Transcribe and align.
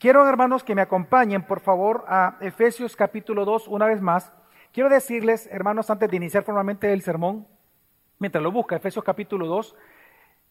Quiero, 0.00 0.26
hermanos, 0.26 0.64
que 0.64 0.74
me 0.74 0.80
acompañen, 0.80 1.42
por 1.42 1.60
favor, 1.60 2.06
a 2.08 2.38
Efesios 2.40 2.96
capítulo 2.96 3.44
2 3.44 3.68
una 3.68 3.84
vez 3.84 4.00
más. 4.00 4.32
Quiero 4.72 4.88
decirles, 4.88 5.46
hermanos, 5.52 5.90
antes 5.90 6.08
de 6.10 6.16
iniciar 6.16 6.42
formalmente 6.42 6.90
el 6.90 7.02
sermón, 7.02 7.46
mientras 8.18 8.42
lo 8.42 8.50
busca, 8.50 8.76
Efesios 8.76 9.04
capítulo 9.04 9.46
2, 9.46 9.76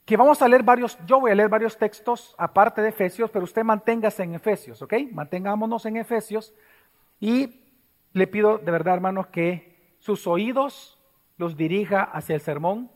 que 0.05 0.17
vamos 0.17 0.43
a 0.43 0.47
leer 0.47 0.61
varios, 0.61 0.99
yo 1.07 1.19
voy 1.19 1.31
a 1.31 1.35
leer 1.35 1.49
varios 1.49 1.79
textos 1.79 2.35
aparte 2.37 2.83
de 2.83 2.89
Efesios, 2.89 3.31
pero 3.31 3.43
usted 3.43 3.63
manténgase 3.63 4.21
en 4.21 4.35
Efesios, 4.35 4.83
¿ok? 4.83 4.93
Mantengámonos 5.11 5.83
en 5.87 5.97
Efesios 5.97 6.53
y 7.19 7.63
le 8.13 8.27
pido 8.27 8.59
de 8.59 8.69
verdad, 8.69 8.93
hermanos, 8.93 9.29
que 9.29 9.95
sus 9.97 10.27
oídos 10.27 11.01
los 11.37 11.57
dirija 11.57 12.03
hacia 12.03 12.35
el 12.35 12.41
sermón, 12.41 12.91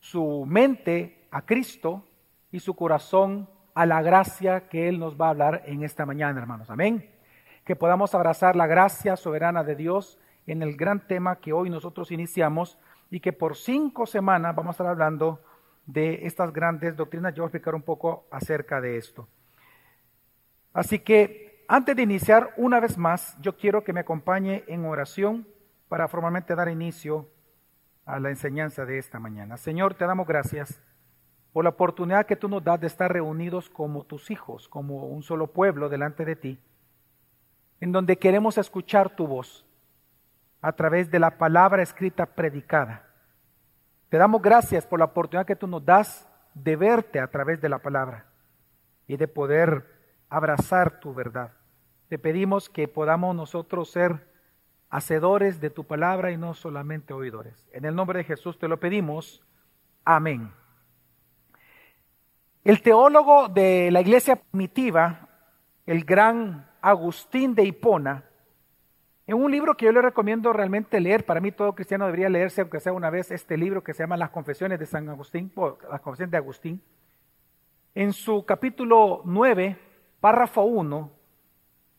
su 0.00 0.44
mente 0.46 1.26
a 1.30 1.46
Cristo 1.46 2.06
y 2.52 2.60
su 2.60 2.76
corazón 2.76 3.48
a 3.76 3.84
la 3.84 4.00
gracia 4.00 4.68
que 4.70 4.88
Él 4.88 4.98
nos 4.98 5.20
va 5.20 5.26
a 5.26 5.30
hablar 5.30 5.62
en 5.66 5.82
esta 5.82 6.06
mañana, 6.06 6.40
hermanos. 6.40 6.70
Amén. 6.70 7.10
Que 7.62 7.76
podamos 7.76 8.14
abrazar 8.14 8.56
la 8.56 8.66
gracia 8.66 9.16
soberana 9.16 9.64
de 9.64 9.76
Dios 9.76 10.18
en 10.46 10.62
el 10.62 10.78
gran 10.78 11.06
tema 11.06 11.40
que 11.40 11.52
hoy 11.52 11.68
nosotros 11.68 12.10
iniciamos 12.10 12.78
y 13.10 13.20
que 13.20 13.34
por 13.34 13.54
cinco 13.54 14.06
semanas 14.06 14.56
vamos 14.56 14.70
a 14.70 14.74
estar 14.76 14.86
hablando 14.86 15.42
de 15.84 16.26
estas 16.26 16.54
grandes 16.54 16.96
doctrinas. 16.96 17.34
Yo 17.34 17.42
voy 17.42 17.48
a 17.48 17.50
explicar 17.50 17.74
un 17.74 17.82
poco 17.82 18.26
acerca 18.30 18.80
de 18.80 18.96
esto. 18.96 19.28
Así 20.72 21.00
que 21.00 21.62
antes 21.68 21.94
de 21.94 22.02
iniciar 22.02 22.54
una 22.56 22.80
vez 22.80 22.96
más, 22.96 23.36
yo 23.42 23.58
quiero 23.58 23.84
que 23.84 23.92
me 23.92 24.00
acompañe 24.00 24.64
en 24.68 24.86
oración 24.86 25.46
para 25.90 26.08
formalmente 26.08 26.54
dar 26.54 26.70
inicio 26.70 27.28
a 28.06 28.20
la 28.20 28.30
enseñanza 28.30 28.86
de 28.86 28.96
esta 28.96 29.20
mañana. 29.20 29.58
Señor, 29.58 29.92
te 29.92 30.06
damos 30.06 30.26
gracias 30.26 30.80
por 31.56 31.64
la 31.64 31.70
oportunidad 31.70 32.26
que 32.26 32.36
tú 32.36 32.50
nos 32.50 32.62
das 32.62 32.78
de 32.82 32.86
estar 32.86 33.10
reunidos 33.10 33.70
como 33.70 34.04
tus 34.04 34.30
hijos, 34.30 34.68
como 34.68 35.06
un 35.06 35.22
solo 35.22 35.46
pueblo 35.46 35.88
delante 35.88 36.26
de 36.26 36.36
ti, 36.36 36.58
en 37.80 37.92
donde 37.92 38.18
queremos 38.18 38.58
escuchar 38.58 39.16
tu 39.16 39.26
voz 39.26 39.64
a 40.60 40.72
través 40.72 41.10
de 41.10 41.18
la 41.18 41.38
palabra 41.38 41.82
escrita 41.82 42.26
predicada. 42.26 43.06
Te 44.10 44.18
damos 44.18 44.42
gracias 44.42 44.84
por 44.84 44.98
la 44.98 45.06
oportunidad 45.06 45.46
que 45.46 45.56
tú 45.56 45.66
nos 45.66 45.82
das 45.82 46.28
de 46.52 46.76
verte 46.76 47.20
a 47.20 47.28
través 47.28 47.58
de 47.62 47.70
la 47.70 47.78
palabra 47.78 48.26
y 49.06 49.16
de 49.16 49.26
poder 49.26 49.86
abrazar 50.28 51.00
tu 51.00 51.14
verdad. 51.14 51.52
Te 52.10 52.18
pedimos 52.18 52.68
que 52.68 52.86
podamos 52.86 53.34
nosotros 53.34 53.90
ser 53.90 54.30
hacedores 54.90 55.58
de 55.58 55.70
tu 55.70 55.84
palabra 55.84 56.32
y 56.32 56.36
no 56.36 56.52
solamente 56.52 57.14
oidores. 57.14 57.66
En 57.72 57.86
el 57.86 57.94
nombre 57.94 58.18
de 58.18 58.24
Jesús 58.24 58.58
te 58.58 58.68
lo 58.68 58.78
pedimos. 58.78 59.42
Amén. 60.04 60.52
El 62.66 62.82
teólogo 62.82 63.46
de 63.46 63.92
la 63.92 64.00
iglesia 64.00 64.34
primitiva, 64.34 65.28
el 65.86 66.04
gran 66.04 66.68
Agustín 66.80 67.54
de 67.54 67.62
Hipona, 67.62 68.24
en 69.24 69.36
un 69.36 69.52
libro 69.52 69.76
que 69.76 69.84
yo 69.84 69.92
le 69.92 70.02
recomiendo 70.02 70.52
realmente 70.52 70.98
leer, 70.98 71.24
para 71.24 71.40
mí 71.40 71.52
todo 71.52 71.76
cristiano 71.76 72.06
debería 72.06 72.28
leerse, 72.28 72.62
aunque 72.62 72.80
sea 72.80 72.92
una 72.92 73.08
vez, 73.08 73.30
este 73.30 73.56
libro 73.56 73.84
que 73.84 73.94
se 73.94 74.02
llama 74.02 74.16
Las 74.16 74.30
Confesiones 74.30 74.80
de 74.80 74.86
San 74.86 75.08
Agustín, 75.08 75.52
Las 75.88 76.00
Confesiones 76.00 76.32
de 76.32 76.38
Agustín, 76.38 76.82
en 77.94 78.12
su 78.12 78.44
capítulo 78.44 79.22
9, 79.24 79.78
párrafo 80.18 80.62
1, 80.62 81.12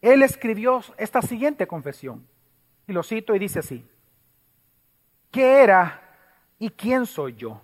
él 0.02 0.22
escribió 0.22 0.81
esta 0.98 1.22
siguiente 1.22 1.66
confesión, 1.66 2.28
y 2.88 2.92
lo 2.92 3.04
cito 3.04 3.34
y 3.34 3.40
dice 3.40 3.59
así, 3.59 3.88
¿qué 5.31 5.64
era 5.64 6.02
y 6.59 6.72
quién 6.72 7.06
soy 7.06 7.36
yo? 7.36 7.62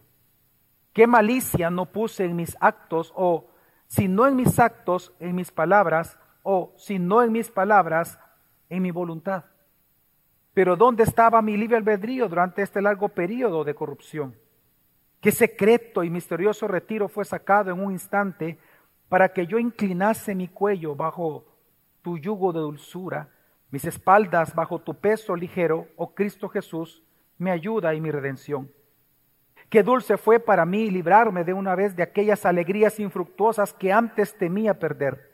¿Qué 0.93 1.07
malicia 1.07 1.71
no 1.71 1.87
puse 1.87 2.25
en 2.25 2.35
mis 2.35 2.55
actos 2.59 3.11
o 3.15 3.49
si 3.87 4.07
no 4.07 4.27
en 4.27 4.35
mis 4.35 4.59
actos, 4.59 5.11
en 5.19 5.35
mis 5.35 5.51
palabras 5.51 6.19
o 6.43 6.71
si 6.77 6.99
no 6.99 7.23
en 7.23 7.31
mis 7.31 7.49
palabras, 7.49 8.19
en 8.69 8.83
mi 8.83 8.91
voluntad? 8.91 9.45
Pero 10.53 10.75
¿dónde 10.75 11.03
estaba 11.03 11.41
mi 11.41 11.57
libre 11.57 11.77
albedrío 11.77 12.29
durante 12.29 12.61
este 12.61 12.79
largo 12.79 13.09
periodo 13.09 13.63
de 13.63 13.73
corrupción? 13.73 14.35
¿Qué 15.19 15.31
secreto 15.31 16.03
y 16.03 16.11
misterioso 16.11 16.67
retiro 16.67 17.07
fue 17.07 17.25
sacado 17.25 17.71
en 17.71 17.79
un 17.79 17.91
instante 17.91 18.59
para 19.09 19.29
que 19.33 19.47
yo 19.47 19.57
inclinase 19.57 20.35
mi 20.35 20.47
cuello 20.47 20.95
bajo 20.95 21.45
tu 22.03 22.19
yugo 22.19 22.53
de 22.53 22.59
dulzura, 22.59 23.29
mis 23.71 23.85
espaldas 23.85 24.53
bajo 24.53 24.79
tu 24.79 24.93
peso 24.93 25.35
ligero, 25.35 25.87
oh 25.95 26.13
Cristo 26.13 26.49
Jesús, 26.49 27.01
mi 27.39 27.49
ayuda 27.49 27.95
y 27.95 28.01
mi 28.01 28.11
redención? 28.11 28.69
Qué 29.73 29.81
dulce 29.81 30.17
fue 30.17 30.39
para 30.39 30.67
mí 30.67 30.91
librarme 30.91 31.43
de 31.43 31.51
una 31.51 31.73
vez 31.73 31.95
de 31.95 32.03
aquellas 32.03 32.45
alegrías 32.45 32.99
infructuosas 32.99 33.73
que 33.73 33.91
antes 33.91 34.37
temía 34.37 34.77
perder. 34.77 35.31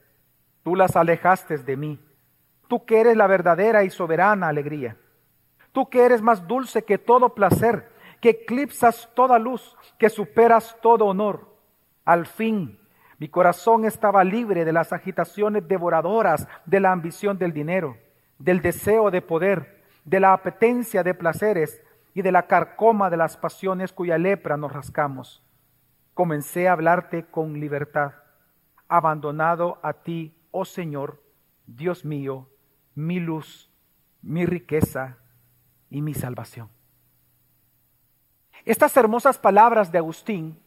Tú 0.64 0.78
las 0.78 0.96
alejaste 0.96 1.58
de 1.58 1.76
mí. 1.76 2.00
Tú 2.70 2.86
que 2.86 3.02
eres 3.02 3.18
la 3.18 3.28
verdadera 3.28 3.84
y 3.84 3.90
soberana 3.90 4.48
alegría. 4.48 4.96
Tú 5.74 5.90
que 5.90 6.06
eres 6.06 6.22
más 6.22 6.48
dulce 6.48 6.86
que 6.86 6.98
todo 6.98 7.36
placer, 7.36 7.92
que 8.22 8.30
eclipsas 8.30 9.10
toda 9.14 9.38
luz, 9.38 9.76
que 9.98 10.10
superas 10.10 10.78
todo 10.82 11.08
honor. 11.08 11.58
Al 12.06 12.26
fin, 12.26 12.80
mi 13.18 13.28
corazón 13.28 13.84
estaba 13.84 14.24
libre 14.24 14.64
de 14.64 14.72
las 14.72 14.94
agitaciones 14.94 15.68
devoradoras 15.68 16.48
de 16.66 16.80
la 16.80 16.94
ambición 16.94 17.38
del 17.38 17.52
dinero, 17.52 17.98
del 18.38 18.62
deseo 18.62 19.12
de 19.12 19.22
poder, 19.22 19.84
de 20.06 20.22
la 20.22 20.32
apetencia 20.32 21.04
de 21.04 21.14
placeres, 21.14 21.82
y 22.20 22.22
de 22.22 22.34
la 22.34 22.48
carcoma 22.48 23.10
de 23.10 23.16
las 23.16 23.38
pasiones 23.38 23.94
cuya 23.94 24.18
lepra 24.18 24.58
nos 24.58 24.74
rascamos. 24.74 25.42
Comencé 26.14 26.68
a 26.68 26.74
hablarte 26.74 27.26
con 27.26 27.62
libertad, 27.62 28.12
abandonado 28.90 29.80
a 29.84 29.94
ti, 29.94 30.36
oh 30.52 30.66
Señor, 30.66 31.24
Dios 31.66 32.04
mío, 32.04 32.50
mi 32.94 33.22
luz, 33.22 33.72
mi 34.22 34.46
riqueza 34.46 35.18
y 35.90 36.02
mi 36.02 36.14
salvación. 36.14 36.70
Estas 38.66 38.98
hermosas 38.98 39.38
palabras 39.38 39.94
de 39.94 40.00
Agustín 40.00 40.60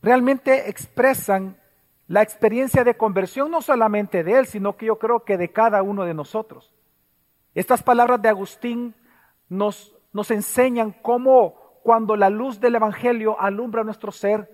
realmente 0.00 0.70
expresan 0.70 1.60
la 2.06 2.22
experiencia 2.22 2.84
de 2.84 2.96
conversión 2.96 3.50
no 3.50 3.60
solamente 3.60 4.24
de 4.24 4.38
él, 4.38 4.46
sino 4.46 4.78
que 4.78 4.86
yo 4.86 4.98
creo 4.98 5.26
que 5.26 5.36
de 5.36 5.52
cada 5.52 5.82
uno 5.82 6.04
de 6.04 6.14
nosotros. 6.14 6.72
Estas 7.54 7.82
palabras 7.82 8.22
de 8.22 8.30
Agustín 8.30 8.94
nos 9.50 9.93
nos 10.14 10.30
enseñan 10.30 10.92
cómo 11.02 11.80
cuando 11.82 12.16
la 12.16 12.30
luz 12.30 12.60
del 12.60 12.76
Evangelio 12.76 13.38
alumbra 13.38 13.84
nuestro 13.84 14.10
ser, 14.10 14.48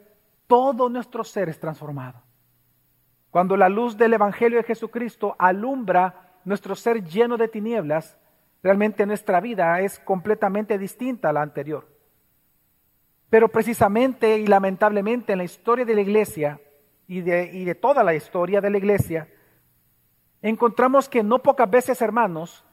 todo 0.49 0.89
nuestro 0.89 1.23
ser 1.23 1.49
es 1.49 1.61
transformado. 1.61 2.21
Cuando 3.31 3.57
la 3.57 3.69
luz 3.69 3.97
del 3.97 4.15
Evangelio 4.15 4.59
de 4.59 4.65
Jesucristo 4.65 5.37
alumbra 5.39 6.33
nuestro 6.45 6.75
ser 6.75 7.05
lleno 7.05 7.37
de 7.37 7.47
tinieblas, 7.47 8.19
realmente 8.63 9.07
nuestra 9.07 9.39
vida 9.41 9.81
es 9.81 10.01
completamente 10.01 10.79
distinta 10.79 11.29
a 11.29 11.33
la 11.33 11.43
anterior. 11.43 11.87
Pero 13.29 13.49
precisamente 13.49 14.39
y 14.39 14.47
lamentablemente 14.47 15.33
en 15.33 15.39
la 15.39 15.45
historia 15.45 15.85
de 15.85 15.95
la 15.95 16.01
iglesia 16.01 16.59
y 17.07 17.21
de, 17.21 17.51
y 17.53 17.65
de 17.65 17.75
toda 17.75 18.03
la 18.03 18.15
historia 18.15 18.61
de 18.63 18.71
la 18.71 18.79
iglesia, 18.79 19.29
encontramos 20.41 21.09
que 21.09 21.23
no 21.23 21.39
pocas 21.41 21.71
veces, 21.71 22.01
hermanos, 22.01 22.65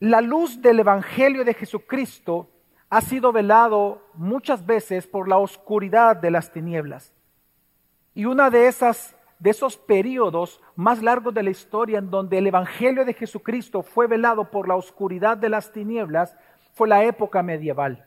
la 0.00 0.22
luz 0.22 0.60
del 0.62 0.80
Evangelio 0.80 1.44
de 1.44 1.54
Jesucristo 1.54 2.50
ha 2.88 3.02
sido 3.02 3.32
velado 3.32 4.02
muchas 4.14 4.64
veces 4.66 5.06
por 5.06 5.28
la 5.28 5.36
oscuridad 5.36 6.16
de 6.16 6.30
las 6.30 6.52
tinieblas. 6.52 7.12
Y 8.14 8.24
una 8.24 8.50
de 8.50 8.66
esas 8.66 9.14
de 9.38 9.50
esos 9.50 9.78
periodos 9.78 10.60
más 10.76 11.02
largos 11.02 11.32
de 11.32 11.42
la 11.42 11.50
historia 11.50 11.98
en 11.98 12.10
donde 12.10 12.38
el 12.38 12.46
Evangelio 12.46 13.06
de 13.06 13.14
Jesucristo 13.14 13.82
fue 13.82 14.06
velado 14.06 14.50
por 14.50 14.68
la 14.68 14.76
oscuridad 14.76 15.36
de 15.38 15.48
las 15.48 15.72
tinieblas 15.72 16.36
fue 16.74 16.88
la 16.88 17.04
época 17.04 17.42
medieval. 17.42 18.06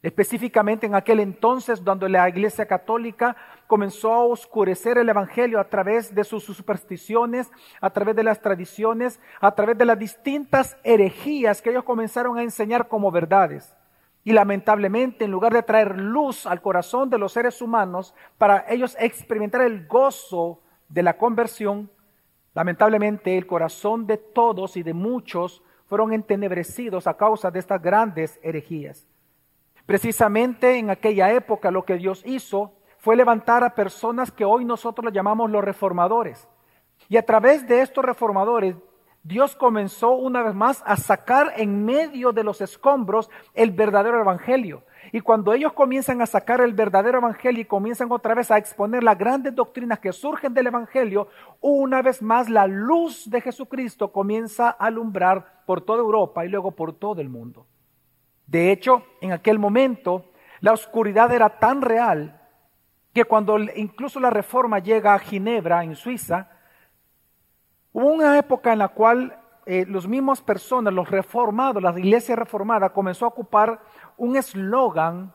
Específicamente 0.00 0.86
en 0.86 0.94
aquel 0.94 1.18
entonces, 1.18 1.80
cuando 1.80 2.08
la 2.08 2.28
Iglesia 2.28 2.66
Católica 2.66 3.36
comenzó 3.66 4.12
a 4.12 4.24
oscurecer 4.24 4.96
el 4.96 5.08
Evangelio 5.08 5.58
a 5.58 5.68
través 5.68 6.14
de 6.14 6.22
sus 6.22 6.44
supersticiones, 6.44 7.50
a 7.80 7.90
través 7.90 8.14
de 8.14 8.22
las 8.22 8.40
tradiciones, 8.40 9.20
a 9.40 9.52
través 9.56 9.76
de 9.76 9.84
las 9.84 9.98
distintas 9.98 10.76
herejías 10.84 11.60
que 11.60 11.70
ellos 11.70 11.82
comenzaron 11.82 12.38
a 12.38 12.44
enseñar 12.44 12.86
como 12.86 13.10
verdades. 13.10 13.74
Y 14.22 14.32
lamentablemente, 14.32 15.24
en 15.24 15.32
lugar 15.32 15.52
de 15.52 15.64
traer 15.64 15.98
luz 15.98 16.46
al 16.46 16.62
corazón 16.62 17.10
de 17.10 17.18
los 17.18 17.32
seres 17.32 17.60
humanos 17.60 18.14
para 18.36 18.66
ellos 18.68 18.96
experimentar 19.00 19.62
el 19.62 19.88
gozo 19.88 20.60
de 20.88 21.02
la 21.02 21.16
conversión, 21.16 21.90
lamentablemente 22.54 23.36
el 23.36 23.48
corazón 23.48 24.06
de 24.06 24.16
todos 24.16 24.76
y 24.76 24.84
de 24.84 24.94
muchos 24.94 25.62
fueron 25.86 26.12
entenebrecidos 26.12 27.08
a 27.08 27.16
causa 27.16 27.50
de 27.50 27.58
estas 27.58 27.82
grandes 27.82 28.38
herejías. 28.42 29.08
Precisamente 29.88 30.76
en 30.76 30.90
aquella 30.90 31.32
época 31.32 31.70
lo 31.70 31.86
que 31.86 31.96
Dios 31.96 32.22
hizo 32.26 32.74
fue 32.98 33.16
levantar 33.16 33.64
a 33.64 33.74
personas 33.74 34.30
que 34.30 34.44
hoy 34.44 34.66
nosotros 34.66 35.10
llamamos 35.14 35.50
los 35.50 35.64
reformadores. 35.64 36.46
Y 37.08 37.16
a 37.16 37.24
través 37.24 37.66
de 37.66 37.80
estos 37.80 38.04
reformadores, 38.04 38.76
Dios 39.22 39.56
comenzó 39.56 40.10
una 40.10 40.42
vez 40.42 40.54
más 40.54 40.82
a 40.84 40.96
sacar 40.96 41.54
en 41.56 41.86
medio 41.86 42.32
de 42.32 42.44
los 42.44 42.60
escombros 42.60 43.30
el 43.54 43.70
verdadero 43.70 44.20
evangelio. 44.20 44.82
Y 45.10 45.22
cuando 45.22 45.54
ellos 45.54 45.72
comienzan 45.72 46.20
a 46.20 46.26
sacar 46.26 46.60
el 46.60 46.74
verdadero 46.74 47.16
evangelio 47.16 47.62
y 47.62 47.64
comienzan 47.64 48.12
otra 48.12 48.34
vez 48.34 48.50
a 48.50 48.58
exponer 48.58 49.02
las 49.02 49.16
grandes 49.16 49.54
doctrinas 49.54 50.00
que 50.00 50.12
surgen 50.12 50.52
del 50.52 50.66
evangelio, 50.66 51.28
una 51.62 52.02
vez 52.02 52.20
más 52.20 52.50
la 52.50 52.66
luz 52.66 53.30
de 53.30 53.40
Jesucristo 53.40 54.12
comienza 54.12 54.68
a 54.68 54.84
alumbrar 54.84 55.62
por 55.64 55.80
toda 55.80 56.00
Europa 56.00 56.44
y 56.44 56.50
luego 56.50 56.72
por 56.72 56.92
todo 56.92 57.22
el 57.22 57.30
mundo. 57.30 57.67
De 58.48 58.72
hecho, 58.72 59.04
en 59.20 59.32
aquel 59.32 59.58
momento, 59.58 60.24
la 60.60 60.72
oscuridad 60.72 61.30
era 61.32 61.50
tan 61.60 61.82
real 61.82 62.40
que 63.12 63.26
cuando 63.26 63.58
incluso 63.76 64.18
la 64.18 64.30
reforma 64.30 64.78
llega 64.78 65.14
a 65.14 65.18
Ginebra, 65.18 65.84
en 65.84 65.94
Suiza, 65.94 66.50
hubo 67.92 68.06
una 68.06 68.38
época 68.38 68.72
en 68.72 68.78
la 68.78 68.88
cual 68.88 69.38
eh, 69.66 69.84
los 69.86 70.08
mismos 70.08 70.40
personas, 70.40 70.94
los 70.94 71.10
reformados, 71.10 71.82
la 71.82 71.90
iglesia 71.98 72.36
reformada, 72.36 72.90
comenzó 72.90 73.26
a 73.26 73.28
ocupar 73.28 73.80
un 74.16 74.34
eslogan 74.34 75.30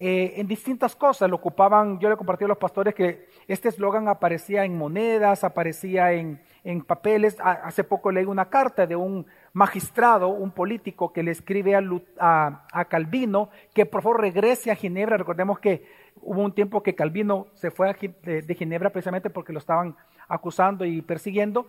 eh, 0.00 0.34
en 0.36 0.46
distintas 0.46 0.94
cosas. 0.94 1.28
Lo 1.28 1.36
ocupaban, 1.36 1.98
yo 1.98 2.08
le 2.08 2.16
compartí 2.16 2.44
a 2.44 2.48
los 2.48 2.58
pastores 2.58 2.94
que 2.94 3.28
este 3.48 3.68
eslogan 3.68 4.06
aparecía 4.06 4.64
en 4.64 4.78
monedas, 4.78 5.42
aparecía 5.42 6.12
en, 6.12 6.40
papeles. 6.86 7.36
hace 7.40 7.82
poco 7.82 8.12
leí 8.12 8.26
una 8.26 8.50
carta 8.50 8.86
de 8.86 8.94
un 8.94 9.26
magistrado, 9.54 10.28
un 10.28 10.50
político 10.50 11.12
que 11.12 11.22
le 11.22 11.30
escribe 11.30 11.74
a, 11.74 12.64
a, 12.70 12.84
Calvino 12.84 13.48
que 13.72 13.86
por 13.86 14.02
favor 14.02 14.20
regrese 14.20 14.70
a 14.70 14.76
Ginebra. 14.76 15.16
Recordemos 15.16 15.58
que 15.58 15.86
hubo 16.20 16.42
un 16.42 16.52
tiempo 16.52 16.82
que 16.82 16.94
Calvino 16.94 17.46
se 17.54 17.70
fue 17.70 17.92
de 18.22 18.54
Ginebra 18.54 18.90
precisamente 18.90 19.30
porque 19.30 19.52
lo 19.52 19.58
estaban 19.58 19.96
acusando 20.28 20.84
y 20.84 21.00
persiguiendo 21.00 21.66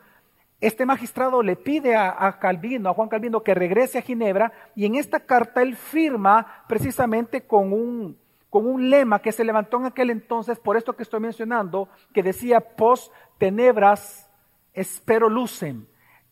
este 0.61 0.85
magistrado 0.85 1.41
le 1.41 1.55
pide 1.55 1.95
a, 1.95 2.37
Calvino, 2.39 2.89
a 2.89 2.93
Juan 2.93 3.07
Calvino, 3.07 3.43
que 3.43 3.53
regrese 3.53 3.97
a 3.97 4.01
Ginebra 4.01 4.51
y 4.75 4.85
en 4.85 4.95
esta 4.95 5.21
carta 5.21 5.61
él 5.61 5.75
firma 5.75 6.65
precisamente 6.67 7.41
con 7.41 7.71
un, 7.71 8.17
con 8.49 8.67
un 8.67 8.89
lema 8.89 9.19
que 9.19 9.31
se 9.31 9.45
levantó 9.45 9.77
en 9.77 9.85
aquel 9.85 10.09
entonces, 10.09 10.59
por 10.59 10.75
esto 10.75 10.97
que 10.97 11.03
estoy 11.03 11.21
mencionando, 11.21 11.87
que 12.13 12.23
decía 12.23 12.59
post 12.59 13.13
tenebras 13.37 14.29
espero 14.73 15.29
lucem, 15.29 15.85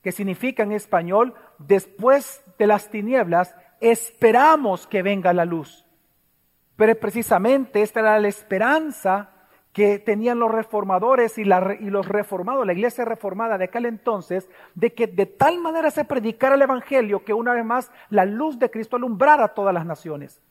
que 0.03 0.11
significa 0.11 0.63
en 0.63 0.73
español, 0.73 1.33
después 1.57 2.43
de 2.57 2.67
las 2.67 2.89
tinieblas 2.89 3.55
esperamos 3.79 4.87
que 4.87 5.03
venga 5.03 5.33
la 5.33 5.45
luz. 5.45 5.85
Pero 6.75 6.95
precisamente 6.99 7.81
esta 7.81 8.01
era 8.01 8.19
la 8.19 8.27
esperanza 8.27 9.31
que 9.77 9.99
tenían 9.99 10.39
los 10.39 10.51
reformadores 10.51 11.37
y, 11.37 11.43
los 11.43 12.07
reformados, 12.07 12.65
la 12.65 12.73
iglesia 12.73 13.05
reformada 13.05 13.59
de 13.59 13.65
aquel 13.65 13.85
entonces, 13.85 14.49
de 14.73 14.91
que 14.91 15.05
de 15.05 15.27
tal 15.27 15.59
manera 15.59 15.91
se 15.91 16.03
predicara 16.03 16.55
el 16.55 16.63
Evangelio 16.63 17.23
que 17.23 17.31
una 17.31 17.53
vez 17.53 17.63
más 17.63 17.91
la 18.09 18.25
luz 18.25 18.57
de 18.57 18.71
Cristo 18.71 18.95
alumbrara 18.95 19.43
a 19.43 19.53
todas 19.53 19.75
las 19.75 19.85
naciones. 19.85 20.41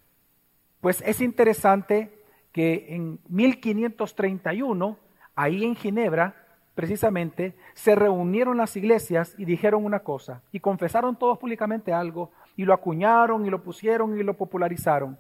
Pues 0.81 1.03
es 1.05 1.21
interesante 1.21 2.23
que 2.53 2.87
en 2.91 3.19
1531, 3.27 4.97
ahí 5.35 5.65
en 5.65 5.75
Ginebra, 5.75 6.47
precisamente, 6.77 7.57
se 7.75 7.97
reunieron 7.97 8.57
las 8.57 8.77
iglesias 8.77 9.35
y 9.37 9.45
dijeron 9.45 9.85
una 9.85 10.05
cosa, 10.05 10.41
y 10.53 10.61
confesaron 10.61 11.17
todos 11.17 11.37
públicamente 11.37 11.93
algo, 11.93 12.31
y 12.55 12.65
lo 12.65 12.73
acuñaron, 12.73 13.45
y 13.45 13.51
lo 13.51 13.61
pusieron, 13.61 14.17
y 14.17 14.23
lo 14.23 14.35
popularizaron. 14.35 15.19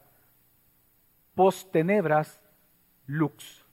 Post 1.34 1.72
tenebras 1.72 2.40
lux. 3.06 3.65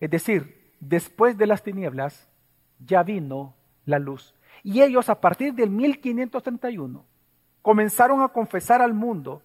Es 0.00 0.10
decir, 0.10 0.72
después 0.80 1.36
de 1.38 1.46
las 1.46 1.62
tinieblas 1.62 2.28
ya 2.84 3.02
vino 3.02 3.54
la 3.84 3.98
luz. 3.98 4.34
Y 4.62 4.82
ellos 4.82 5.08
a 5.08 5.20
partir 5.20 5.54
del 5.54 5.70
1531 5.70 7.04
comenzaron 7.62 8.20
a 8.20 8.28
confesar 8.28 8.82
al 8.82 8.94
mundo 8.94 9.42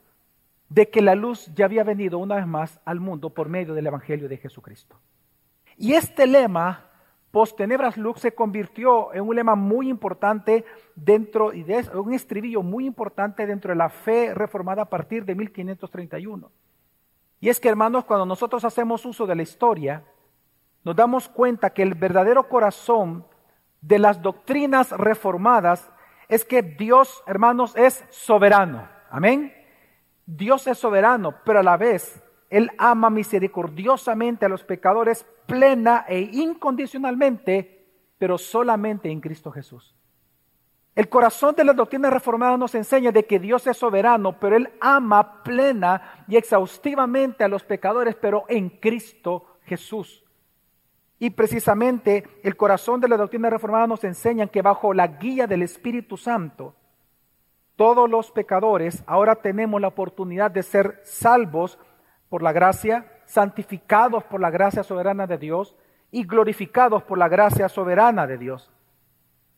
de 0.69 0.89
que 0.89 1.01
la 1.01 1.15
luz 1.15 1.51
ya 1.53 1.65
había 1.65 1.83
venido 1.83 2.17
una 2.17 2.35
vez 2.35 2.47
más 2.47 2.79
al 2.85 2.99
mundo 2.99 3.29
por 3.29 3.49
medio 3.49 3.73
del 3.73 3.87
Evangelio 3.87 4.29
de 4.29 4.37
Jesucristo. 4.37 4.97
Y 5.77 5.93
este 5.93 6.27
lema, 6.27 6.85
post 7.31 7.57
tenebras 7.57 7.97
lux, 7.97 8.21
se 8.21 8.33
convirtió 8.33 9.13
en 9.13 9.21
un 9.21 9.35
lema 9.35 9.55
muy 9.55 9.89
importante 9.89 10.63
dentro, 10.95 11.53
y 11.53 11.63
de 11.63 11.89
un 11.93 12.13
estribillo 12.13 12.61
muy 12.61 12.85
importante 12.85 13.45
dentro 13.45 13.71
de 13.71 13.75
la 13.75 13.89
fe 13.89 14.33
reformada 14.33 14.83
a 14.83 14.89
partir 14.89 15.25
de 15.25 15.35
1531. 15.35 16.51
Y 17.41 17.49
es 17.49 17.59
que, 17.59 17.67
hermanos, 17.67 18.05
cuando 18.05 18.25
nosotros 18.25 18.63
hacemos 18.63 19.05
uso 19.05 19.25
de 19.25 19.35
la 19.35 19.41
historia, 19.41 20.05
nos 20.83 20.95
damos 20.95 21.29
cuenta 21.29 21.71
que 21.71 21.83
el 21.83 21.93
verdadero 21.93 22.49
corazón 22.49 23.25
de 23.81 23.99
las 23.99 24.21
doctrinas 24.21 24.91
reformadas 24.91 25.91
es 26.27 26.45
que 26.45 26.61
Dios, 26.61 27.23
hermanos, 27.27 27.75
es 27.75 28.05
soberano. 28.09 28.87
Amén. 29.09 29.53
Dios 30.25 30.65
es 30.67 30.77
soberano, 30.77 31.35
pero 31.43 31.59
a 31.59 31.63
la 31.63 31.77
vez 31.77 32.23
Él 32.49 32.71
ama 32.77 33.09
misericordiosamente 33.09 34.45
a 34.45 34.49
los 34.49 34.63
pecadores 34.63 35.25
plena 35.45 36.05
e 36.07 36.19
incondicionalmente, 36.19 37.85
pero 38.17 38.37
solamente 38.37 39.09
en 39.09 39.19
Cristo 39.19 39.51
Jesús. 39.51 39.95
El 40.95 41.09
corazón 41.09 41.55
de 41.55 41.63
las 41.63 41.75
doctrinas 41.75 42.11
reformadas 42.11 42.59
nos 42.59 42.75
enseña 42.75 43.11
de 43.11 43.25
que 43.25 43.39
Dios 43.39 43.65
es 43.67 43.77
soberano, 43.77 44.39
pero 44.39 44.57
Él 44.57 44.69
ama 44.79 45.43
plena 45.43 46.25
y 46.27 46.35
exhaustivamente 46.35 47.43
a 47.43 47.47
los 47.47 47.63
pecadores, 47.63 48.15
pero 48.15 48.45
en 48.49 48.69
Cristo 48.69 49.57
Jesús. 49.63 50.23
Y 51.21 51.29
precisamente 51.29 52.23
el 52.41 52.57
corazón 52.57 52.99
de 52.99 53.07
la 53.07 53.15
doctrina 53.15 53.47
reformada 53.51 53.85
nos 53.85 54.03
enseña 54.03 54.47
que 54.47 54.63
bajo 54.63 54.91
la 54.91 55.05
guía 55.05 55.45
del 55.45 55.61
Espíritu 55.61 56.17
Santo, 56.17 56.73
todos 57.75 58.09
los 58.09 58.31
pecadores 58.31 59.03
ahora 59.05 59.35
tenemos 59.35 59.79
la 59.79 59.89
oportunidad 59.89 60.49
de 60.49 60.63
ser 60.63 60.99
salvos 61.03 61.77
por 62.27 62.41
la 62.41 62.51
gracia, 62.51 63.05
santificados 63.25 64.23
por 64.23 64.41
la 64.41 64.49
gracia 64.49 64.81
soberana 64.81 65.27
de 65.27 65.37
Dios 65.37 65.75
y 66.09 66.23
glorificados 66.23 67.03
por 67.03 67.19
la 67.19 67.29
gracia 67.29 67.69
soberana 67.69 68.25
de 68.25 68.39
Dios. 68.39 68.71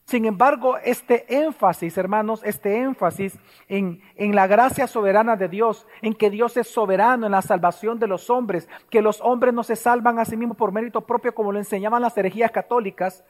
Sin 0.05 0.25
embargo, 0.25 0.77
este 0.79 1.25
énfasis, 1.33 1.97
hermanos, 1.97 2.41
este 2.43 2.79
énfasis 2.79 3.39
en, 3.69 4.01
en, 4.15 4.35
la 4.35 4.47
gracia 4.47 4.85
soberana 4.85 5.37
de 5.37 5.47
Dios, 5.47 5.87
en 6.01 6.13
que 6.13 6.29
Dios 6.29 6.57
es 6.57 6.67
soberano 6.67 7.25
en 7.25 7.31
la 7.31 7.41
salvación 7.41 7.99
de 7.99 8.07
los 8.07 8.29
hombres, 8.29 8.67
que 8.89 9.01
los 9.01 9.21
hombres 9.21 9.53
no 9.53 9.63
se 9.63 9.77
salvan 9.77 10.19
a 10.19 10.25
sí 10.25 10.35
mismos 10.35 10.57
por 10.57 10.73
mérito 10.73 11.01
propio 11.01 11.33
como 11.33 11.51
lo 11.51 11.59
enseñaban 11.59 12.01
las 12.01 12.17
herejías 12.17 12.51
católicas, 12.51 13.23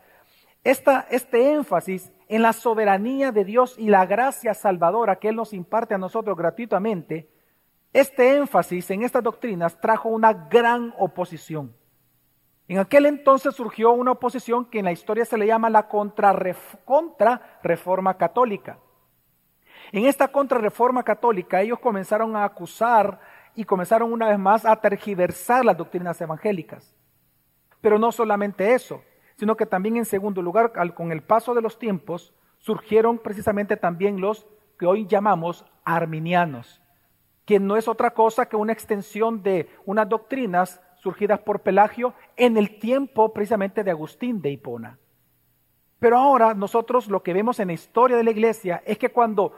esta, 0.64 1.06
este 1.12 1.54
énfasis 1.54 2.12
en 2.28 2.42
la 2.42 2.54
soberanía 2.54 3.32
de 3.32 3.44
Dios 3.44 3.76
y 3.78 3.90
la 3.90 4.06
gracia 4.06 4.54
salvadora 4.54 5.18
que 5.18 5.30
Él 5.30 5.36
nos 5.36 5.54
imparte 5.54 5.94
a 5.94 5.98
nosotros 5.98 6.38
gratuitamente, 6.38 7.30
este 7.92 8.38
énfasis 8.38 8.90
en 8.90 9.04
estas 9.04 9.22
doctrinas 9.22 9.80
trajo 9.80 10.10
una 10.10 10.34
gran 10.34 10.94
oposición. 10.98 11.76
En 12.68 12.80
aquel 12.80 13.06
entonces 13.06 13.56
surgió 13.56 13.92
una 13.92 14.12
oposición 14.12 14.66
que 14.66 14.80
en 14.80 14.86
la 14.86 14.92
historia 14.92 15.24
se 15.26 15.38
le 15.38 15.48
llama 15.48 15.70
la 15.70 15.88
contrarreforma 15.88 18.18
católica. 18.18 18.80
En 19.92 20.06
esta 20.06 20.30
contrarreforma 20.30 21.04
católica 21.04 21.62
ellos 21.62 21.80
comenzaron 21.80 22.36
a 22.36 22.46
acusar 22.46 23.20
y 23.56 23.66
comenzaron 23.66 24.12
una 24.12 24.30
vez 24.30 24.40
más 24.40 24.66
a 24.66 24.76
tergiversar 24.78 25.64
las 25.66 25.78
doctrinas 25.78 26.20
evangélicas. 26.22 26.96
Pero 27.82 28.00
no 28.00 28.12
solamente 28.12 28.74
eso, 28.74 29.04
sino 29.36 29.56
que 29.58 29.66
también 29.66 29.98
en 29.98 30.06
segundo 30.06 30.42
lugar, 30.42 30.72
con 30.94 31.12
el 31.12 31.22
paso 31.22 31.54
de 31.54 31.62
los 31.62 31.78
tiempos, 31.78 32.34
surgieron 32.60 33.20
precisamente 33.20 33.76
también 33.76 34.22
los 34.22 34.48
que 34.80 34.86
hoy 34.86 35.06
llamamos 35.06 35.66
arminianos, 35.84 36.82
que 37.46 37.60
no 37.60 37.76
es 37.76 37.90
otra 37.90 38.12
cosa 38.12 38.48
que 38.48 38.56
una 38.56 38.74
extensión 38.74 39.44
de 39.44 39.70
unas 39.86 40.08
doctrinas 40.08 40.82
surgidas 41.04 41.42
por 41.42 41.60
Pelagio 41.60 42.14
en 42.38 42.56
el 42.56 42.80
tiempo 42.80 43.34
precisamente 43.34 43.84
de 43.84 43.92
Agustín 43.92 44.42
de 44.42 44.52
Hipona. 44.52 44.98
Pero 46.00 46.18
ahora 46.18 46.54
nosotros 46.54 47.10
lo 47.10 47.22
que 47.22 47.34
vemos 47.34 47.60
en 47.60 47.68
la 47.68 47.74
historia 47.74 48.16
de 48.16 48.24
la 48.24 48.32
iglesia 48.32 48.82
es 48.86 48.98
que 48.98 49.10
cuando 49.10 49.54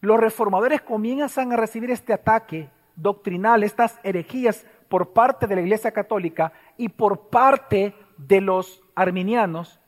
los 0.00 0.18
reformadores 0.18 0.82
comienzan 0.82 1.52
a 1.52 1.56
recibir 1.56 1.92
este 1.92 2.12
ataque 2.12 2.70
doctrinal, 2.96 3.62
estas 3.62 4.00
herejías 4.02 4.66
por 4.88 5.12
parte 5.12 5.46
de 5.46 5.54
la 5.54 5.60
iglesia 5.60 5.92
católica 5.92 6.52
y 6.76 6.88
por 6.88 7.28
parte 7.28 7.94
de 8.16 8.40
los 8.40 8.82
arminianos, 8.96 9.80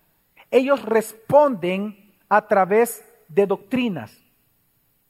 ellos 0.52 0.84
responden 0.84 2.14
a 2.28 2.46
través 2.46 3.04
de 3.26 3.46
doctrinas. 3.46 4.24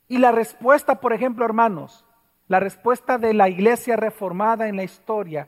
Y 0.09 0.19
la 0.19 0.33
respuesta, 0.33 1.01
por 1.01 1.13
ejemplo, 1.13 1.45
hermanos, 1.45 2.07
la 2.51 2.59
respuesta 2.59 3.17
de 3.17 3.33
la 3.33 3.49
iglesia 3.49 3.95
reformada 3.95 4.67
en 4.67 4.75
la 4.75 4.83
historia 4.83 5.47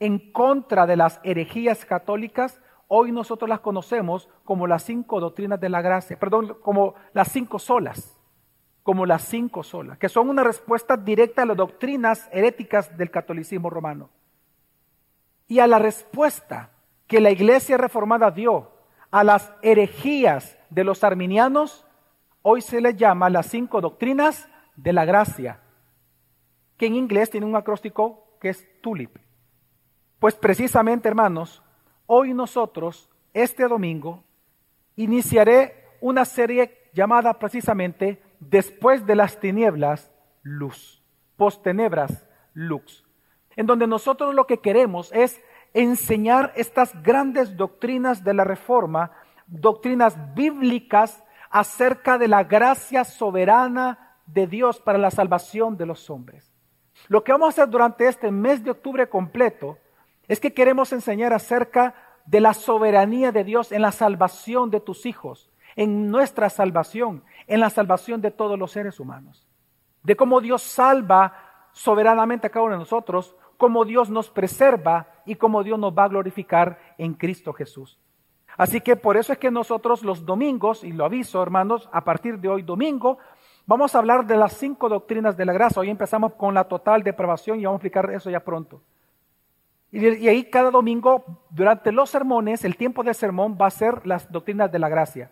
en 0.00 0.32
contra 0.32 0.86
de 0.86 0.96
las 0.96 1.20
herejías 1.22 1.84
católicas, 1.84 2.58
hoy 2.86 3.12
nosotros 3.12 3.50
las 3.50 3.60
conocemos 3.60 4.30
como 4.46 4.66
las 4.66 4.82
cinco 4.82 5.20
doctrinas 5.20 5.60
de 5.60 5.68
la 5.68 5.82
gracia, 5.82 6.18
perdón, 6.18 6.56
como 6.62 6.94
las 7.12 7.30
cinco 7.32 7.58
solas, 7.58 8.18
como 8.82 9.04
las 9.04 9.24
cinco 9.24 9.62
solas, 9.62 9.98
que 9.98 10.08
son 10.08 10.30
una 10.30 10.42
respuesta 10.42 10.96
directa 10.96 11.42
a 11.42 11.44
las 11.44 11.58
doctrinas 11.58 12.30
heréticas 12.32 12.96
del 12.96 13.10
catolicismo 13.10 13.68
romano. 13.68 14.08
Y 15.48 15.58
a 15.58 15.66
la 15.66 15.78
respuesta 15.78 16.70
que 17.06 17.20
la 17.20 17.30
iglesia 17.30 17.76
reformada 17.76 18.30
dio 18.30 18.70
a 19.10 19.22
las 19.22 19.52
herejías 19.60 20.56
de 20.70 20.84
los 20.84 21.04
arminianos, 21.04 21.84
hoy 22.40 22.62
se 22.62 22.80
les 22.80 22.96
llama 22.96 23.28
las 23.28 23.48
cinco 23.48 23.82
doctrinas 23.82 24.48
de 24.76 24.94
la 24.94 25.04
gracia 25.04 25.60
que 26.78 26.86
en 26.86 26.94
inglés 26.94 27.28
tiene 27.28 27.46
un 27.46 27.56
acróstico 27.56 28.38
que 28.40 28.48
es 28.48 28.66
TULIP. 28.80 29.18
Pues 30.18 30.34
precisamente, 30.34 31.08
hermanos, 31.08 31.62
hoy 32.06 32.32
nosotros, 32.32 33.10
este 33.34 33.68
domingo, 33.68 34.24
iniciaré 34.96 35.84
una 36.00 36.24
serie 36.24 36.90
llamada 36.94 37.38
precisamente 37.38 38.22
Después 38.40 39.04
de 39.06 39.16
las 39.16 39.40
tinieblas, 39.40 40.12
luz. 40.42 41.02
Post-tenebras, 41.36 42.26
luz. 42.54 43.04
En 43.56 43.66
donde 43.66 43.86
nosotros 43.86 44.34
lo 44.34 44.46
que 44.46 44.58
queremos 44.58 45.12
es 45.12 45.40
enseñar 45.74 46.52
estas 46.56 47.02
grandes 47.02 47.56
doctrinas 47.56 48.22
de 48.24 48.34
la 48.34 48.44
reforma, 48.44 49.12
doctrinas 49.46 50.34
bíblicas 50.34 51.24
acerca 51.50 52.18
de 52.18 52.28
la 52.28 52.44
gracia 52.44 53.04
soberana 53.04 54.16
de 54.26 54.46
Dios 54.46 54.80
para 54.80 54.98
la 54.98 55.10
salvación 55.10 55.76
de 55.76 55.86
los 55.86 56.10
hombres. 56.10 56.47
Lo 57.06 57.22
que 57.22 57.32
vamos 57.32 57.46
a 57.46 57.50
hacer 57.50 57.68
durante 57.68 58.08
este 58.08 58.30
mes 58.30 58.64
de 58.64 58.72
octubre 58.72 59.08
completo 59.08 59.78
es 60.26 60.40
que 60.40 60.52
queremos 60.52 60.92
enseñar 60.92 61.32
acerca 61.32 61.94
de 62.26 62.40
la 62.40 62.52
soberanía 62.52 63.32
de 63.32 63.44
Dios 63.44 63.72
en 63.72 63.82
la 63.82 63.92
salvación 63.92 64.70
de 64.70 64.80
tus 64.80 65.06
hijos, 65.06 65.50
en 65.76 66.10
nuestra 66.10 66.50
salvación, 66.50 67.24
en 67.46 67.60
la 67.60 67.70
salvación 67.70 68.20
de 68.20 68.30
todos 68.30 68.58
los 68.58 68.72
seres 68.72 69.00
humanos. 69.00 69.46
De 70.02 70.16
cómo 70.16 70.40
Dios 70.40 70.62
salva 70.62 71.34
soberanamente 71.72 72.46
a 72.46 72.50
cada 72.50 72.64
uno 72.64 72.74
de 72.74 72.80
nosotros, 72.80 73.34
cómo 73.56 73.84
Dios 73.84 74.10
nos 74.10 74.28
preserva 74.30 75.08
y 75.24 75.36
cómo 75.36 75.62
Dios 75.62 75.78
nos 75.78 75.96
va 75.96 76.04
a 76.04 76.08
glorificar 76.08 76.78
en 76.98 77.14
Cristo 77.14 77.52
Jesús. 77.52 77.98
Así 78.58 78.80
que 78.80 78.96
por 78.96 79.16
eso 79.16 79.32
es 79.32 79.38
que 79.38 79.50
nosotros 79.50 80.02
los 80.02 80.26
domingos, 80.26 80.82
y 80.82 80.92
lo 80.92 81.04
aviso 81.04 81.42
hermanos, 81.42 81.88
a 81.92 82.02
partir 82.02 82.38
de 82.40 82.48
hoy 82.48 82.62
domingo, 82.62 83.18
vamos 83.68 83.94
a 83.94 83.98
hablar 83.98 84.26
de 84.26 84.36
las 84.36 84.54
cinco 84.54 84.88
doctrinas 84.88 85.36
de 85.36 85.44
la 85.44 85.52
gracia. 85.52 85.80
Hoy 85.80 85.90
empezamos 85.90 86.32
con 86.32 86.54
la 86.54 86.64
total 86.64 87.02
depravación 87.02 87.60
y 87.60 87.66
vamos 87.66 87.76
a 87.76 87.80
explicar 87.80 88.10
eso 88.10 88.30
ya 88.30 88.40
pronto. 88.40 88.80
Y, 89.92 90.26
ahí 90.26 90.44
cada 90.44 90.70
domingo, 90.70 91.24
durante 91.50 91.92
los 91.92 92.08
sermones, 92.08 92.64
el 92.64 92.76
tiempo 92.76 93.04
de 93.04 93.12
sermón 93.12 93.58
va 93.60 93.66
a 93.66 93.70
ser 93.70 94.06
las 94.06 94.32
doctrinas 94.32 94.72
de 94.72 94.78
la 94.78 94.88
gracia. 94.88 95.30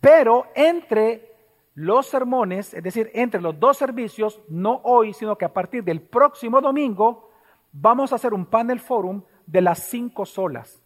Pero 0.00 0.46
entre 0.56 1.32
los 1.74 2.06
sermones, 2.06 2.74
es 2.74 2.82
decir, 2.82 3.10
entre 3.14 3.40
los 3.40 3.58
dos 3.58 3.76
servicios, 3.76 4.42
no 4.48 4.80
hoy, 4.82 5.12
sino 5.12 5.38
que 5.38 5.44
a 5.44 5.52
partir 5.52 5.84
del 5.84 6.02
próximo 6.02 6.60
domingo, 6.60 7.30
vamos 7.72 8.12
a 8.12 8.16
hacer 8.16 8.34
un 8.34 8.46
panel 8.46 8.80
forum 8.80 9.22
de 9.46 9.60
las 9.60 9.78
cinco 9.78 10.26
solas, 10.26 10.82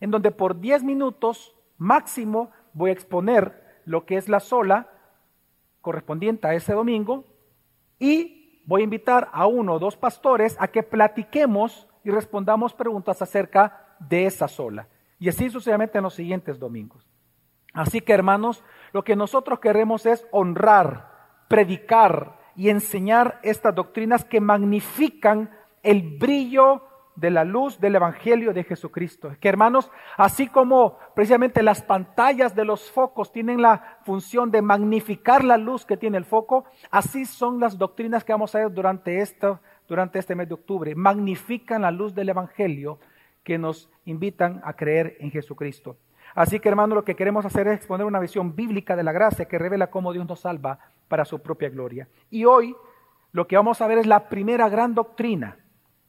en 0.00 0.10
donde 0.10 0.30
por 0.30 0.60
diez 0.60 0.82
minutos 0.84 1.54
máximo 1.78 2.50
voy 2.74 2.90
a 2.90 2.92
exponer 2.92 3.80
lo 3.86 4.04
que 4.04 4.16
es 4.16 4.28
la 4.28 4.40
sola 4.40 4.88
correspondiente 5.82 6.46
a 6.46 6.54
ese 6.54 6.72
domingo 6.72 7.26
y 7.98 8.62
voy 8.64 8.80
a 8.80 8.84
invitar 8.84 9.28
a 9.32 9.46
uno 9.46 9.74
o 9.74 9.78
dos 9.78 9.96
pastores 9.96 10.56
a 10.58 10.68
que 10.68 10.82
platiquemos 10.82 11.86
y 12.04 12.10
respondamos 12.10 12.72
preguntas 12.72 13.20
acerca 13.20 13.96
de 13.98 14.26
esa 14.26 14.48
sola. 14.48 14.88
Y 15.18 15.28
así 15.28 15.50
sucesivamente 15.50 15.98
en 15.98 16.04
los 16.04 16.14
siguientes 16.14 16.58
domingos. 16.58 17.06
Así 17.74 18.00
que 18.00 18.12
hermanos, 18.12 18.64
lo 18.92 19.04
que 19.04 19.16
nosotros 19.16 19.60
queremos 19.60 20.06
es 20.06 20.26
honrar, 20.30 21.44
predicar 21.48 22.38
y 22.56 22.68
enseñar 22.68 23.38
estas 23.42 23.74
doctrinas 23.74 24.24
que 24.24 24.40
magnifican 24.40 25.50
el 25.82 26.18
brillo 26.18 26.82
de 27.14 27.30
la 27.30 27.44
luz 27.44 27.78
del 27.80 27.96
Evangelio 27.96 28.52
de 28.52 28.64
Jesucristo. 28.64 29.34
Que 29.40 29.48
hermanos, 29.48 29.90
así 30.16 30.46
como 30.46 30.98
precisamente 31.14 31.62
las 31.62 31.82
pantallas 31.82 32.54
de 32.54 32.64
los 32.64 32.90
focos 32.90 33.32
tienen 33.32 33.60
la 33.60 33.98
función 34.04 34.50
de 34.50 34.62
magnificar 34.62 35.44
la 35.44 35.56
luz 35.56 35.84
que 35.84 35.96
tiene 35.96 36.18
el 36.18 36.24
foco, 36.24 36.64
así 36.90 37.24
son 37.24 37.60
las 37.60 37.78
doctrinas 37.78 38.24
que 38.24 38.32
vamos 38.32 38.54
a 38.54 38.58
ver 38.58 38.72
durante 38.72 39.20
esto, 39.20 39.60
durante 39.86 40.18
este 40.18 40.34
mes 40.34 40.48
de 40.48 40.54
octubre. 40.54 40.94
Magnifican 40.94 41.82
la 41.82 41.90
luz 41.90 42.14
del 42.14 42.30
Evangelio 42.30 42.98
que 43.44 43.58
nos 43.58 43.90
invitan 44.04 44.60
a 44.64 44.72
creer 44.74 45.16
en 45.20 45.30
Jesucristo. 45.30 45.96
Así 46.34 46.60
que 46.60 46.68
hermano, 46.68 46.94
lo 46.94 47.04
que 47.04 47.16
queremos 47.16 47.44
hacer 47.44 47.68
es 47.68 47.74
exponer 47.74 48.06
una 48.06 48.20
visión 48.20 48.54
bíblica 48.56 48.96
de 48.96 49.02
la 49.02 49.12
gracia 49.12 49.44
que 49.46 49.58
revela 49.58 49.90
cómo 49.90 50.12
Dios 50.12 50.26
nos 50.26 50.40
salva 50.40 50.78
para 51.08 51.24
su 51.24 51.42
propia 51.42 51.68
gloria. 51.68 52.08
Y 52.30 52.46
hoy 52.46 52.74
lo 53.32 53.46
que 53.46 53.56
vamos 53.56 53.80
a 53.80 53.86
ver 53.86 53.98
es 53.98 54.06
la 54.06 54.28
primera 54.28 54.68
gran 54.68 54.94
doctrina. 54.94 55.58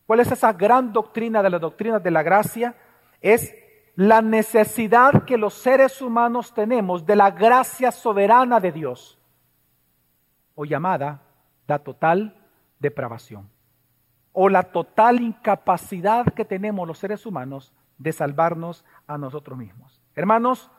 ¿Cuál 0.06 0.20
es 0.20 0.32
esa 0.32 0.54
gran 0.54 0.92
doctrina 0.92 1.42
de 1.42 1.50
la 1.50 1.60
doctrina 1.60 2.00
de 2.00 2.12
la 2.12 2.24
gracia? 2.24 2.76
Es 3.22 3.54
la 3.96 4.22
necesidad 4.22 5.24
que 5.24 5.38
los 5.38 5.54
seres 5.54 6.02
humanos 6.02 6.54
tenemos 6.54 7.06
de 7.06 7.16
la 7.16 7.32
gracia 7.32 7.92
soberana 7.92 8.60
de 8.60 8.72
Dios, 8.72 9.20
o 10.56 10.66
llamada 10.66 11.22
la 11.68 11.80
total 11.80 12.36
depravación 12.80 13.54
o 14.34 14.50
la 14.50 14.64
total 14.64 15.22
incapacidad 15.22 16.26
que 16.34 16.44
tenemos 16.44 16.88
los 16.88 16.98
seres 16.98 17.26
humanos 17.26 17.72
de 18.00 18.12
salvarnos 18.12 18.84
a 19.08 19.18
nosotros 19.18 19.58
mismos. 19.58 20.02
Hermanos, 20.16 20.70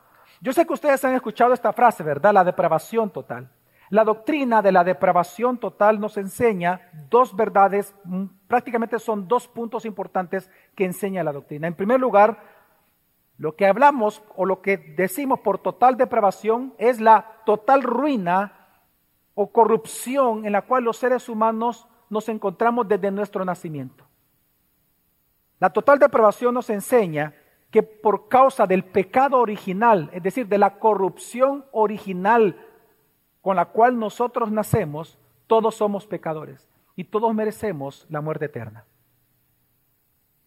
yo 0.40 0.52
sé 0.52 0.66
que 0.66 0.72
ustedes 0.72 1.04
han 1.04 1.14
escuchado 1.14 1.54
esta 1.54 1.72
frase, 1.72 2.02
¿verdad? 2.02 2.34
La 2.34 2.44
depravación 2.44 3.10
total. 3.10 3.48
La 3.90 4.04
doctrina 4.04 4.62
de 4.62 4.72
la 4.72 4.84
depravación 4.84 5.58
total 5.58 6.00
nos 6.00 6.16
enseña 6.16 6.90
dos 7.10 7.36
verdades, 7.36 7.94
mm, 8.04 8.24
prácticamente 8.46 8.98
son 8.98 9.28
dos 9.28 9.46
puntos 9.46 9.84
importantes 9.84 10.50
que 10.74 10.84
enseña 10.84 11.22
la 11.22 11.32
doctrina. 11.32 11.66
En 11.66 11.74
primer 11.74 12.00
lugar, 12.00 12.42
lo 13.36 13.56
que 13.56 13.66
hablamos 13.66 14.22
o 14.36 14.46
lo 14.46 14.62
que 14.62 14.76
decimos 14.76 15.40
por 15.40 15.58
total 15.58 15.96
depravación 15.96 16.74
es 16.78 17.00
la 17.00 17.42
total 17.44 17.82
ruina 17.82 18.52
o 19.34 19.50
corrupción 19.50 20.46
en 20.46 20.52
la 20.52 20.62
cual 20.62 20.84
los 20.84 20.96
seres 20.96 21.28
humanos 21.28 21.88
nos 22.08 22.28
encontramos 22.28 22.88
desde 22.88 23.10
nuestro 23.10 23.44
nacimiento. 23.44 24.04
La 25.58 25.70
total 25.70 25.98
depravación 25.98 26.54
nos 26.54 26.70
enseña 26.70 27.34
que 27.70 27.82
por 27.82 28.28
causa 28.28 28.66
del 28.66 28.84
pecado 28.84 29.40
original, 29.40 30.08
es 30.12 30.22
decir, 30.22 30.46
de 30.46 30.58
la 30.58 30.78
corrupción 30.78 31.64
original 31.72 32.56
con 33.44 33.56
la 33.56 33.66
cual 33.66 33.98
nosotros 33.98 34.50
nacemos, 34.50 35.18
todos 35.46 35.74
somos 35.74 36.06
pecadores 36.06 36.66
y 36.96 37.04
todos 37.04 37.34
merecemos 37.34 38.06
la 38.08 38.22
muerte 38.22 38.46
eterna. 38.46 38.86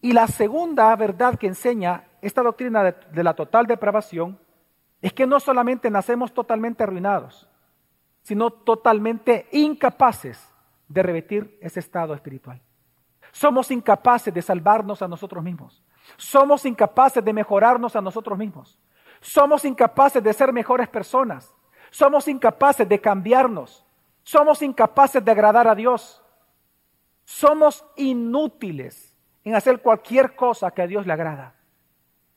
Y 0.01 0.13
la 0.13 0.25
segunda 0.25 0.95
verdad 0.95 1.37
que 1.37 1.45
enseña 1.45 2.07
esta 2.23 2.41
doctrina 2.41 2.83
de, 2.83 3.23
la 3.23 3.35
total 3.35 3.67
depravación 3.67 4.39
es 4.99 5.13
que 5.13 5.27
no 5.27 5.39
solamente 5.39 5.91
nacemos 5.91 6.33
totalmente 6.33 6.81
arruinados, 6.81 7.47
sino 8.23 8.49
totalmente 8.49 9.47
incapaces 9.51 10.51
de 10.87 11.03
revertir 11.03 11.55
ese 11.61 11.79
estado 11.79 12.15
espiritual. 12.15 12.59
Somos 13.31 13.69
incapaces 13.69 14.33
de 14.33 14.41
salvarnos 14.41 15.03
a 15.03 15.07
nosotros 15.07 15.43
mismos. 15.43 15.83
Somos 16.15 16.65
incapaces 16.65 17.23
de 17.23 17.31
mejorarnos 17.31 17.95
a 17.95 18.01
nosotros 18.01 18.39
mismos. 18.39 18.79
Somos 19.21 19.65
incapaces 19.65 20.23
de 20.23 20.33
ser 20.33 20.51
mejores 20.51 20.89
personas. 20.89 21.53
Somos 21.91 22.27
incapaces 22.27 22.87
de 22.87 22.99
cambiarnos. 22.99 23.85
Somos 24.23 24.61
incapaces 24.61 25.23
de 25.23 25.31
agradar 25.31 25.67
a 25.67 25.75
Dios. 25.75 26.21
Somos 27.23 27.85
inútiles 27.95 29.15
en 29.43 29.55
hacer 29.55 29.81
cualquier 29.81 30.35
cosa 30.35 30.71
que 30.71 30.81
a 30.81 30.87
Dios 30.87 31.05
le 31.05 31.13
agrada. 31.13 31.55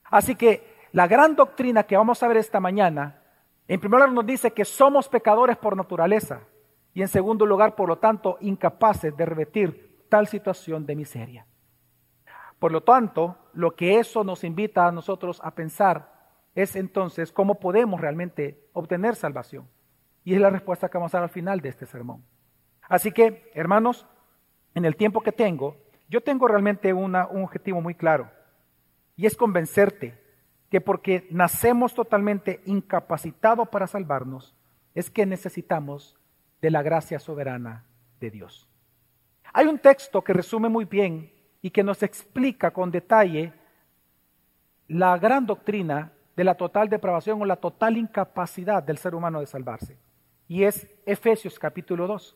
Así 0.04 0.34
que 0.34 0.88
la 0.92 1.06
gran 1.06 1.36
doctrina 1.36 1.84
que 1.84 1.96
vamos 1.96 2.22
a 2.22 2.28
ver 2.28 2.36
esta 2.36 2.60
mañana, 2.60 3.22
en 3.68 3.80
primer 3.80 4.00
lugar 4.00 4.12
nos 4.12 4.26
dice 4.26 4.52
que 4.52 4.64
somos 4.64 5.08
pecadores 5.08 5.56
por 5.56 5.76
naturaleza. 5.76 6.40
Y 6.92 7.02
en 7.02 7.08
segundo 7.08 7.46
lugar, 7.46 7.76
por 7.76 7.88
lo 7.88 7.98
tanto, 7.98 8.36
incapaces 8.40 9.16
de 9.16 9.24
revertir 9.24 10.06
tal 10.08 10.26
situación 10.26 10.84
de 10.84 10.96
miseria. 10.96 11.46
Por 12.58 12.72
lo 12.72 12.82
tanto, 12.82 13.36
lo 13.54 13.74
que 13.74 13.98
eso 13.98 14.22
nos 14.22 14.44
invita 14.44 14.86
a 14.86 14.92
nosotros 14.92 15.40
a 15.42 15.52
pensar 15.52 16.19
es 16.54 16.76
entonces 16.76 17.32
cómo 17.32 17.60
podemos 17.60 18.00
realmente 18.00 18.68
obtener 18.72 19.14
salvación. 19.14 19.68
Y 20.24 20.34
es 20.34 20.40
la 20.40 20.50
respuesta 20.50 20.88
que 20.88 20.98
vamos 20.98 21.14
a 21.14 21.18
dar 21.18 21.24
al 21.24 21.30
final 21.30 21.60
de 21.60 21.68
este 21.68 21.86
sermón. 21.86 22.24
Así 22.82 23.12
que, 23.12 23.50
hermanos, 23.54 24.06
en 24.74 24.84
el 24.84 24.96
tiempo 24.96 25.20
que 25.20 25.32
tengo, 25.32 25.76
yo 26.08 26.20
tengo 26.22 26.48
realmente 26.48 26.92
un 26.92 27.14
objetivo 27.14 27.80
muy 27.80 27.94
claro. 27.94 28.30
Y 29.16 29.26
es 29.26 29.36
convencerte 29.36 30.20
que 30.70 30.80
porque 30.80 31.26
nacemos 31.30 31.94
totalmente 31.94 32.60
incapacitados 32.64 33.68
para 33.68 33.86
salvarnos, 33.86 34.54
es 34.94 35.10
que 35.10 35.26
necesitamos 35.26 36.18
de 36.60 36.70
la 36.70 36.82
gracia 36.82 37.18
soberana 37.18 37.84
de 38.20 38.30
Dios. 38.30 38.68
Hay 39.52 39.66
un 39.66 39.78
texto 39.78 40.22
que 40.22 40.32
resume 40.32 40.68
muy 40.68 40.84
bien 40.84 41.32
y 41.62 41.70
que 41.70 41.82
nos 41.82 42.02
explica 42.02 42.70
con 42.70 42.90
detalle 42.90 43.52
la 44.86 45.18
gran 45.18 45.46
doctrina 45.46 46.12
de 46.40 46.44
la 46.44 46.54
total 46.54 46.88
depravación 46.88 47.42
o 47.42 47.44
la 47.44 47.56
total 47.56 47.98
incapacidad 47.98 48.82
del 48.82 48.96
ser 48.96 49.14
humano 49.14 49.40
de 49.40 49.46
salvarse. 49.46 49.98
Y 50.48 50.64
es 50.64 50.88
Efesios 51.04 51.58
capítulo 51.58 52.06
2. 52.06 52.34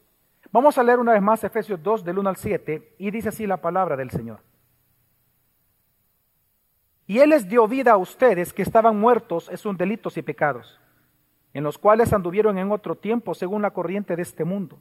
Vamos 0.52 0.76
a 0.76 0.82
leer 0.82 0.98
una 0.98 1.14
vez 1.14 1.22
más 1.22 1.42
Efesios 1.42 1.82
2 1.82 2.04
del 2.04 2.18
1 2.18 2.28
al 2.28 2.36
7 2.36 2.96
y 2.98 3.10
dice 3.10 3.30
así 3.30 3.46
la 3.46 3.56
palabra 3.56 3.96
del 3.96 4.10
Señor. 4.10 4.40
Y 7.06 7.20
Él 7.20 7.30
les 7.30 7.48
dio 7.48 7.66
vida 7.66 7.92
a 7.92 7.96
ustedes 7.96 8.52
que 8.52 8.60
estaban 8.60 9.00
muertos 9.00 9.48
en 9.48 9.56
sus 9.56 9.74
delitos 9.74 10.18
y 10.18 10.22
pecados, 10.22 10.78
en 11.54 11.64
los 11.64 11.78
cuales 11.78 12.12
anduvieron 12.12 12.58
en 12.58 12.72
otro 12.72 12.96
tiempo 12.96 13.32
según 13.32 13.62
la 13.62 13.70
corriente 13.70 14.16
de 14.16 14.22
este 14.22 14.44
mundo 14.44 14.78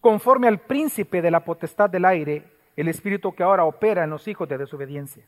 conforme 0.00 0.48
al 0.48 0.60
príncipe 0.60 1.20
de 1.20 1.30
la 1.30 1.44
potestad 1.44 1.90
del 1.90 2.06
aire, 2.06 2.44
el 2.74 2.88
espíritu 2.88 3.34
que 3.34 3.42
ahora 3.42 3.64
opera 3.64 4.04
en 4.04 4.10
los 4.10 4.26
hijos 4.28 4.48
de 4.48 4.56
desobediencia. 4.56 5.26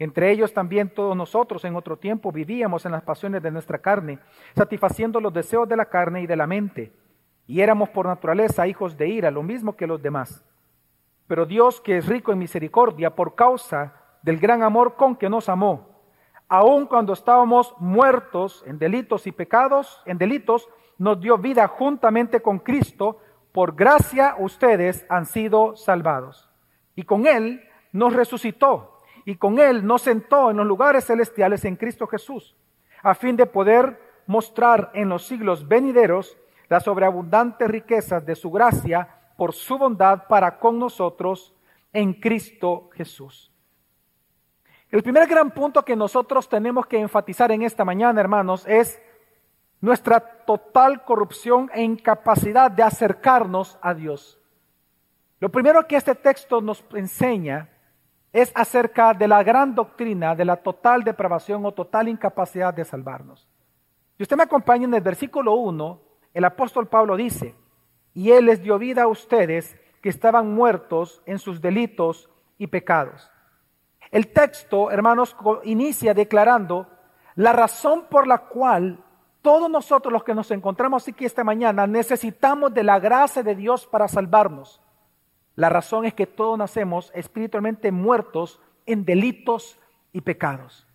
Entre 0.00 0.30
ellos 0.30 0.54
también 0.54 0.88
todos 0.88 1.14
nosotros 1.14 1.62
en 1.66 1.76
otro 1.76 1.98
tiempo 1.98 2.32
vivíamos 2.32 2.86
en 2.86 2.92
las 2.92 3.02
pasiones 3.02 3.42
de 3.42 3.50
nuestra 3.50 3.78
carne, 3.78 4.18
satisfaciendo 4.56 5.20
los 5.20 5.30
deseos 5.30 5.68
de 5.68 5.76
la 5.76 5.84
carne 5.84 6.22
y 6.22 6.26
de 6.26 6.36
la 6.36 6.46
mente, 6.46 6.90
y 7.46 7.60
éramos 7.60 7.90
por 7.90 8.06
naturaleza 8.06 8.66
hijos 8.66 8.96
de 8.96 9.08
ira, 9.08 9.30
lo 9.30 9.42
mismo 9.42 9.76
que 9.76 9.86
los 9.86 10.00
demás. 10.00 10.42
Pero 11.26 11.44
Dios, 11.44 11.82
que 11.82 11.98
es 11.98 12.06
rico 12.06 12.32
en 12.32 12.38
misericordia, 12.38 13.14
por 13.14 13.34
causa 13.34 13.92
del 14.22 14.38
gran 14.38 14.62
amor 14.62 14.96
con 14.96 15.16
que 15.16 15.28
nos 15.28 15.50
amó, 15.50 16.00
aun 16.48 16.86
cuando 16.86 17.12
estábamos 17.12 17.74
muertos 17.78 18.64
en 18.66 18.78
delitos 18.78 19.26
y 19.26 19.32
pecados, 19.32 20.02
en 20.06 20.16
delitos, 20.16 20.66
nos 20.96 21.20
dio 21.20 21.36
vida 21.36 21.68
juntamente 21.68 22.40
con 22.40 22.58
Cristo, 22.58 23.18
por 23.52 23.76
gracia 23.76 24.34
ustedes 24.38 25.04
han 25.10 25.26
sido 25.26 25.76
salvados. 25.76 26.48
Y 26.94 27.02
con 27.02 27.26
Él 27.26 27.62
nos 27.92 28.14
resucitó 28.14 28.99
y 29.30 29.36
con 29.36 29.60
Él 29.60 29.86
nos 29.86 30.02
sentó 30.02 30.50
en 30.50 30.56
los 30.56 30.66
lugares 30.66 31.04
celestiales 31.04 31.64
en 31.64 31.76
Cristo 31.76 32.08
Jesús, 32.08 32.56
a 33.00 33.14
fin 33.14 33.36
de 33.36 33.46
poder 33.46 34.22
mostrar 34.26 34.90
en 34.92 35.08
los 35.08 35.24
siglos 35.24 35.68
venideros 35.68 36.36
las 36.68 36.82
sobreabundantes 36.82 37.68
riquezas 37.68 38.26
de 38.26 38.34
su 38.34 38.50
gracia 38.50 39.08
por 39.36 39.52
su 39.52 39.78
bondad 39.78 40.26
para 40.26 40.58
con 40.58 40.80
nosotros 40.80 41.54
en 41.92 42.14
Cristo 42.14 42.90
Jesús. 42.94 43.52
El 44.90 45.04
primer 45.04 45.28
gran 45.28 45.52
punto 45.52 45.84
que 45.84 45.94
nosotros 45.94 46.48
tenemos 46.48 46.88
que 46.88 46.98
enfatizar 46.98 47.52
en 47.52 47.62
esta 47.62 47.84
mañana, 47.84 48.20
hermanos, 48.20 48.66
es 48.66 49.00
nuestra 49.80 50.18
total 50.18 51.04
corrupción 51.04 51.70
e 51.72 51.84
incapacidad 51.84 52.68
de 52.68 52.82
acercarnos 52.82 53.78
a 53.80 53.94
Dios. 53.94 54.40
Lo 55.38 55.50
primero 55.50 55.86
que 55.86 55.94
este 55.94 56.16
texto 56.16 56.60
nos 56.60 56.84
enseña 56.94 57.68
es 58.32 58.52
acerca 58.54 59.12
de 59.14 59.26
la 59.26 59.42
gran 59.42 59.74
doctrina 59.74 60.34
de 60.34 60.44
la 60.44 60.56
total 60.56 61.02
depravación 61.02 61.64
o 61.66 61.72
total 61.72 62.08
incapacidad 62.08 62.72
de 62.72 62.84
salvarnos. 62.84 63.48
Si 64.16 64.22
usted 64.22 64.36
me 64.36 64.44
acompaña 64.44 64.84
en 64.84 64.94
el 64.94 65.00
versículo 65.00 65.54
1, 65.54 66.00
el 66.34 66.44
apóstol 66.44 66.88
Pablo 66.88 67.16
dice, 67.16 67.54
y 68.14 68.30
Él 68.30 68.46
les 68.46 68.62
dio 68.62 68.78
vida 68.78 69.02
a 69.02 69.08
ustedes 69.08 69.76
que 70.02 70.08
estaban 70.08 70.54
muertos 70.54 71.22
en 71.26 71.38
sus 71.38 71.60
delitos 71.60 72.30
y 72.58 72.68
pecados. 72.68 73.30
El 74.10 74.32
texto, 74.32 74.90
hermanos, 74.90 75.36
inicia 75.64 76.14
declarando 76.14 76.88
la 77.36 77.52
razón 77.52 78.06
por 78.10 78.26
la 78.26 78.38
cual 78.38 79.02
todos 79.42 79.70
nosotros 79.70 80.12
los 80.12 80.24
que 80.24 80.34
nos 80.34 80.50
encontramos 80.50 81.06
aquí 81.08 81.24
esta 81.24 81.44
mañana 81.44 81.86
necesitamos 81.86 82.74
de 82.74 82.82
la 82.82 82.98
gracia 82.98 83.42
de 83.42 83.54
Dios 83.54 83.86
para 83.86 84.08
salvarnos. 84.08 84.80
La 85.56 85.68
razón 85.68 86.04
es 86.04 86.14
que 86.14 86.26
todos 86.26 86.58
nacemos 86.58 87.10
espiritualmente 87.14 87.92
muertos 87.92 88.60
en 88.86 89.04
delitos 89.04 89.78
y 90.12 90.20
pecados. 90.20 90.86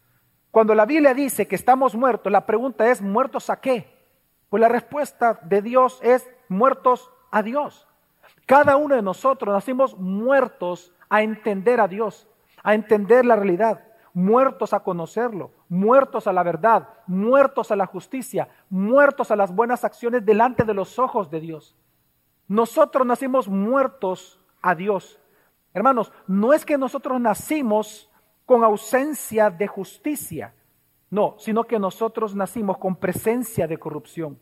Cuando 0.52 0.74
la 0.74 0.86
Biblia 0.86 1.14
dice 1.14 1.48
que 1.48 1.56
estamos 1.56 1.96
muertos, 1.96 2.32
la 2.32 2.46
pregunta 2.46 2.90
es, 2.90 3.02
¿muertos 3.02 3.50
a 3.50 3.60
qué? 3.60 3.94
Pues 4.50 4.62
la 4.62 4.70
respuesta 4.70 5.40
de 5.44 5.62
Dios 5.62 6.00
es, 6.02 6.30
muertos 6.48 7.12
a 7.32 7.44
Dios. 7.44 7.88
Cada 8.46 8.78
uno 8.78 8.96
de 8.96 9.02
nosotros 9.02 9.54
nacimos 9.54 9.98
muertos 9.98 10.94
a 11.10 11.24
entender 11.24 11.82
a 11.82 11.88
Dios, 11.88 12.28
a 12.64 12.74
entender 12.74 13.26
la 13.26 13.36
realidad, 13.36 13.84
muertos 14.14 14.74
a 14.74 14.80
conocerlo, 14.80 15.52
muertos 15.68 16.26
a 16.26 16.34
la 16.34 16.44
verdad, 16.44 16.88
muertos 17.06 17.72
a 17.72 17.76
la 17.76 17.86
justicia, 17.86 18.48
muertos 18.70 19.32
a 19.32 19.36
las 19.36 19.54
buenas 19.54 19.84
acciones 19.84 20.26
delante 20.26 20.64
de 20.64 20.74
los 20.74 21.00
ojos 21.00 21.30
de 21.30 21.42
Dios. 21.42 21.76
Nosotros 22.48 23.06
nacimos 23.06 23.50
muertos 23.50 24.40
a 24.66 24.76
Dios. 24.76 25.20
Hermanos, 25.74 26.12
no 26.28 26.54
es 26.54 26.66
que 26.66 26.78
nosotros 26.78 27.22
nacimos 27.22 28.10
con 28.46 28.64
ausencia 28.64 29.50
de 29.50 29.68
justicia, 29.68 30.54
no, 31.10 31.36
sino 31.38 31.64
que 31.66 31.78
nosotros 31.78 32.36
nacimos 32.36 32.78
con 32.78 32.96
presencia 32.96 33.68
de 33.68 33.78
corrupción. 33.78 34.40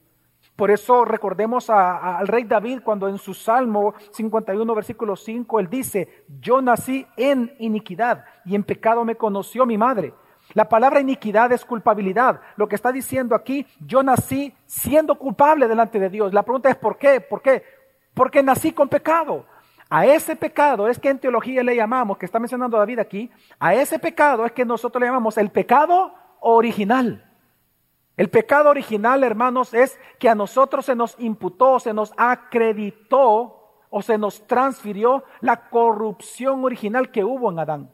Por 0.56 0.72
eso 0.72 1.04
recordemos 1.04 1.70
al 1.70 2.28
rey 2.28 2.44
David 2.44 2.82
cuando 2.84 3.08
en 3.08 3.18
su 3.18 3.34
Salmo 3.34 3.94
51, 4.12 4.76
versículo 4.76 5.16
5, 5.16 5.60
él 5.60 5.70
dice, 5.70 6.26
yo 6.40 6.62
nací 6.62 7.06
en 7.18 7.54
iniquidad 7.60 8.24
y 8.46 8.56
en 8.56 8.64
pecado 8.64 9.04
me 9.04 9.16
conoció 9.16 9.66
mi 9.66 9.78
madre. 9.78 10.14
La 10.54 10.70
palabra 10.70 11.00
iniquidad 11.00 11.52
es 11.52 11.66
culpabilidad. 11.66 12.42
Lo 12.58 12.68
que 12.68 12.76
está 12.76 12.92
diciendo 12.92 13.36
aquí, 13.36 13.66
yo 13.80 14.04
nací 14.04 14.54
siendo 14.66 15.18
culpable 15.18 15.68
delante 15.68 16.00
de 16.00 16.10
Dios. 16.10 16.34
La 16.34 16.44
pregunta 16.44 16.70
es 16.70 16.76
¿por 16.76 16.98
qué? 16.98 17.22
¿Por 17.22 17.42
qué? 17.42 17.64
Porque 18.14 18.44
nací 18.44 18.72
con 18.72 18.90
pecado. 18.90 19.46
A 19.96 20.08
ese 20.08 20.36
pecado 20.36 20.88
es 20.88 20.98
que 20.98 21.10
en 21.10 21.20
teología 21.20 21.62
le 21.62 21.76
llamamos, 21.76 22.18
que 22.18 22.26
está 22.26 22.40
mencionando 22.40 22.80
David 22.80 22.98
aquí, 22.98 23.30
a 23.60 23.76
ese 23.76 24.00
pecado 24.00 24.44
es 24.44 24.52
que 24.52 24.66
nosotros 24.66 25.00
le 25.00 25.06
llamamos 25.06 25.38
el 25.38 25.52
pecado 25.52 26.16
original. 26.40 27.32
El 28.18 28.32
pecado 28.32 28.72
original, 28.72 29.24
hermanos, 29.24 29.72
es 29.76 30.00
que 30.18 30.30
a 30.30 30.34
nosotros 30.34 30.88
se 30.88 30.96
nos 30.96 31.16
imputó, 31.20 31.80
se 31.80 31.94
nos 31.94 32.12
acreditó 32.18 33.84
o 33.92 34.02
se 34.02 34.18
nos 34.18 34.48
transfirió 34.48 35.26
la 35.42 35.70
corrupción 35.70 36.66
original 36.66 37.12
que 37.12 37.24
hubo 37.24 37.52
en 37.52 37.60
Adán. 37.60 37.92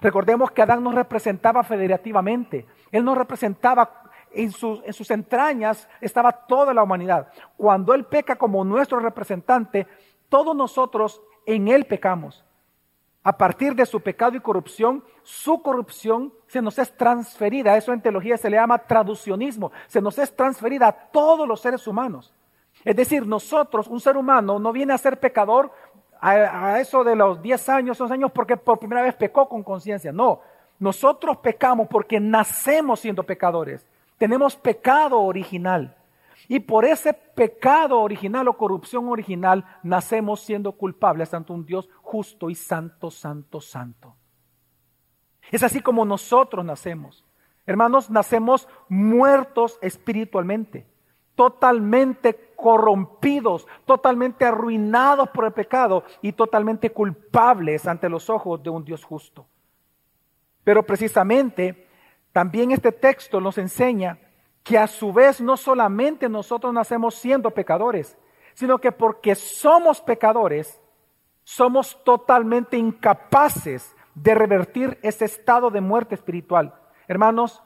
Recordemos 0.00 0.50
que 0.52 0.62
Adán 0.62 0.82
nos 0.82 0.94
representaba 0.94 1.62
federativamente. 1.64 2.66
Él 2.90 3.04
nos 3.04 3.18
representaba 3.18 4.04
en 4.32 4.52
sus, 4.52 4.82
en 4.84 4.92
sus 4.94 5.10
entrañas, 5.10 5.86
estaba 6.00 6.32
toda 6.32 6.72
la 6.72 6.82
humanidad. 6.82 7.28
Cuando 7.58 7.92
Él 7.92 8.04
peca 8.04 8.36
como 8.36 8.64
nuestro 8.64 9.00
representante, 9.00 9.86
todos 10.28 10.54
nosotros 10.54 11.20
en 11.46 11.68
Él 11.68 11.84
pecamos. 11.84 12.44
A 13.22 13.36
partir 13.36 13.74
de 13.74 13.86
su 13.86 14.00
pecado 14.00 14.36
y 14.36 14.40
corrupción, 14.40 15.02
su 15.24 15.60
corrupción 15.60 16.32
se 16.46 16.62
nos 16.62 16.78
es 16.78 16.96
transferida. 16.96 17.76
Eso 17.76 17.92
en 17.92 18.00
teología 18.00 18.36
se 18.36 18.48
le 18.48 18.56
llama 18.56 18.78
traducionismo. 18.78 19.72
Se 19.88 20.00
nos 20.00 20.16
es 20.18 20.34
transferida 20.36 20.86
a 20.86 20.92
todos 20.92 21.48
los 21.48 21.60
seres 21.60 21.88
humanos. 21.88 22.32
Es 22.84 22.94
decir, 22.94 23.26
nosotros, 23.26 23.88
un 23.88 23.98
ser 24.00 24.16
humano, 24.16 24.60
no 24.60 24.70
viene 24.70 24.92
a 24.92 24.98
ser 24.98 25.18
pecador 25.18 25.72
a, 26.20 26.78
eso 26.78 27.02
de 27.02 27.16
los 27.16 27.42
10 27.42 27.68
años, 27.68 28.00
11 28.00 28.14
años, 28.14 28.30
porque 28.32 28.56
por 28.56 28.78
primera 28.78 29.02
vez 29.02 29.16
pecó 29.16 29.48
con 29.48 29.64
conciencia. 29.64 30.12
No, 30.12 30.40
nosotros 30.78 31.38
pecamos 31.38 31.88
porque 31.88 32.20
nacemos 32.20 33.00
siendo 33.00 33.24
pecadores. 33.24 33.84
Tenemos 34.18 34.54
pecado 34.54 35.20
original. 35.20 35.95
Y 36.48 36.60
por 36.60 36.84
ese 36.84 37.12
pecado 37.12 38.00
original 38.00 38.46
o 38.48 38.56
corrupción 38.56 39.08
original 39.08 39.64
nacemos 39.82 40.40
siendo 40.40 40.72
culpables 40.72 41.34
ante 41.34 41.52
un 41.52 41.64
Dios 41.64 41.88
justo 42.02 42.50
y 42.50 42.54
santo, 42.54 43.10
santo, 43.10 43.60
santo. 43.60 44.14
Es 45.50 45.62
así 45.62 45.80
como 45.80 46.04
nosotros 46.04 46.64
nacemos. 46.64 47.24
Hermanos, 47.66 48.10
nacemos 48.10 48.68
muertos 48.88 49.78
espiritualmente, 49.82 50.86
totalmente 51.34 52.52
corrompidos, 52.54 53.66
totalmente 53.84 54.44
arruinados 54.44 55.28
por 55.30 55.46
el 55.46 55.52
pecado 55.52 56.04
y 56.22 56.32
totalmente 56.32 56.90
culpables 56.90 57.86
ante 57.86 58.08
los 58.08 58.30
ojos 58.30 58.62
de 58.62 58.70
un 58.70 58.84
Dios 58.84 59.04
justo. 59.04 59.46
Pero 60.62 60.84
precisamente 60.84 61.88
también 62.32 62.70
este 62.70 62.92
texto 62.92 63.40
nos 63.40 63.58
enseña 63.58 64.18
que 64.66 64.76
a 64.76 64.88
su 64.88 65.12
vez 65.12 65.40
no 65.40 65.56
solamente 65.56 66.28
nosotros 66.28 66.74
nacemos 66.74 67.14
siendo 67.14 67.52
pecadores, 67.52 68.18
sino 68.52 68.78
que 68.78 68.90
porque 68.90 69.36
somos 69.36 70.00
pecadores, 70.00 70.82
somos 71.44 72.02
totalmente 72.02 72.76
incapaces 72.76 73.94
de 74.16 74.34
revertir 74.34 74.98
ese 75.02 75.24
estado 75.24 75.70
de 75.70 75.80
muerte 75.80 76.16
espiritual. 76.16 76.74
Hermanos, 77.06 77.62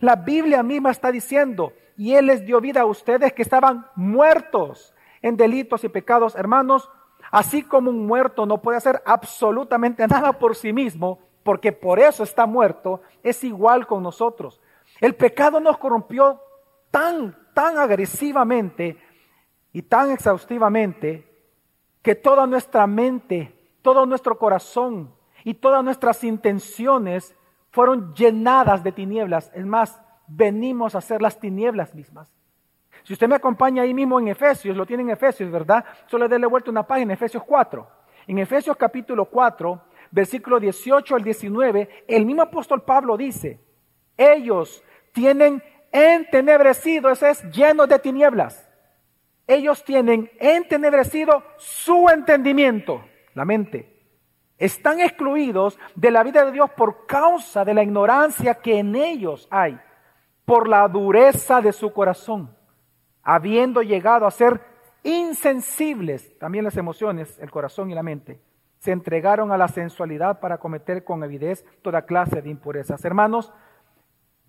la 0.00 0.16
Biblia 0.16 0.64
misma 0.64 0.90
está 0.90 1.12
diciendo, 1.12 1.72
y 1.96 2.16
Él 2.16 2.26
les 2.26 2.44
dio 2.44 2.60
vida 2.60 2.80
a 2.80 2.86
ustedes 2.86 3.32
que 3.32 3.42
estaban 3.42 3.86
muertos 3.94 4.92
en 5.22 5.36
delitos 5.36 5.84
y 5.84 5.88
pecados. 5.88 6.34
Hermanos, 6.34 6.90
así 7.30 7.62
como 7.62 7.90
un 7.90 8.08
muerto 8.08 8.44
no 8.44 8.60
puede 8.60 8.78
hacer 8.78 9.00
absolutamente 9.06 10.04
nada 10.08 10.32
por 10.32 10.56
sí 10.56 10.72
mismo, 10.72 11.20
porque 11.44 11.70
por 11.70 12.00
eso 12.00 12.24
está 12.24 12.44
muerto, 12.46 13.02
es 13.22 13.44
igual 13.44 13.86
con 13.86 14.02
nosotros. 14.02 14.60
El 15.00 15.14
pecado 15.14 15.60
nos 15.60 15.78
corrompió 15.78 16.40
tan, 16.90 17.36
tan 17.54 17.78
agresivamente 17.78 18.98
y 19.72 19.82
tan 19.82 20.10
exhaustivamente 20.10 21.26
que 22.02 22.14
toda 22.14 22.46
nuestra 22.46 22.86
mente, 22.86 23.54
todo 23.82 24.06
nuestro 24.06 24.38
corazón 24.38 25.14
y 25.44 25.54
todas 25.54 25.82
nuestras 25.82 26.22
intenciones 26.24 27.34
fueron 27.70 28.14
llenadas 28.14 28.82
de 28.82 28.92
tinieblas. 28.92 29.50
Es 29.54 29.64
más, 29.64 30.00
venimos 30.26 30.94
a 30.94 31.00
ser 31.00 31.22
las 31.22 31.38
tinieblas 31.38 31.94
mismas. 31.94 32.32
Si 33.04 33.14
usted 33.14 33.28
me 33.28 33.36
acompaña 33.36 33.82
ahí 33.82 33.94
mismo 33.94 34.20
en 34.20 34.28
Efesios, 34.28 34.76
lo 34.76 34.84
tiene 34.84 35.02
en 35.02 35.10
Efesios, 35.10 35.50
¿verdad? 35.50 35.84
Solo 36.06 36.28
déle 36.28 36.46
vuelta 36.46 36.70
una 36.70 36.86
página, 36.86 37.14
Efesios 37.14 37.42
4. 37.44 37.88
En 38.26 38.38
Efesios 38.38 38.76
capítulo 38.76 39.24
4, 39.24 39.80
versículo 40.10 40.60
18 40.60 41.16
al 41.16 41.24
19, 41.24 42.04
el 42.06 42.26
mismo 42.26 42.42
apóstol 42.42 42.82
Pablo 42.82 43.16
dice, 43.16 43.60
ellos 44.16 44.84
tienen 45.12 45.62
entenebrecido, 45.92 47.10
ese 47.10 47.30
es 47.30 47.42
lleno 47.50 47.86
de 47.86 47.98
tinieblas. 47.98 48.66
ellos 49.46 49.82
tienen 49.82 50.30
entenebrecido 50.38 51.42
su 51.56 52.08
entendimiento, 52.08 53.04
la 53.34 53.44
mente. 53.44 54.00
Están 54.58 55.00
excluidos 55.00 55.76
de 55.96 56.12
la 56.12 56.22
vida 56.22 56.44
de 56.44 56.52
Dios 56.52 56.70
por 56.70 57.06
causa 57.06 57.64
de 57.64 57.74
la 57.74 57.82
ignorancia 57.82 58.54
que 58.54 58.78
en 58.78 58.94
ellos 58.94 59.48
hay, 59.50 59.76
por 60.44 60.68
la 60.68 60.86
dureza 60.86 61.60
de 61.60 61.72
su 61.72 61.92
corazón, 61.92 62.54
habiendo 63.22 63.82
llegado 63.82 64.26
a 64.26 64.30
ser 64.30 64.60
insensibles, 65.02 66.38
también 66.38 66.64
las 66.64 66.76
emociones, 66.76 67.38
el 67.40 67.50
corazón 67.50 67.90
y 67.90 67.94
la 67.94 68.02
mente, 68.02 68.40
se 68.78 68.92
entregaron 68.92 69.52
a 69.52 69.58
la 69.58 69.68
sensualidad 69.68 70.40
para 70.40 70.58
cometer 70.58 71.04
con 71.04 71.22
avidez 71.22 71.64
toda 71.82 72.02
clase 72.02 72.40
de 72.40 72.50
impurezas. 72.50 73.04
Hermanos, 73.04 73.52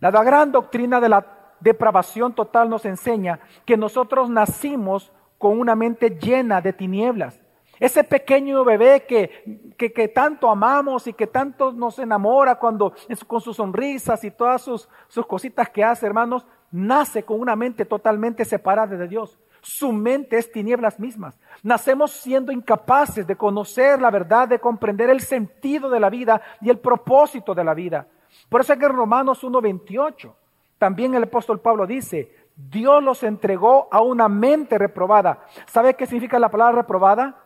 la 0.09 0.23
gran 0.23 0.51
doctrina 0.51 0.99
de 0.99 1.09
la 1.09 1.25
depravación 1.59 2.33
total 2.33 2.69
nos 2.69 2.85
enseña 2.85 3.39
que 3.65 3.77
nosotros 3.77 4.29
nacimos 4.29 5.11
con 5.37 5.59
una 5.59 5.75
mente 5.75 6.09
llena 6.09 6.59
de 6.59 6.73
tinieblas. 6.73 7.39
Ese 7.79 8.03
pequeño 8.03 8.63
bebé 8.63 9.05
que, 9.07 9.73
que, 9.77 10.07
tanto 10.07 10.49
amamos 10.49 11.07
y 11.07 11.13
que 11.13 11.25
tanto 11.25 11.71
nos 11.71 11.97
enamora 11.97 12.55
cuando 12.55 12.93
con 13.25 13.41
sus 13.41 13.57
sonrisas 13.57 14.23
y 14.23 14.29
todas 14.29 14.61
sus, 14.61 14.87
sus 15.07 15.25
cositas 15.25 15.69
que 15.69 15.83
hace, 15.83 16.05
hermanos, 16.05 16.45
nace 16.69 17.23
con 17.23 17.39
una 17.39 17.55
mente 17.55 17.85
totalmente 17.85 18.45
separada 18.45 18.95
de 18.95 19.07
Dios. 19.07 19.39
Su 19.61 19.91
mente 19.91 20.37
es 20.37 20.51
tinieblas 20.51 20.99
mismas. 20.99 21.39
Nacemos 21.63 22.11
siendo 22.11 22.51
incapaces 22.51 23.25
de 23.25 23.35
conocer 23.35 23.99
la 23.99 24.11
verdad, 24.11 24.47
de 24.47 24.59
comprender 24.59 25.09
el 25.09 25.21
sentido 25.21 25.89
de 25.89 25.99
la 25.99 26.09
vida 26.09 26.41
y 26.61 26.69
el 26.69 26.79
propósito 26.79 27.55
de 27.55 27.63
la 27.63 27.73
vida. 27.73 28.07
Por 28.49 28.61
eso 28.61 28.73
es 28.73 28.79
que 28.79 28.85
en 28.85 28.93
Romanos 28.93 29.43
1.28 29.43 30.33
también 30.81 31.13
el 31.13 31.23
apóstol 31.23 31.59
Pablo 31.59 31.85
dice, 31.85 32.35
Dios 32.55 33.03
los 33.03 33.21
entregó 33.21 33.87
a 33.91 34.01
una 34.01 34.27
mente 34.27 34.79
reprobada. 34.79 35.45
¿Sabe 35.67 35.93
qué 35.93 36.07
significa 36.07 36.39
la 36.39 36.49
palabra 36.49 36.81
reprobada? 36.81 37.37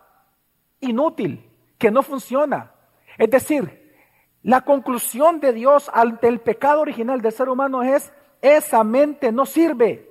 Inútil, 0.79 1.51
que 1.77 1.91
no 1.91 2.01
funciona. 2.01 2.71
Es 3.17 3.29
decir, 3.29 3.93
la 4.41 4.61
conclusión 4.61 5.41
de 5.41 5.51
Dios 5.51 5.91
ante 5.93 6.29
el 6.29 6.39
pecado 6.39 6.79
original 6.79 7.19
del 7.19 7.33
ser 7.33 7.49
humano 7.49 7.83
es, 7.83 8.13
esa 8.41 8.85
mente 8.85 9.33
no 9.33 9.45
sirve. 9.45 10.09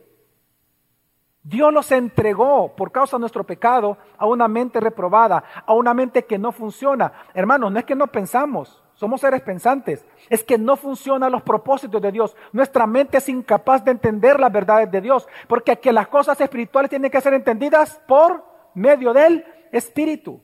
Dios 1.43 1.73
los 1.73 1.93
entregó 1.93 2.77
por 2.77 2.93
causa 2.93 3.17
de 3.17 3.21
nuestro 3.21 3.45
pecado 3.45 3.97
a 4.19 4.27
una 4.27 4.49
mente 4.49 4.81
reprobada, 4.81 5.45
a 5.65 5.73
una 5.73 5.95
mente 5.95 6.27
que 6.27 6.37
no 6.37 6.53
funciona. 6.53 7.11
Hermanos, 7.33 7.73
no 7.73 7.79
es 7.79 7.87
que 7.87 7.95
no 7.95 8.07
pensamos, 8.07 8.84
somos 8.95 9.21
seres 9.21 9.43
pensantes. 9.43 10.05
Es 10.31 10.45
que 10.45 10.59
no 10.59 10.77
funcionan 10.77 11.33
los 11.33 11.43
propósitos 11.43 12.01
de 12.01 12.13
Dios. 12.13 12.37
Nuestra 12.53 12.87
mente 12.87 13.19
es 13.19 13.29
incapaz 13.29 13.85
de 13.85 13.91
entender 13.91 14.39
las 14.39 14.53
verdades 14.53 14.91
de 14.91 15.01
Dios. 15.01 15.27
Porque 15.49 15.77
que 15.77 15.93
las 15.93 16.09
cosas 16.09 16.41
espirituales 16.41 16.91
tienen 16.91 17.11
que 17.11 17.21
ser 17.21 17.35
entendidas 17.35 18.01
por 18.07 18.45
medio 18.75 19.13
del 19.13 19.45
Espíritu. 19.73 20.41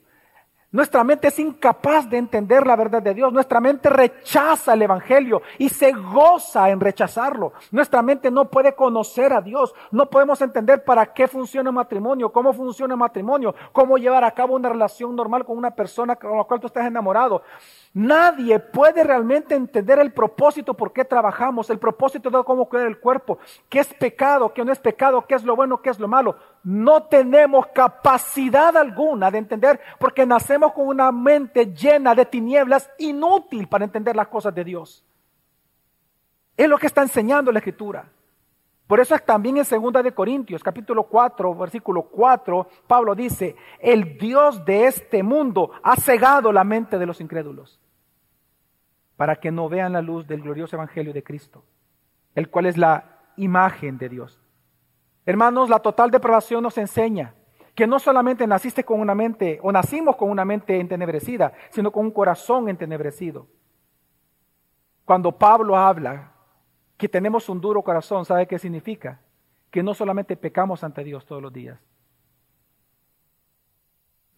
Nuestra 0.73 1.03
mente 1.03 1.27
es 1.27 1.37
incapaz 1.37 2.09
de 2.09 2.17
entender 2.17 2.65
la 2.65 2.77
verdad 2.77 3.01
de 3.01 3.13
Dios. 3.13 3.33
Nuestra 3.33 3.59
mente 3.59 3.89
rechaza 3.89 4.73
el 4.73 4.81
Evangelio 4.81 5.41
y 5.57 5.67
se 5.67 5.91
goza 5.91 6.69
en 6.69 6.79
rechazarlo. 6.79 7.51
Nuestra 7.71 8.01
mente 8.01 8.31
no 8.31 8.49
puede 8.49 8.73
conocer 8.73 9.33
a 9.33 9.41
Dios. 9.41 9.73
No 9.91 10.09
podemos 10.09 10.41
entender 10.41 10.85
para 10.85 11.11
qué 11.11 11.27
funciona 11.27 11.69
el 11.69 11.75
matrimonio, 11.75 12.31
cómo 12.31 12.53
funciona 12.53 12.93
el 12.93 12.99
matrimonio, 12.99 13.53
cómo 13.73 13.97
llevar 13.97 14.23
a 14.23 14.31
cabo 14.31 14.55
una 14.55 14.69
relación 14.69 15.13
normal 15.13 15.43
con 15.43 15.57
una 15.57 15.71
persona 15.71 16.15
con 16.15 16.37
la 16.37 16.45
cual 16.45 16.61
tú 16.61 16.67
estás 16.67 16.85
enamorado. 16.85 17.43
Nadie 17.93 18.57
puede 18.59 19.03
realmente 19.03 19.53
entender 19.53 19.99
el 19.99 20.13
propósito 20.13 20.73
por 20.73 20.93
qué 20.93 21.03
trabajamos, 21.03 21.69
el 21.69 21.77
propósito 21.77 22.29
de 22.29 22.41
cómo 22.45 22.69
cuidar 22.69 22.87
el 22.87 22.99
cuerpo, 22.99 23.37
qué 23.67 23.79
es 23.79 23.93
pecado, 23.93 24.53
qué 24.53 24.63
no 24.63 24.71
es 24.71 24.79
pecado, 24.79 25.25
qué 25.27 25.35
es 25.35 25.43
lo 25.43 25.57
bueno, 25.57 25.81
qué 25.81 25.89
es 25.89 25.99
lo 25.99 26.07
malo. 26.07 26.37
No 26.63 27.03
tenemos 27.03 27.67
capacidad 27.67 28.77
alguna 28.77 29.29
de 29.29 29.39
entender 29.39 29.81
porque 29.99 30.25
nacemos 30.25 30.71
con 30.71 30.87
una 30.87 31.11
mente 31.11 31.73
llena 31.73 32.15
de 32.15 32.25
tinieblas 32.25 32.89
inútil 32.97 33.67
para 33.67 33.83
entender 33.83 34.15
las 34.15 34.29
cosas 34.29 34.55
de 34.55 34.63
Dios. 34.63 35.03
Es 36.55 36.69
lo 36.69 36.77
que 36.77 36.87
está 36.87 37.01
enseñando 37.01 37.51
la 37.51 37.59
Escritura. 37.59 38.05
Por 38.91 38.99
eso 38.99 39.15
es 39.15 39.23
también 39.23 39.55
en 39.55 39.63
2 39.63 40.03
de 40.03 40.11
Corintios, 40.11 40.61
capítulo 40.61 41.03
4, 41.03 41.55
versículo 41.55 42.03
4, 42.09 42.67
Pablo 42.87 43.15
dice, 43.15 43.55
el 43.79 44.17
Dios 44.17 44.65
de 44.65 44.85
este 44.85 45.23
mundo 45.23 45.71
ha 45.81 45.95
cegado 45.95 46.51
la 46.51 46.65
mente 46.65 46.99
de 46.99 47.05
los 47.05 47.21
incrédulos 47.21 47.79
para 49.15 49.37
que 49.37 49.49
no 49.49 49.69
vean 49.69 49.93
la 49.93 50.01
luz 50.01 50.27
del 50.27 50.41
glorioso 50.41 50.75
evangelio 50.75 51.13
de 51.13 51.23
Cristo, 51.23 51.63
el 52.35 52.49
cual 52.49 52.65
es 52.65 52.77
la 52.77 53.21
imagen 53.37 53.97
de 53.97 54.09
Dios. 54.09 54.41
Hermanos, 55.25 55.69
la 55.69 55.79
total 55.79 56.11
depravación 56.11 56.61
nos 56.61 56.77
enseña 56.77 57.33
que 57.73 57.87
no 57.87 57.97
solamente 57.97 58.45
naciste 58.45 58.83
con 58.83 58.99
una 58.99 59.15
mente 59.15 59.57
o 59.63 59.71
nacimos 59.71 60.17
con 60.17 60.29
una 60.29 60.43
mente 60.43 60.77
entenebrecida, 60.77 61.53
sino 61.69 61.93
con 61.93 62.07
un 62.07 62.11
corazón 62.11 62.67
entenebrecido. 62.67 63.47
Cuando 65.05 65.31
Pablo 65.31 65.77
habla 65.77 66.30
que 67.01 67.09
tenemos 67.09 67.49
un 67.49 67.59
duro 67.59 67.81
corazón, 67.81 68.25
¿sabe 68.25 68.45
qué 68.45 68.59
significa? 68.59 69.19
Que 69.71 69.81
no 69.81 69.95
solamente 69.95 70.37
pecamos 70.37 70.83
ante 70.83 71.03
Dios 71.03 71.25
todos 71.25 71.41
los 71.41 71.51
días, 71.51 71.79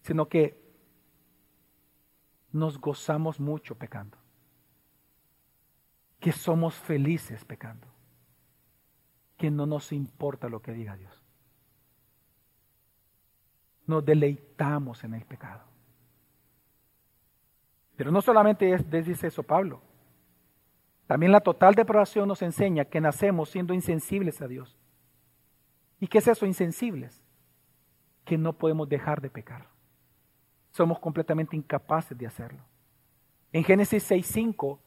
sino 0.00 0.30
que 0.30 0.58
nos 2.52 2.80
gozamos 2.80 3.38
mucho 3.38 3.74
pecando, 3.74 4.16
que 6.18 6.32
somos 6.32 6.74
felices 6.74 7.44
pecando, 7.44 7.86
que 9.36 9.50
no 9.50 9.66
nos 9.66 9.92
importa 9.92 10.48
lo 10.48 10.62
que 10.62 10.72
diga 10.72 10.96
Dios. 10.96 11.22
Nos 13.86 14.02
deleitamos 14.06 15.04
en 15.04 15.12
el 15.12 15.26
pecado. 15.26 15.64
Pero 17.94 18.10
no 18.10 18.22
solamente 18.22 18.72
es, 18.72 18.90
dice 18.90 19.26
eso 19.26 19.42
Pablo, 19.42 19.82
también 21.06 21.32
la 21.32 21.40
total 21.40 21.74
depravación 21.74 22.28
nos 22.28 22.42
enseña 22.42 22.86
que 22.86 23.00
nacemos 23.00 23.50
siendo 23.50 23.74
insensibles 23.74 24.40
a 24.40 24.48
Dios. 24.48 24.78
¿Y 26.00 26.06
qué 26.06 26.18
es 26.18 26.28
eso, 26.28 26.46
insensibles? 26.46 27.22
Que 28.24 28.38
no 28.38 28.54
podemos 28.54 28.88
dejar 28.88 29.20
de 29.20 29.30
pecar. 29.30 29.68
Somos 30.70 30.98
completamente 30.98 31.56
incapaces 31.56 32.16
de 32.16 32.26
hacerlo. 32.26 32.64
En 33.52 33.64
Génesis 33.64 34.10
6.5, 34.10 34.78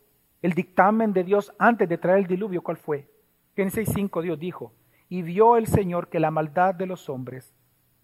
el 0.41 0.53
dictamen 0.53 1.13
de 1.13 1.23
Dios 1.23 1.53
antes 1.58 1.88
de 1.88 1.97
traer 1.97 2.19
el 2.19 2.27
diluvio, 2.27 2.62
¿cuál 2.62 2.77
fue? 2.77 3.10
Génesis 3.56 3.89
6.5 3.89 4.21
Dios 4.23 4.39
dijo, 4.39 4.73
y 5.10 5.21
vio 5.21 5.56
el 5.56 5.67
Señor 5.67 6.10
que 6.10 6.19
la 6.19 6.32
maldad 6.32 6.75
de 6.75 6.86
los 6.86 7.10
hombres 7.10 7.56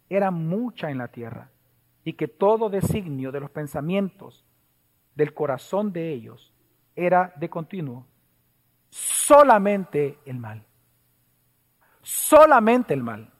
era 0.09 0.31
mucha 0.31 0.91
en 0.91 0.99
la 0.99 1.09
tierra 1.09 1.51
y 2.03 2.13
que 2.13 2.27
todo 2.27 2.69
designio 2.69 3.31
de 3.31 3.39
los 3.39 3.49
pensamientos 3.49 4.45
del 5.15 5.33
corazón 5.33 5.91
de 5.91 6.11
ellos 6.11 6.52
era 6.95 7.33
de 7.35 7.49
continuo 7.49 8.05
solamente 8.93 10.19
el 10.25 10.39
mal. 10.39 10.63
Solamente 12.01 12.93
el 12.93 13.01
mal. 13.01 13.31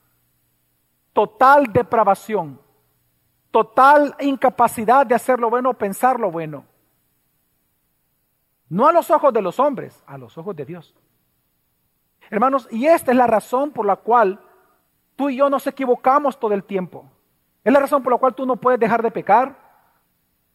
Total 1.13 1.71
depravación. 1.71 2.59
Total 3.51 4.15
incapacidad 4.19 5.05
de 5.05 5.15
hacer 5.15 5.39
lo 5.39 5.49
bueno 5.49 5.71
o 5.71 5.73
pensar 5.75 6.19
lo 6.19 6.31
bueno. 6.31 6.65
No 8.69 8.87
a 8.87 8.93
los 8.93 9.11
ojos 9.11 9.31
de 9.31 9.41
los 9.41 9.59
hombres, 9.59 10.01
a 10.07 10.17
los 10.17 10.37
ojos 10.37 10.55
de 10.55 10.65
Dios. 10.65 10.95
Hermanos, 12.31 12.67
y 12.71 12.87
esta 12.87 13.11
es 13.11 13.17
la 13.17 13.27
razón 13.27 13.71
por 13.71 13.85
la 13.85 13.97
cual 13.97 14.39
tú 15.15 15.29
y 15.29 15.35
yo 15.35 15.49
nos 15.49 15.67
equivocamos 15.67 16.39
todo 16.39 16.53
el 16.53 16.63
tiempo. 16.63 17.05
Es 17.63 17.71
la 17.71 17.79
razón 17.79 18.01
por 18.01 18.11
la 18.11 18.17
cual 18.17 18.33
tú 18.33 18.45
no 18.47 18.55
puedes 18.55 18.79
dejar 18.79 19.03
de 19.03 19.11
pecar, 19.11 19.55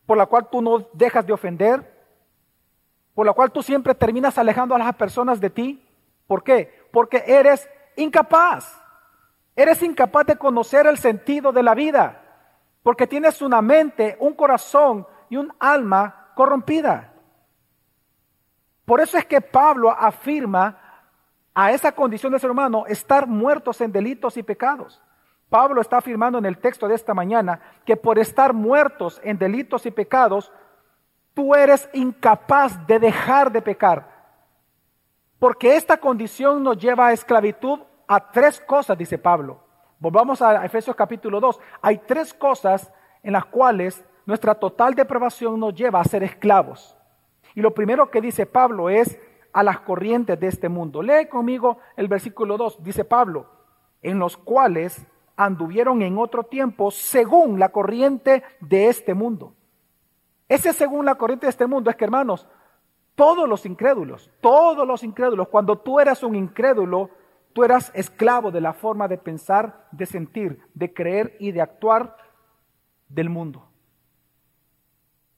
por 0.07 0.17
la 0.17 0.27
cual 0.27 0.49
tú 0.51 0.61
no 0.61 0.89
dejas 0.93 1.25
de 1.25 1.33
ofender, 1.33 1.98
por 3.19 3.27
la 3.27 3.33
cual 3.33 3.51
tú 3.51 3.65
siempre 3.65 3.97
terminas 3.97 4.39
alejando 4.39 4.77
a 4.77 4.79
las 4.79 4.95
personas 4.95 5.41
de 5.41 5.51
ti. 5.51 5.85
¿Por 6.29 6.45
qué? 6.45 6.87
Porque 6.93 7.25
eres 7.27 7.69
incapaz. 7.97 8.81
Eres 9.57 9.83
incapaz 9.83 10.25
de 10.27 10.37
conocer 10.37 10.87
el 10.87 10.99
sentido 10.99 11.51
de 11.51 11.65
la 11.65 11.75
vida. 11.75 12.23
Porque 12.81 13.09
tienes 13.09 13.43
una 13.43 13.61
mente, 13.61 14.17
un 14.21 14.35
corazón 14.35 15.05
y 15.29 15.37
un 15.37 15.53
alma 15.59 16.29
corrompida. 16.37 17.13
Por 18.85 19.01
eso 19.01 19.19
es 19.19 19.27
que 19.27 19.41
Pablo 19.41 19.91
afirma 19.91 20.79
a 21.53 21.73
esa 21.73 21.91
condición 21.91 22.33
de 22.33 22.39
ser 22.39 22.53
humano 22.53 22.87
estar 22.87 23.27
muertos 23.27 23.81
en 23.81 23.91
delitos 23.91 24.37
y 24.37 24.45
pecados. 24.45 25.03
Pablo 25.49 25.81
está 25.81 25.97
afirmando 25.97 26.39
en 26.39 26.47
el 26.47 26.59
texto 26.59 26.87
de 26.87 26.95
esta 26.95 27.15
mañana 27.15 27.61
que 27.85 27.97
por 27.97 28.17
estar 28.17 28.53
muertos 28.53 29.21
en 29.25 29.39
delitos 29.39 29.87
y 29.87 29.91
pecados, 29.91 30.53
tú 31.39 31.55
eres 31.55 31.89
incapaz 31.93 32.85
de 32.89 32.99
dejar 32.99 33.53
de 33.53 33.63
pecar. 33.63 34.09
Porque 35.39 35.77
esta 35.77 35.97
condición 35.97 36.65
nos 36.65 36.77
lleva 36.77 37.07
a 37.07 37.13
esclavitud 37.13 37.79
a 38.09 38.33
tres 38.33 38.59
cosas, 38.59 38.99
dice 38.99 39.19
Pablo. 39.19 39.61
Volvamos 40.01 40.43
a 40.43 40.65
Efesios 40.65 40.97
capítulo 40.97 41.39
2. 41.39 41.61
Hay 41.81 41.99
tres 41.99 42.35
cosas 42.35 42.93
en 43.23 43.35
las 43.35 43.45
cuales 43.45 44.05
nuestra 44.27 44.57
total 44.57 44.97
depravación 44.97 45.61
nos 45.61 45.77
lleva 45.77 46.01
a 46.01 46.05
ser 46.05 46.25
esclavos. 46.25 46.97
Y 47.55 47.61
lo 47.61 47.73
primero 47.73 48.11
que 48.11 48.21
dice 48.21 48.45
Pablo 48.45 48.91
es 48.91 49.17
a 49.53 49.63
las 49.63 49.79
corrientes 49.79 50.41
de 50.41 50.49
este 50.49 50.69
mundo. 50.69 51.03
Lee 51.03 51.29
conmigo 51.29 51.79
el 51.97 52.09
versículo 52.09 52.57
2. 52.57 52.83
Dice 52.83 53.05
Pablo, 53.05 53.47
en 54.03 54.19
los 54.19 54.37
cuales 54.37 55.07
anduvieron 55.37 56.03
en 56.03 56.19
otro 56.19 56.43
tiempo 56.43 56.91
según 56.91 57.61
la 57.61 57.69
corriente 57.69 58.43
de 58.59 58.89
este 58.89 59.15
mundo. 59.15 59.55
Ese 60.49 60.73
según 60.73 61.05
la 61.05 61.17
corriente 61.17 61.47
de 61.47 61.51
este 61.51 61.67
mundo 61.67 61.91
es 61.91 61.97
que, 61.97 62.05
hermanos, 62.05 62.47
todos 63.15 63.49
los 63.49 63.67
incrédulos, 63.67 64.31
todos 64.41 64.87
los 64.87 65.03
incrédulos, 65.03 65.49
cuando 65.49 65.79
tú 65.79 66.01
eras 66.01 66.23
un 66.23 66.35
incrédulo, 66.35 67.11
tú 67.53 67.65
eras 67.65 67.91
esclavo 67.95 68.51
de 68.51 68.61
la 68.61 68.73
forma 68.73 69.09
de 69.09 69.19
pensar, 69.19 69.89
de 69.91 70.07
sentir, 70.07 70.61
de 70.75 70.95
creer 70.95 71.37
y 71.39 71.53
de 71.53 71.61
actuar 71.61 72.17
del 73.09 73.29
mundo. 73.29 73.69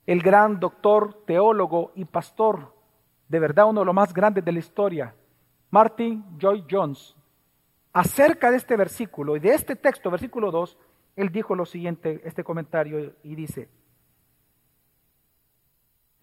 El 0.07 0.23
gran 0.23 0.61
doctor, 0.61 1.25
teólogo 1.25 1.93
y 1.95 2.05
pastor, 2.05 2.75
de 3.29 3.41
verdad 3.41 3.69
uno 3.69 3.81
de 3.81 3.87
los 3.87 3.95
más 3.95 4.13
grandes 4.13 4.45
de 4.45 4.53
la 4.53 4.59
historia, 4.59 5.15
Martin 5.71 6.25
Joy 6.39 6.65
Jones, 6.71 7.17
acerca 7.93 8.51
de 8.51 8.59
este 8.59 8.77
versículo 8.77 9.37
y 9.37 9.41
de 9.41 9.55
este 9.55 9.75
texto, 9.77 10.11
versículo 10.11 10.51
2, 10.51 10.79
él 11.17 11.31
dijo 11.31 11.55
lo 11.55 11.65
siguiente, 11.65 12.21
este 12.25 12.45
comentario, 12.45 13.15
y 13.23 13.35
dice, 13.35 13.69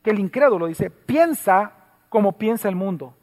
el 0.09 0.19
incrédulo 0.19 0.67
dice, 0.67 0.89
piensa 0.89 1.73
como 2.09 2.37
piensa 2.37 2.69
el 2.69 2.75
mundo. 2.75 3.13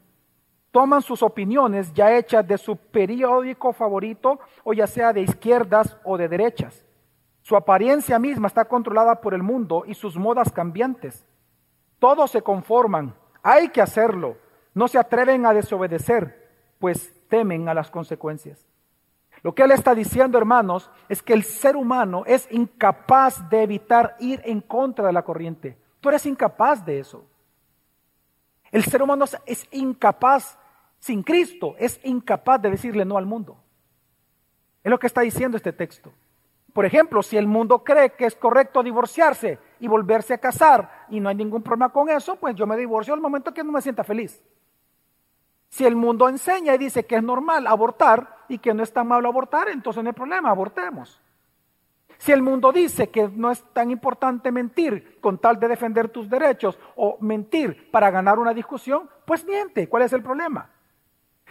Toman 0.71 1.01
sus 1.01 1.23
opiniones 1.23 1.93
ya 1.93 2.15
hechas 2.15 2.45
de 2.45 2.57
su 2.57 2.75
periódico 2.75 3.71
favorito, 3.71 4.39
o 4.63 4.73
ya 4.73 4.87
sea 4.87 5.13
de 5.13 5.21
izquierdas 5.21 5.97
o 6.03 6.17
de 6.17 6.27
derechas. 6.27 6.85
Su 7.41 7.55
apariencia 7.55 8.19
misma 8.19 8.47
está 8.47 8.65
controlada 8.65 9.21
por 9.21 9.33
el 9.33 9.43
mundo 9.43 9.83
y 9.87 9.93
sus 9.93 10.17
modas 10.17 10.51
cambiantes. 10.51 11.25
Todos 11.99 12.31
se 12.31 12.41
conforman, 12.41 13.15
hay 13.41 13.69
que 13.69 13.81
hacerlo, 13.81 14.35
no 14.73 14.87
se 14.87 14.97
atreven 14.97 15.45
a 15.45 15.53
desobedecer, 15.53 16.73
pues 16.79 17.13
temen 17.29 17.69
a 17.69 17.73
las 17.73 17.89
consecuencias. 17.89 18.67
Lo 19.43 19.53
que 19.53 19.63
él 19.63 19.71
está 19.71 19.93
diciendo, 19.93 20.37
hermanos, 20.37 20.89
es 21.07 21.21
que 21.21 21.33
el 21.33 21.43
ser 21.43 21.75
humano 21.75 22.23
es 22.25 22.47
incapaz 22.51 23.47
de 23.49 23.63
evitar 23.63 24.15
ir 24.19 24.41
en 24.43 24.59
contra 24.59 25.05
de 25.05 25.13
la 25.13 25.23
corriente. 25.23 25.77
Eres 26.09 26.25
incapaz 26.25 26.85
de 26.85 26.99
eso. 26.99 27.25
El 28.71 28.83
ser 28.83 29.01
humano 29.01 29.25
es 29.45 29.67
incapaz, 29.71 30.57
sin 30.99 31.23
Cristo, 31.23 31.75
es 31.77 31.99
incapaz 32.03 32.61
de 32.61 32.71
decirle 32.71 33.05
no 33.05 33.17
al 33.17 33.25
mundo. 33.25 33.57
Es 34.83 34.89
lo 34.91 34.99
que 34.99 35.07
está 35.07 35.21
diciendo 35.21 35.57
este 35.57 35.73
texto. 35.73 36.11
Por 36.73 36.85
ejemplo, 36.85 37.23
si 37.23 37.37
el 37.37 37.47
mundo 37.47 37.83
cree 37.83 38.11
que 38.11 38.25
es 38.25 38.35
correcto 38.35 38.83
divorciarse 38.83 39.59
y 39.79 39.87
volverse 39.87 40.33
a 40.33 40.39
casar 40.39 41.05
y 41.09 41.21
no 41.21 41.29
hay 41.29 41.35
ningún 41.35 41.63
problema 41.63 41.89
con 41.89 42.09
eso, 42.09 42.35
pues 42.35 42.53
yo 42.55 42.67
me 42.67 42.75
divorcio 42.75 43.13
al 43.13 43.21
momento 43.21 43.53
que 43.53 43.63
no 43.63 43.71
me 43.71 43.81
sienta 43.81 44.03
feliz. 44.03 44.43
Si 45.69 45.85
el 45.85 45.95
mundo 45.95 46.27
enseña 46.27 46.75
y 46.75 46.77
dice 46.77 47.05
que 47.05 47.15
es 47.15 47.23
normal 47.23 47.65
abortar 47.67 48.43
y 48.49 48.57
que 48.57 48.73
no 48.73 48.83
es 48.83 48.91
tan 48.91 49.07
malo 49.07 49.29
abortar, 49.29 49.69
entonces 49.69 50.03
no 50.03 50.09
hay 50.09 50.13
problema, 50.13 50.49
abortemos. 50.49 51.21
Si 52.25 52.31
el 52.31 52.41
mundo 52.41 52.71
dice 52.71 53.11
que 53.11 53.29
no 53.31 53.51
es 53.51 53.63
tan 53.71 53.91
importante 53.91 54.51
mentir 54.51 55.19
con 55.21 55.37
tal 55.37 55.59
de 55.59 55.67
defender 55.67 56.09
tus 56.09 56.27
derechos 56.27 56.79
o 56.95 57.19
mentir 57.21 57.91
para 57.91 58.09
ganar 58.09 58.39
una 58.39 58.51
discusión, 58.51 59.07
pues 59.25 59.45
miente. 59.45 59.87
¿Cuál 59.87 60.01
es 60.01 60.13
el 60.13 60.23
problema? 60.23 60.71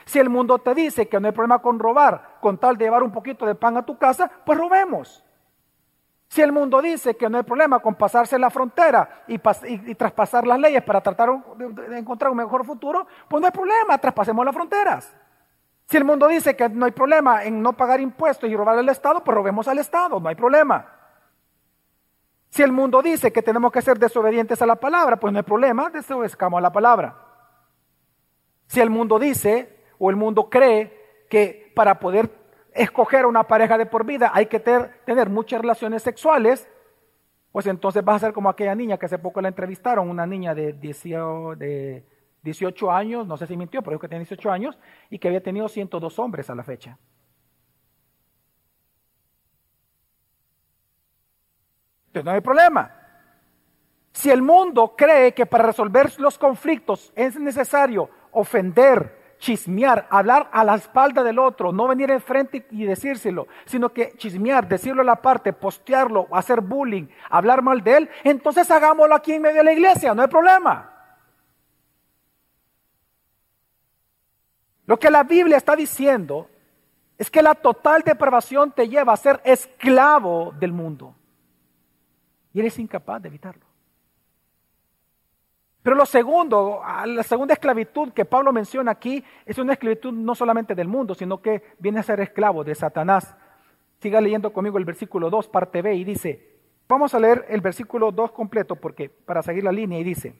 Si 0.05 0.19
el 0.19 0.29
mundo 0.29 0.59
te 0.59 0.75
dice 0.75 1.07
que 1.07 1.21
no 1.21 1.29
hay 1.29 1.33
problema 1.33 1.61
con 1.61 1.79
robar 1.79 2.39
con 2.41 2.59
tal 2.59 2.77
de 2.77 2.87
llevar 2.87 3.05
un 3.05 3.13
poquito 3.13 3.47
de 3.47 3.55
pan 3.55 3.77
a 3.77 3.87
tu 3.87 3.97
casa, 3.99 4.29
pues 4.45 4.59
robemos. 4.59 5.25
Si 6.27 6.43
el 6.43 6.51
mundo 6.51 6.83
dice 6.83 7.17
que 7.17 7.31
no 7.31 7.37
hay 7.37 7.45
problema 7.45 7.79
con 7.79 7.95
pasarse 7.95 8.37
la 8.37 8.51
frontera 8.51 9.23
y, 9.29 9.39
traspasar 9.95 10.45
las 10.45 10.59
leyes 10.59 10.83
para 10.83 11.01
tratar 11.01 11.31
de, 11.57 11.99
encontrar 11.99 12.33
un 12.33 12.39
mejor 12.39 12.67
futuro, 12.67 13.07
pues 13.29 13.41
no 13.41 13.47
hay 13.47 13.53
problema, 13.53 13.97
traspasemos 13.97 14.45
las 14.45 14.53
fronteras. 14.53 15.15
Si 15.87 15.97
el 15.97 16.05
mundo 16.05 16.29
dice 16.29 16.57
que 16.57 16.69
no 16.69 16.87
hay 16.87 16.93
problema 16.93 17.45
en 17.45 17.61
no 17.61 17.75
pagar 17.75 18.01
impuestos 18.01 18.49
y 18.49 18.57
robar 18.57 18.79
al 18.79 18.89
Estado, 18.89 19.23
pues 19.23 19.35
robemos 19.35 19.69
al 19.69 19.79
Estado, 19.79 20.19
no 20.19 20.29
hay 20.29 20.35
problema. 20.35 20.91
Si 22.49 22.63
el 22.63 22.73
mundo 22.73 23.03
dice 23.03 23.33
que 23.33 23.43
tenemos 23.43 23.73
que 23.73 23.83
ser 23.83 23.99
desobedientes 23.99 24.63
a 24.63 24.67
la 24.67 24.77
palabra, 24.77 25.19
pues 25.19 25.33
no 25.33 25.41
hay 25.41 25.43
problema, 25.43 25.91
desobedezcamos 25.91 26.59
a 26.59 26.61
la 26.61 26.73
palabra. 26.73 27.17
Si 28.67 28.81
el 28.81 28.91
mundo 28.91 29.19
dice 29.19 29.77
o 29.99 30.09
el 30.09 30.17
mundo 30.17 30.49
cree 30.49 31.27
que 31.29 31.73
para 31.75 31.99
poder 31.99 32.31
escoger 32.73 33.27
una 33.27 33.45
pareja 33.45 33.77
de 33.77 33.87
por 33.87 34.05
vida, 34.07 34.31
hay 34.33 34.47
que 34.47 34.61
tener 34.61 35.29
muchas 35.29 35.61
relaciones 35.61 36.03
sexuales, 36.03 36.69
pues 37.53 37.67
entonces 37.67 38.05
vas 38.05 38.17
a 38.17 38.27
ser 38.27 38.33
como 38.33 38.49
aquella 38.49 38.75
niña 38.75 38.99
que 38.99 39.07
hace 39.07 39.19
poco 39.19 39.41
la 39.41 39.49
entrevistaron, 39.49 40.09
una 40.09 40.27
niña 40.27 40.55
de 40.55 40.73
18, 40.73 41.57
de 41.57 42.05
18 42.45 42.93
años, 42.93 43.27
no 43.27 43.37
sé 43.37 43.47
si 43.47 43.57
mintió, 43.57 43.81
pero 43.81 43.93
dijo 43.93 44.03
que 44.03 44.09
tenía 44.09 44.21
18 44.21 44.53
años 44.53 44.79
y 45.09 45.19
que 45.19 45.29
había 45.29 45.43
tenido 45.43 45.67
102 45.67 46.19
hombres 46.19 46.51
a 46.51 46.55
la 46.55 46.63
fecha. 46.63 46.99
Entonces 52.09 52.25
no 52.27 52.31
hay 52.31 52.41
problema. 52.43 52.95
Si 54.13 54.31
el 54.31 54.43
mundo 54.43 54.95
cree 54.97 55.33
que 55.33 55.47
para 55.47 55.65
resolver 55.65 56.13
los 56.21 56.39
conflictos 56.39 57.13
es 57.17 57.41
necesario 57.41 58.09
ofender, 58.31 59.37
chismear, 59.39 60.07
hablar 60.11 60.49
a 60.53 60.63
la 60.63 60.77
espalda 60.77 61.25
del 61.25 61.39
otro, 61.39 61.73
no 61.73 61.89
venir 61.89 62.11
enfrente 62.11 62.67
y 62.71 62.85
decírselo, 62.85 63.49
sino 63.65 63.89
que 63.93 64.13
chismear, 64.17 64.69
decirlo 64.69 65.03
a 65.03 65.05
la 65.05 65.17
parte, 65.17 65.53
postearlo, 65.53 66.29
hacer 66.31 66.61
bullying, 66.61 67.09
hablar 67.31 67.63
mal 67.63 67.83
de 67.83 67.97
él, 67.97 68.11
entonces 68.23 68.71
hagámoslo 68.71 69.15
aquí 69.15 69.33
en 69.33 69.43
medio 69.43 69.59
de 69.59 69.65
la 69.65 69.73
iglesia, 69.73 70.15
no 70.15 70.23
hay 70.23 70.29
problema. 70.29 70.94
Lo 74.87 74.99
que 74.99 75.11
la 75.11 75.23
Biblia 75.23 75.57
está 75.57 75.75
diciendo 75.77 76.49
es 77.17 77.31
que 77.31 77.43
la 77.43 77.55
total 77.55 78.03
depravación 78.03 78.73
te 78.73 78.89
lleva 78.89 79.13
a 79.13 79.17
ser 79.17 79.41
esclavo 79.45 80.53
del 80.59 80.73
mundo. 80.73 81.15
Y 82.53 82.61
eres 82.61 82.79
incapaz 82.79 83.23
de 83.23 83.29
evitarlo. 83.29 83.65
Pero 85.83 85.97
lo 85.97 86.07
segundo, 86.07 86.81
la 87.07 87.23
segunda 87.23 87.53
esclavitud 87.53 88.13
que 88.13 88.25
Pablo 88.25 88.53
menciona 88.53 88.93
aquí 88.93 89.23
es 89.45 89.59
una 89.59 89.75
esclavitud 89.75 90.13
no 90.13 90.35
solamente 90.35 90.75
del 90.75 90.89
mundo, 90.89 91.15
sino 91.15 91.43
que 91.43 91.63
viene 91.79 92.01
a 92.01 92.03
ser 92.03 92.21
esclavo 92.21 92.65
de 92.65 92.75
Satanás. 92.75 93.37
Siga 94.01 94.21
leyendo 94.21 94.53
conmigo 94.53 94.79
el 94.79 94.87
versículo 94.87 95.29
2, 95.29 95.49
parte 95.49 95.83
B, 95.83 95.95
y 95.95 96.05
dice, 96.05 96.59
vamos 96.89 97.15
a 97.15 97.21
leer 97.21 97.45
el 97.49 97.61
versículo 97.61 98.13
2 98.13 98.33
completo 98.33 98.77
porque 98.77 99.11
para 99.11 99.43
seguir 99.43 99.63
la 99.63 99.73
línea, 99.73 99.99
y 99.99 100.05
dice, 100.05 100.35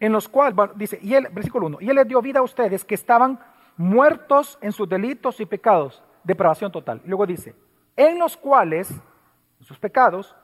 en 0.00 0.12
los 0.12 0.28
cuales, 0.28 0.56
dice, 0.76 0.98
y 1.02 1.14
él, 1.14 1.28
versículo 1.32 1.66
1, 1.66 1.78
y 1.80 1.90
él 1.90 1.96
les 1.96 2.08
dio 2.08 2.20
vida 2.20 2.40
a 2.40 2.42
ustedes 2.42 2.84
que 2.84 2.94
estaban 2.94 3.38
muertos 3.76 4.58
en 4.60 4.72
sus 4.72 4.88
delitos 4.88 5.40
y 5.40 5.46
pecados, 5.46 6.02
depravación 6.22 6.70
total. 6.70 7.00
Luego 7.04 7.26
dice, 7.26 7.54
en 7.96 8.18
los 8.18 8.36
cuales, 8.36 8.92
sus 9.60 9.78
pecados, 9.78 10.36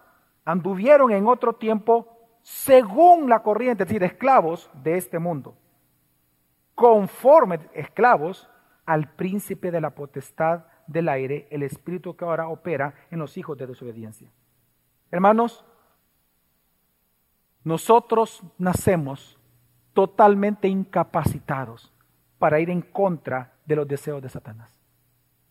anduvieron 0.44 1.10
en 1.12 1.26
otro 1.26 1.54
tiempo 1.54 2.16
según 2.42 3.28
la 3.28 3.42
corriente, 3.42 3.82
es 3.82 3.88
decir, 3.88 4.02
esclavos 4.02 4.70
de 4.74 4.96
este 4.96 5.18
mundo, 5.18 5.54
conforme 6.74 7.60
esclavos 7.74 8.48
al 8.86 9.12
príncipe 9.12 9.70
de 9.70 9.80
la 9.80 9.90
potestad 9.90 10.64
del 10.86 11.08
aire, 11.08 11.46
el 11.50 11.62
espíritu 11.62 12.16
que 12.16 12.24
ahora 12.24 12.48
opera 12.48 12.94
en 13.10 13.18
los 13.18 13.36
hijos 13.36 13.56
de 13.58 13.66
desobediencia. 13.66 14.30
Hermanos, 15.10 15.64
nosotros 17.62 18.42
nacemos 18.58 19.38
totalmente 20.00 20.66
incapacitados 20.66 21.92
para 22.38 22.58
ir 22.58 22.70
en 22.70 22.80
contra 22.80 23.52
de 23.66 23.76
los 23.76 23.86
deseos 23.86 24.22
de 24.22 24.30
Satanás. 24.30 24.80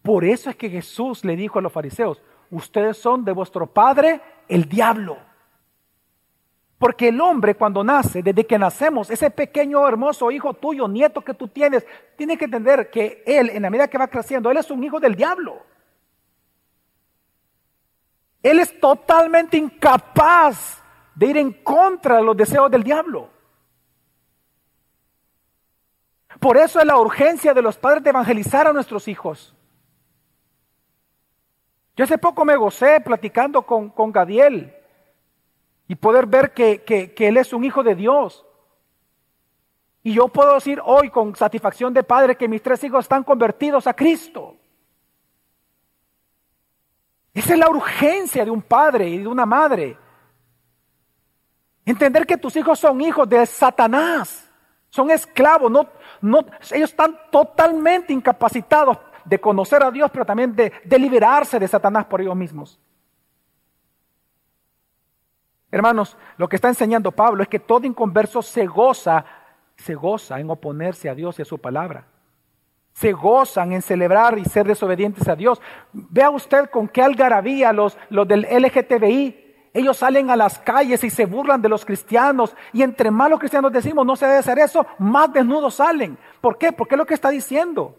Por 0.02 0.26
eso 0.26 0.50
es 0.50 0.56
que 0.56 0.72
Jesús 0.72 1.24
le 1.24 1.36
dijo 1.36 1.60
a 1.60 1.62
los 1.62 1.72
fariseos, 1.72 2.20
ustedes 2.50 2.98
son 2.98 3.24
de 3.24 3.32
vuestro 3.32 3.68
padre 3.68 4.20
el 4.48 4.68
diablo. 4.68 5.18
Porque 6.80 7.10
el 7.10 7.22
hombre 7.22 7.54
cuando 7.54 7.84
nace, 7.84 8.24
desde 8.24 8.48
que 8.48 8.58
nacemos, 8.58 9.12
ese 9.12 9.30
pequeño 9.30 9.88
hermoso 9.88 10.32
hijo 10.32 10.56
tuyo, 10.56 10.88
nieto 10.88 11.22
que 11.22 11.36
tú 11.36 11.48
tienes, 11.48 11.86
tiene 12.16 12.36
que 12.36 12.46
entender 12.46 12.90
que 12.90 13.22
él, 13.28 13.52
en 13.52 13.62
la 13.62 13.70
medida 13.70 13.88
que 13.88 14.00
va 14.00 14.08
creciendo, 14.08 14.50
él 14.50 14.58
es 14.58 14.72
un 14.72 14.84
hijo 14.84 15.00
del 15.00 15.14
diablo. 15.14 15.62
Él 18.42 18.58
es 18.60 18.80
totalmente 18.80 19.58
incapaz 19.58 20.82
de 21.14 21.28
ir 21.28 21.38
en 21.38 21.52
contra 21.52 22.18
de 22.18 22.24
los 22.24 22.36
deseos 22.36 22.72
del 22.72 22.82
diablo. 22.82 23.39
Por 26.40 26.58
eso 26.58 26.80
es 26.80 26.86
la 26.86 26.98
urgencia 26.98 27.54
de 27.54 27.62
los 27.62 27.78
padres 27.78 28.04
de 28.04 28.12
evangelizar 28.12 28.68
a 28.68 28.74
nuestros 28.74 29.08
hijos. 29.08 29.54
Yo 31.96 32.06
hace 32.06 32.18
poco 32.18 32.46
me 32.46 32.56
gocé 32.56 33.02
platicando 33.02 33.64
con, 33.64 33.90
con 33.90 34.12
Gadiel 34.12 34.74
y 35.88 35.96
poder 35.96 36.26
ver 36.28 36.54
que, 36.54 36.84
que 36.84 37.28
él 37.28 37.38
es 37.38 37.52
un 37.52 37.66
hijo 37.66 37.84
de 37.84 37.96
Dios. 37.96 38.46
Y 40.02 40.14
yo 40.14 40.30
puedo 40.30 40.54
decir 40.54 40.82
hoy 40.86 41.10
con 41.10 41.36
satisfacción 41.36 41.94
de 41.94 42.04
padre 42.04 42.38
que 42.38 42.48
mis 42.48 42.64
tres 42.64 42.84
hijos 42.84 43.06
están 43.06 43.24
convertidos 43.24 43.86
a 43.86 43.94
Cristo. 43.94 44.56
Esa 47.34 47.54
es 47.54 47.60
la 47.60 47.70
urgencia 47.70 48.44
de 48.44 48.52
un 48.52 48.62
padre 48.62 49.10
y 49.10 49.18
de 49.20 49.28
una 49.28 49.46
madre. 49.46 49.98
Entender 51.86 52.26
que 52.26 52.38
tus 52.38 52.56
hijos 52.56 52.80
son 52.80 53.02
hijos 53.02 53.28
de 53.28 53.46
Satanás, 53.46 54.49
son 54.90 55.12
esclavos, 55.12 55.72
no, 55.72 56.40
ellos 56.72 56.90
están 56.90 57.18
totalmente 57.32 58.12
incapacitados 58.12 58.98
de 59.24 59.40
conocer 59.40 59.84
a 59.84 59.92
Dios, 59.92 60.10
pero 60.12 60.26
también 60.26 60.56
de, 60.56 60.72
de 60.84 61.00
liberarse 61.00 61.60
de 61.60 61.68
Satanás 61.68 62.06
por 62.06 62.22
ellos 62.22 62.36
mismos. 62.36 62.80
Hermanos, 65.72 66.18
lo 66.38 66.50
que 66.50 66.56
está 66.56 66.68
enseñando 66.68 67.12
Pablo 67.12 67.44
es 67.44 67.50
que 67.50 67.60
todo 67.60 67.86
inconverso 67.86 68.42
se 68.42 68.66
goza, 68.66 69.24
se 69.78 69.94
goza 69.94 70.40
en 70.40 70.50
oponerse 70.50 71.10
a 71.10 71.16
Dios 71.16 71.38
y 71.38 71.44
a 71.44 71.46
su 71.46 71.60
palabra. 71.60 72.06
Se 72.94 73.14
gozan 73.14 73.72
en 73.72 73.84
celebrar 73.84 74.40
y 74.40 74.46
ser 74.46 74.68
desobedientes 74.68 75.28
a 75.28 75.36
Dios. 75.36 75.62
Vea 75.94 76.32
usted 76.32 76.70
con 76.72 76.88
qué 76.88 77.04
algarabía 77.04 77.72
los, 77.72 77.98
los 78.10 78.28
del 78.28 78.48
LGTBI 78.50 79.49
ellos 79.74 79.98
salen 79.98 80.30
a 80.30 80.36
las 80.36 80.60
calles 80.60 81.04
y 81.04 81.10
se 81.10 81.26
burlan 81.26 81.62
de 81.62 81.70
los 81.70 81.86
cristianos. 81.86 82.56
Y 82.74 82.82
entre 82.82 83.12
más 83.12 83.30
los 83.30 83.40
cristianos 83.40 83.72
decimos 83.72 84.06
no 84.06 84.16
se 84.16 84.26
debe 84.26 84.40
hacer 84.40 84.60
eso, 84.60 84.86
más 84.98 85.32
desnudos 85.32 85.76
salen. 85.76 86.18
¿Por 86.42 86.58
qué? 86.58 86.72
Porque 86.72 86.96
es 86.96 87.00
lo 87.00 87.06
que 87.06 87.14
está 87.14 87.30
diciendo. 87.30 87.96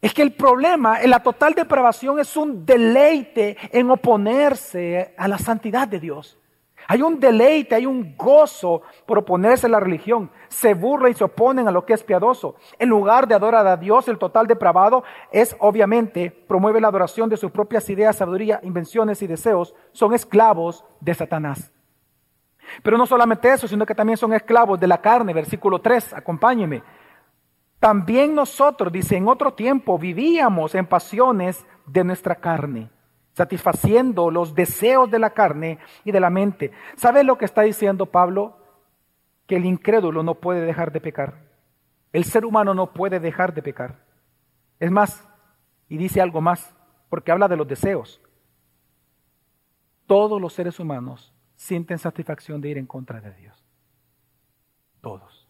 Es 0.00 0.14
que 0.14 0.22
el 0.22 0.32
problema 0.32 1.02
en 1.02 1.10
la 1.10 1.22
total 1.22 1.54
depravación 1.54 2.20
es 2.20 2.36
un 2.36 2.64
deleite 2.64 3.56
en 3.72 3.90
oponerse 3.90 5.14
a 5.16 5.26
la 5.26 5.38
santidad 5.38 5.88
de 5.88 5.98
Dios. 5.98 6.38
Hay 6.86 7.02
un 7.02 7.18
deleite, 7.18 7.74
hay 7.74 7.86
un 7.86 8.16
gozo 8.16 8.82
por 9.06 9.18
oponerse 9.18 9.66
a 9.66 9.70
la 9.70 9.80
religión. 9.80 10.30
Se 10.48 10.74
burla 10.74 11.08
y 11.10 11.14
se 11.14 11.24
oponen 11.24 11.68
a 11.68 11.70
lo 11.70 11.84
que 11.84 11.94
es 11.94 12.02
piadoso. 12.02 12.56
En 12.78 12.88
lugar 12.88 13.28
de 13.28 13.34
adorar 13.34 13.66
a 13.66 13.76
Dios, 13.76 14.08
el 14.08 14.18
total 14.18 14.46
depravado 14.46 15.04
es 15.30 15.56
obviamente, 15.60 16.30
promueve 16.30 16.80
la 16.80 16.88
adoración 16.88 17.28
de 17.28 17.36
sus 17.36 17.50
propias 17.50 17.88
ideas, 17.90 18.16
sabiduría, 18.16 18.60
invenciones 18.62 19.22
y 19.22 19.26
deseos. 19.26 19.74
Son 19.92 20.14
esclavos 20.14 20.84
de 21.00 21.14
Satanás. 21.14 21.72
Pero 22.82 22.98
no 22.98 23.06
solamente 23.06 23.52
eso, 23.52 23.66
sino 23.66 23.86
que 23.86 23.94
también 23.94 24.16
son 24.16 24.32
esclavos 24.32 24.78
de 24.78 24.86
la 24.86 25.00
carne. 25.00 25.32
Versículo 25.32 25.80
3, 25.80 26.14
acompáñeme. 26.14 26.82
También 27.78 28.34
nosotros, 28.34 28.92
dice, 28.92 29.16
en 29.16 29.28
otro 29.28 29.52
tiempo 29.52 29.98
vivíamos 29.98 30.74
en 30.74 30.86
pasiones 30.86 31.64
de 31.86 32.02
nuestra 32.02 32.34
carne, 32.34 32.90
satisfaciendo 33.34 34.30
los 34.30 34.54
deseos 34.54 35.10
de 35.10 35.20
la 35.20 35.30
carne 35.30 35.78
y 36.04 36.10
de 36.10 36.20
la 36.20 36.28
mente. 36.28 36.72
¿Sabe 36.96 37.22
lo 37.22 37.38
que 37.38 37.44
está 37.44 37.62
diciendo 37.62 38.06
Pablo? 38.06 38.57
Que 39.48 39.56
el 39.56 39.64
incrédulo 39.64 40.22
no 40.22 40.36
puede 40.36 40.60
dejar 40.60 40.92
de 40.92 41.00
pecar. 41.00 41.42
El 42.12 42.22
ser 42.22 42.44
humano 42.44 42.72
no 42.72 42.92
puede 42.92 43.18
dejar 43.18 43.52
de 43.52 43.62
pecar. 43.62 43.98
Es 44.78 44.92
más, 44.92 45.28
y 45.88 45.98
dice 45.98 46.20
algo 46.20 46.40
más, 46.40 46.72
porque 47.08 47.32
habla 47.32 47.48
de 47.48 47.56
los 47.56 47.66
deseos. 47.66 48.20
Todos 50.06 50.40
los 50.40 50.52
seres 50.52 50.78
humanos 50.78 51.34
sienten 51.56 51.98
satisfacción 51.98 52.60
de 52.60 52.68
ir 52.68 52.78
en 52.78 52.86
contra 52.86 53.20
de 53.20 53.32
Dios. 53.32 53.64
Todos. 55.00 55.48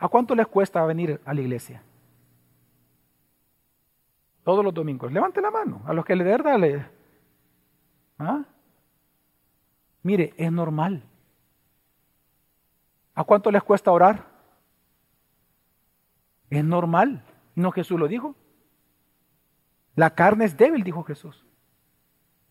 ¿A 0.00 0.08
cuánto 0.08 0.34
les 0.34 0.46
cuesta 0.46 0.82
venir 0.86 1.20
a 1.26 1.34
la 1.34 1.40
iglesia? 1.42 1.82
Todos 4.42 4.64
los 4.64 4.72
domingos. 4.72 5.12
Levante 5.12 5.40
la 5.40 5.50
mano. 5.50 5.82
A 5.84 5.92
los 5.92 6.04
que 6.04 6.16
le 6.16 6.24
de 6.24 6.30
verdad 6.30 6.58
le. 6.58 6.86
¿Ah? 8.18 8.44
Mire, 10.02 10.34
es 10.36 10.50
normal. 10.50 11.02
¿A 13.14 13.24
cuánto 13.24 13.50
les 13.50 13.62
cuesta 13.62 13.92
orar? 13.92 14.26
Es 16.48 16.64
normal. 16.64 17.22
¿No 17.54 17.70
Jesús 17.70 17.98
lo 17.98 18.08
dijo? 18.08 18.34
La 19.94 20.14
carne 20.14 20.44
es 20.44 20.56
débil, 20.56 20.82
dijo 20.82 21.02
Jesús. 21.04 21.44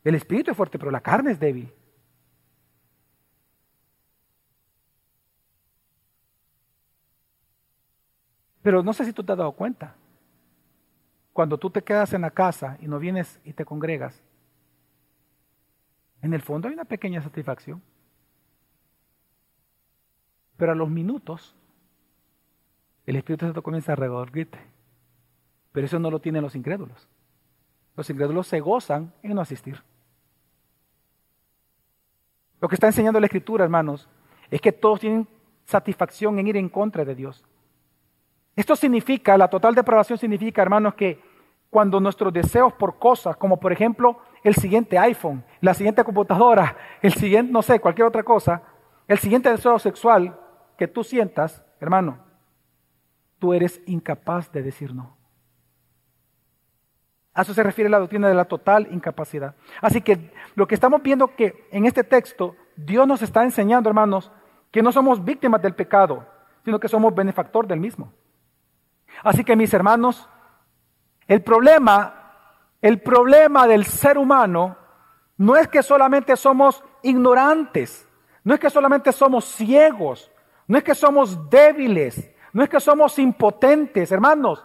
El 0.03 0.15
espíritu 0.15 0.51
es 0.51 0.57
fuerte, 0.57 0.77
pero 0.77 0.91
la 0.91 1.01
carne 1.01 1.31
es 1.31 1.39
débil. 1.39 1.73
Pero 8.61 8.83
no 8.83 8.93
sé 8.93 9.05
si 9.05 9.13
tú 9.13 9.23
te 9.23 9.31
has 9.31 9.37
dado 9.37 9.51
cuenta. 9.53 9.95
Cuando 11.33 11.57
tú 11.57 11.69
te 11.69 11.81
quedas 11.81 12.13
en 12.13 12.21
la 12.21 12.31
casa 12.31 12.77
y 12.81 12.87
no 12.87 12.99
vienes 12.99 13.39
y 13.43 13.53
te 13.53 13.65
congregas, 13.65 14.21
en 16.21 16.33
el 16.33 16.41
fondo 16.41 16.67
hay 16.67 16.73
una 16.73 16.85
pequeña 16.85 17.21
satisfacción. 17.21 17.81
Pero 20.57 20.73
a 20.73 20.75
los 20.75 20.89
minutos, 20.89 21.55
el 23.05 23.15
Espíritu 23.15 23.45
Santo 23.45 23.63
comienza 23.63 23.93
a 23.93 23.95
revolverte. 23.95 24.59
Pero 25.71 25.85
eso 25.85 25.99
no 25.99 26.11
lo 26.11 26.19
tienen 26.19 26.41
los 26.41 26.55
incrédulos. 26.55 27.07
Los 27.95 28.09
incrédulos 28.09 28.47
se 28.47 28.59
gozan 28.59 29.13
en 29.23 29.35
no 29.35 29.41
asistir. 29.41 29.81
Lo 32.59 32.67
que 32.67 32.75
está 32.75 32.87
enseñando 32.87 33.19
la 33.19 33.27
Escritura, 33.27 33.63
hermanos, 33.63 34.09
es 34.51 34.59
que 34.59 34.71
todos 34.71 34.99
tienen 34.99 35.27
satisfacción 35.65 36.39
en 36.39 36.47
ir 36.47 36.57
en 36.57 36.69
contra 36.69 37.05
de 37.05 37.15
Dios. 37.15 37.43
Esto 38.55 38.75
significa, 38.75 39.37
la 39.37 39.47
total 39.47 39.75
depravación 39.75 40.19
significa, 40.19 40.61
hermanos, 40.61 40.95
que 40.95 41.21
cuando 41.69 41.99
nuestros 41.99 42.33
deseos 42.33 42.73
por 42.73 42.99
cosas, 42.99 43.37
como 43.37 43.59
por 43.59 43.71
ejemplo 43.71 44.19
el 44.43 44.55
siguiente 44.55 44.97
iPhone, 44.97 45.43
la 45.61 45.73
siguiente 45.73 46.03
computadora, 46.03 46.77
el 47.01 47.13
siguiente, 47.13 47.51
no 47.51 47.61
sé, 47.61 47.79
cualquier 47.79 48.07
otra 48.07 48.23
cosa, 48.23 48.61
el 49.07 49.17
siguiente 49.17 49.49
deseo 49.49 49.79
sexual 49.79 50.39
que 50.77 50.87
tú 50.87 51.03
sientas, 51.03 51.63
hermano, 51.79 52.19
tú 53.39 53.53
eres 53.53 53.81
incapaz 53.85 54.51
de 54.51 54.63
decir 54.63 54.93
no. 54.93 55.17
A 57.33 57.43
eso 57.43 57.53
se 57.53 57.63
refiere 57.63 57.89
la 57.89 57.99
doctrina 57.99 58.27
de 58.27 58.33
la 58.33 58.45
total 58.45 58.87
incapacidad. 58.91 59.55
Así 59.81 60.01
que 60.01 60.31
lo 60.55 60.67
que 60.67 60.75
estamos 60.75 61.01
viendo 61.01 61.35
que 61.35 61.67
en 61.71 61.85
este 61.85 62.03
texto 62.03 62.55
Dios 62.75 63.07
nos 63.07 63.21
está 63.21 63.43
enseñando, 63.43 63.89
hermanos, 63.89 64.31
que 64.71 64.81
no 64.81 64.91
somos 64.91 65.23
víctimas 65.23 65.61
del 65.61 65.75
pecado, 65.75 66.25
sino 66.65 66.79
que 66.79 66.87
somos 66.87 67.15
benefactor 67.15 67.67
del 67.67 67.79
mismo. 67.79 68.13
Así 69.23 69.43
que 69.43 69.55
mis 69.55 69.73
hermanos, 69.73 70.29
el 71.27 71.41
problema, 71.41 72.18
el 72.81 73.01
problema 73.01 73.67
del 73.67 73.85
ser 73.85 74.17
humano 74.17 74.77
no 75.37 75.55
es 75.55 75.67
que 75.67 75.83
solamente 75.83 76.35
somos 76.35 76.83
ignorantes, 77.01 78.07
no 78.43 78.53
es 78.53 78.59
que 78.59 78.69
solamente 78.69 79.11
somos 79.11 79.45
ciegos, 79.45 80.31
no 80.67 80.77
es 80.77 80.83
que 80.83 80.95
somos 80.95 81.49
débiles, 81.49 82.31
no 82.53 82.63
es 82.63 82.69
que 82.69 82.79
somos 82.79 83.17
impotentes, 83.19 84.11
hermanos, 84.11 84.63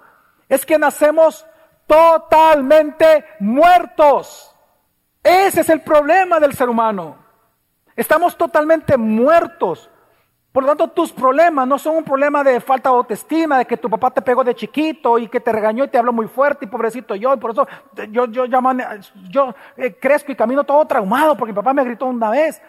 es 0.49 0.65
que 0.65 0.79
nacemos 0.79 1.47
totalmente 1.87 3.25
muertos. 3.41 4.55
Ese 5.23 5.61
es 5.63 5.71
el 5.71 5.81
problema 5.81 6.39
del 6.41 6.55
ser 6.55 6.69
humano. 6.69 7.17
Estamos 7.97 8.37
totalmente 8.37 8.97
muertos. 8.97 9.91
Por 10.55 10.63
lo 10.63 10.69
tanto, 10.69 10.87
tus 10.87 11.11
problemas 11.11 11.67
no 11.67 11.77
son 11.81 11.97
un 11.97 12.05
problema 12.05 12.45
de 12.45 12.61
falta 12.61 12.89
de 12.89 12.95
autoestima, 12.95 13.59
de 13.59 13.65
que 13.65 13.77
tu 13.77 13.91
papá 13.91 14.13
te 14.13 14.23
pegó 14.23 14.45
de 14.45 14.55
chiquito 14.55 15.19
y 15.19 15.27
que 15.27 15.41
te 15.41 15.51
regañó 15.51 15.83
y 15.83 15.89
te 15.89 15.99
habló 15.99 16.13
muy 16.13 16.29
fuerte 16.29 16.65
y 16.65 16.69
pobrecito 16.69 17.17
yo, 17.17 17.35
y 17.35 17.39
por 17.39 17.51
eso 17.51 17.67
yo, 18.09 18.27
yo, 18.27 18.45
yo, 18.45 18.61
yo 19.29 19.55
eh, 19.77 19.97
crezco 20.01 20.31
y 20.31 20.37
camino 20.37 20.63
todo 20.63 20.87
traumado 20.87 21.37
porque 21.37 21.51
mi 21.51 21.57
papá 21.57 21.75
me 21.75 21.83
gritó 21.83 22.07
una 22.07 22.31
vez. 22.31 22.63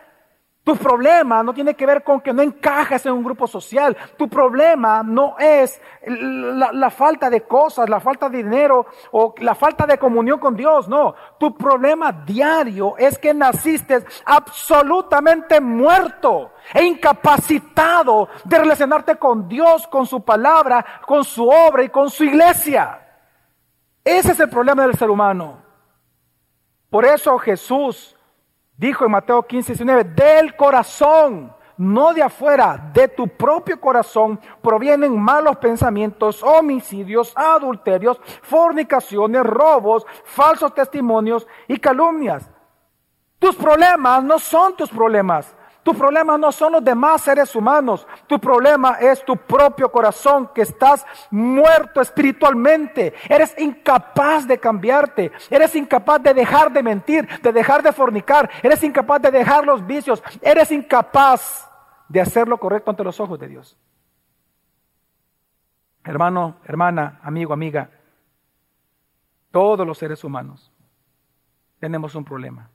Tu 0.65 0.75
problema 0.77 1.43
no 1.43 1.53
tiene 1.53 1.75
que 1.75 1.85
ver 1.85 2.03
con 2.03 2.21
que 2.21 2.33
no 2.33 2.41
encajes 2.41 3.05
en 3.05 3.13
un 3.13 3.23
grupo 3.23 3.45
social. 3.45 3.95
Tu 4.17 4.27
problema 4.27 5.03
no 5.03 5.35
es 5.37 5.79
la, 6.07 6.89
falta 6.89 7.29
de 7.29 7.41
cosas, 7.41 7.87
la 7.87 7.99
falta 7.99 8.29
de 8.29 8.39
dinero 8.39 8.87
o 9.11 9.35
la 9.41 9.53
falta 9.53 9.85
de 9.85 9.99
comunión 9.99 10.39
con 10.39 10.55
Dios. 10.55 10.87
No. 10.87 11.13
Tu 11.37 11.55
problema 11.55 12.11
diario 12.11 12.97
es 12.97 13.19
que 13.19 13.31
naciste 13.31 14.03
absolutamente 14.25 15.61
muerto 15.61 16.53
e 16.73 16.83
incapacitado 16.83 18.27
de 18.43 18.57
relacionarte 18.57 19.17
con 19.17 19.47
Dios, 19.47 19.85
con 19.85 20.07
su 20.07 20.25
palabra, 20.25 20.83
con 21.05 21.23
su 21.23 21.47
obra 21.47 21.83
y 21.83 21.89
con 21.89 22.09
su 22.09 22.23
iglesia. 22.23 23.01
Ese 24.03 24.31
es 24.31 24.39
el 24.39 24.49
problema 24.49 24.81
del 24.81 24.97
ser 24.97 25.11
humano. 25.11 25.61
Por 26.89 27.05
eso 27.05 27.37
Jesús 27.37 28.14
Dijo 28.77 29.05
en 29.05 29.11
Mateo 29.11 29.43
15, 29.43 29.73
19, 29.73 30.03
del 30.03 30.55
corazón, 30.55 31.53
no 31.77 32.13
de 32.13 32.23
afuera, 32.23 32.89
de 32.93 33.07
tu 33.07 33.27
propio 33.27 33.79
corazón 33.79 34.39
provienen 34.61 35.19
malos 35.19 35.57
pensamientos, 35.57 36.41
homicidios, 36.43 37.33
adulterios, 37.35 38.19
fornicaciones, 38.41 39.43
robos, 39.43 40.05
falsos 40.23 40.73
testimonios 40.73 41.47
y 41.67 41.77
calumnias. 41.77 42.49
Tus 43.39 43.55
problemas 43.55 44.23
no 44.23 44.39
son 44.39 44.75
tus 44.75 44.89
problemas. 44.89 45.55
Tu 45.85 45.93
problema 45.93 46.35
no 46.35 46.51
son 46.51 46.73
los 46.73 46.83
demás 46.83 47.21
seres 47.21 47.55
humanos. 47.55 48.07
Tu 48.25 48.39
problema 48.39 48.93
es 48.93 49.23
tu 49.23 49.37
propio 49.37 49.91
corazón 49.91 50.49
que 50.51 50.63
estás 50.63 51.05
muerto 51.29 52.01
espiritualmente. 52.01 53.13
Eres 53.29 53.53
incapaz 53.59 54.47
de 54.47 54.57
cambiarte. 54.57 55.31
Eres 55.47 55.75
incapaz 55.75 56.23
de 56.23 56.33
dejar 56.33 56.73
de 56.73 56.81
mentir, 56.81 57.27
de 57.39 57.51
dejar 57.53 57.83
de 57.83 57.93
fornicar. 57.93 58.49
Eres 58.63 58.83
incapaz 58.83 59.21
de 59.21 59.29
dejar 59.29 59.63
los 59.63 59.85
vicios. 59.85 60.23
Eres 60.41 60.71
incapaz 60.71 61.69
de 62.09 62.19
hacer 62.19 62.47
lo 62.47 62.57
correcto 62.57 62.89
ante 62.89 63.03
los 63.03 63.19
ojos 63.19 63.39
de 63.39 63.47
Dios. 63.47 63.77
Hermano, 66.03 66.55
hermana, 66.65 67.19
amigo, 67.21 67.53
amiga, 67.53 67.91
todos 69.51 69.85
los 69.85 69.99
seres 69.99 70.23
humanos 70.23 70.71
tenemos 71.79 72.15
un 72.15 72.25
problema, 72.25 72.71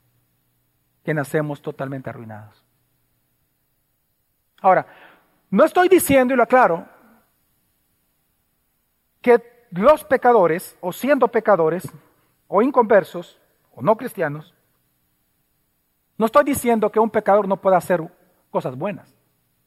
que 1.02 1.12
nacemos 1.12 1.60
totalmente 1.60 2.08
arruinados. 2.08 2.69
Ahora, 4.60 4.86
no 5.50 5.64
estoy 5.64 5.88
diciendo, 5.88 6.34
y 6.34 6.36
lo 6.36 6.42
aclaro, 6.42 6.86
que 9.20 9.66
los 9.70 10.04
pecadores, 10.04 10.76
o 10.80 10.92
siendo 10.92 11.28
pecadores, 11.28 11.90
o 12.48 12.62
inconversos, 12.62 13.40
o 13.74 13.82
no 13.82 13.96
cristianos, 13.96 14.54
no 16.18 16.26
estoy 16.26 16.44
diciendo 16.44 16.90
que 16.90 17.00
un 17.00 17.10
pecador 17.10 17.48
no 17.48 17.60
pueda 17.60 17.78
hacer 17.78 18.02
cosas 18.50 18.76
buenas, 18.76 19.14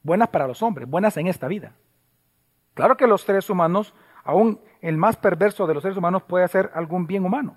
buenas 0.02 0.28
para 0.28 0.46
los 0.46 0.62
hombres, 0.62 0.88
buenas 0.88 1.16
en 1.16 1.26
esta 1.26 1.48
vida. 1.48 1.74
Claro 2.74 2.96
que 2.96 3.06
los 3.06 3.22
seres 3.22 3.48
humanos, 3.50 3.94
aún 4.22 4.60
el 4.80 4.96
más 4.96 5.16
perverso 5.16 5.66
de 5.66 5.74
los 5.74 5.82
seres 5.82 5.98
humanos 5.98 6.22
puede 6.22 6.44
hacer 6.44 6.70
algún 6.74 7.06
bien 7.06 7.24
humano. 7.24 7.56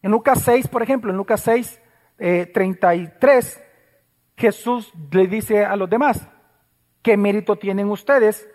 En 0.00 0.10
Lucas 0.10 0.42
6, 0.42 0.68
por 0.68 0.82
ejemplo, 0.82 1.10
en 1.10 1.16
Lucas 1.16 1.40
6, 1.42 1.80
33, 2.16 3.56
eh, 3.56 3.71
Jesús 4.36 4.92
le 5.10 5.26
dice 5.26 5.64
a 5.64 5.76
los 5.76 5.88
demás, 5.88 6.28
¿qué 7.02 7.16
mérito 7.16 7.56
tienen 7.56 7.90
ustedes? 7.90 8.48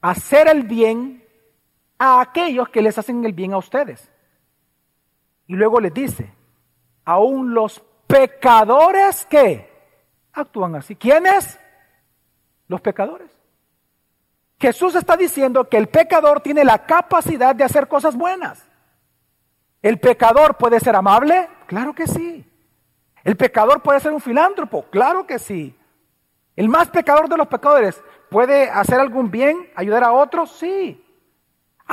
Hacer 0.00 0.48
el 0.48 0.62
bien 0.64 1.24
a 1.98 2.20
aquellos 2.20 2.68
que 2.68 2.82
les 2.82 2.98
hacen 2.98 3.24
el 3.24 3.32
bien 3.32 3.52
a 3.54 3.58
ustedes. 3.58 4.10
Y 5.46 5.54
luego 5.54 5.80
les 5.80 5.92
dice, 5.92 6.32
aún 7.04 7.54
los 7.54 7.82
pecadores 8.06 9.26
que 9.26 9.68
actúan 10.32 10.76
así. 10.76 10.96
¿Quiénes? 10.96 11.58
Los 12.68 12.80
pecadores. 12.80 13.30
Jesús 14.60 14.94
está 14.94 15.16
diciendo 15.16 15.68
que 15.68 15.76
el 15.76 15.88
pecador 15.88 16.40
tiene 16.40 16.64
la 16.64 16.84
capacidad 16.84 17.54
de 17.54 17.64
hacer 17.64 17.86
cosas 17.86 18.16
buenas. 18.16 18.66
¿El 19.82 20.00
pecador 20.00 20.56
puede 20.56 20.80
ser 20.80 20.96
amable? 20.96 21.48
Claro 21.66 21.94
que 21.94 22.06
sí. 22.06 22.47
¿El 23.24 23.36
pecador 23.36 23.82
puede 23.82 24.00
ser 24.00 24.12
un 24.12 24.20
filántropo? 24.20 24.84
Claro 24.90 25.26
que 25.26 25.38
sí. 25.38 25.74
¿El 26.56 26.68
más 26.68 26.88
pecador 26.88 27.28
de 27.28 27.36
los 27.36 27.46
pecadores 27.46 28.02
puede 28.30 28.68
hacer 28.70 29.00
algún 29.00 29.30
bien, 29.30 29.70
ayudar 29.74 30.04
a 30.04 30.12
otros? 30.12 30.50
Sí. 30.52 31.04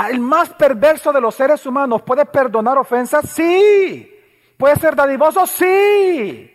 ¿El 0.09 0.19
más 0.19 0.53
perverso 0.53 1.13
de 1.13 1.21
los 1.21 1.35
seres 1.35 1.65
humanos 1.65 2.01
puede 2.01 2.25
perdonar 2.25 2.77
ofensas? 2.77 3.29
Sí. 3.29 4.11
¿Puede 4.57 4.75
ser 4.77 4.95
dadivoso? 4.95 5.45
Sí. 5.45 6.51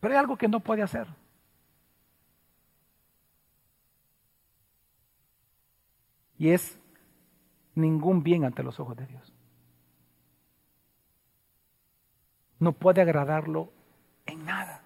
Pero 0.00 0.14
hay 0.14 0.18
algo 0.18 0.36
que 0.36 0.48
no 0.48 0.60
puede 0.60 0.82
hacer. 0.82 1.06
Y 6.38 6.50
es 6.50 6.78
ningún 7.74 8.22
bien 8.22 8.44
ante 8.44 8.62
los 8.62 8.78
ojos 8.78 8.96
de 8.96 9.06
Dios. 9.06 9.34
No 12.58 12.72
puede 12.72 13.00
agradarlo 13.00 13.70
en 14.26 14.44
nada. 14.44 14.82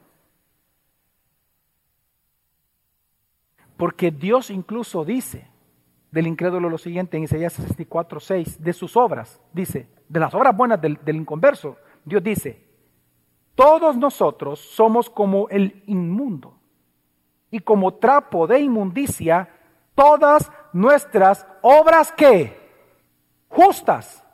Porque 3.76 4.10
Dios 4.10 4.50
incluso 4.50 5.04
dice 5.04 5.50
del 6.10 6.26
incrédulo 6.26 6.68
lo 6.68 6.78
siguiente 6.78 7.16
en 7.16 7.24
Isaías 7.24 7.54
64, 7.54 8.20
6, 8.20 8.62
de 8.62 8.72
sus 8.74 8.96
obras, 8.96 9.40
dice, 9.52 9.88
de 10.08 10.20
las 10.20 10.34
obras 10.34 10.54
buenas 10.54 10.80
del, 10.80 10.98
del 11.02 11.16
inconverso, 11.16 11.78
Dios 12.04 12.22
dice, 12.22 12.68
todos 13.54 13.96
nosotros 13.96 14.60
somos 14.60 15.08
como 15.08 15.48
el 15.48 15.82
inmundo 15.86 16.58
y 17.50 17.60
como 17.60 17.94
trapo 17.94 18.46
de 18.46 18.60
inmundicia 18.60 19.48
todas 19.94 20.50
nuestras 20.72 21.46
obras 21.62 22.12
que 22.12 22.58
justas. 23.48 24.24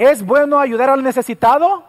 ¿Es 0.00 0.24
bueno 0.24 0.58
ayudar 0.58 0.88
al 0.88 1.02
necesitado? 1.02 1.84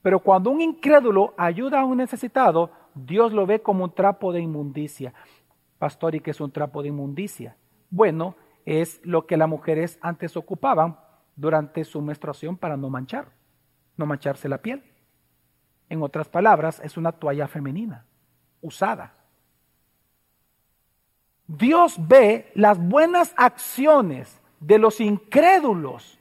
Pero 0.00 0.20
cuando 0.20 0.48
un 0.48 0.60
incrédulo 0.60 1.34
ayuda 1.36 1.80
a 1.80 1.84
un 1.84 1.96
necesitado, 1.96 2.70
Dios 2.94 3.32
lo 3.32 3.46
ve 3.46 3.60
como 3.62 3.82
un 3.82 3.92
trapo 3.92 4.32
de 4.32 4.38
inmundicia. 4.38 5.12
Pastor, 5.80 6.14
¿y 6.14 6.20
qué 6.20 6.30
es 6.30 6.40
un 6.40 6.52
trapo 6.52 6.82
de 6.82 6.90
inmundicia? 6.90 7.56
Bueno, 7.90 8.36
es 8.64 9.00
lo 9.02 9.26
que 9.26 9.36
las 9.36 9.48
mujeres 9.48 9.98
antes 10.00 10.36
ocupaban 10.36 11.00
durante 11.34 11.82
su 11.82 12.00
menstruación 12.00 12.56
para 12.56 12.76
no 12.76 12.88
manchar, 12.90 13.32
no 13.96 14.06
mancharse 14.06 14.48
la 14.48 14.58
piel. 14.58 14.84
En 15.88 16.04
otras 16.04 16.28
palabras, 16.28 16.80
es 16.84 16.96
una 16.96 17.10
toalla 17.10 17.48
femenina, 17.48 18.06
usada. 18.60 19.14
Dios 21.48 21.96
ve 22.06 22.52
las 22.54 22.78
buenas 22.78 23.34
acciones 23.36 24.40
de 24.60 24.78
los 24.78 25.00
incrédulos 25.00 26.19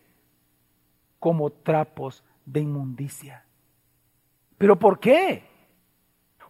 como 1.19 1.51
trapos 1.51 2.23
de 2.45 2.61
inmundicia. 2.61 3.45
¿Pero 4.57 4.77
por 4.77 4.99
qué? 4.99 5.43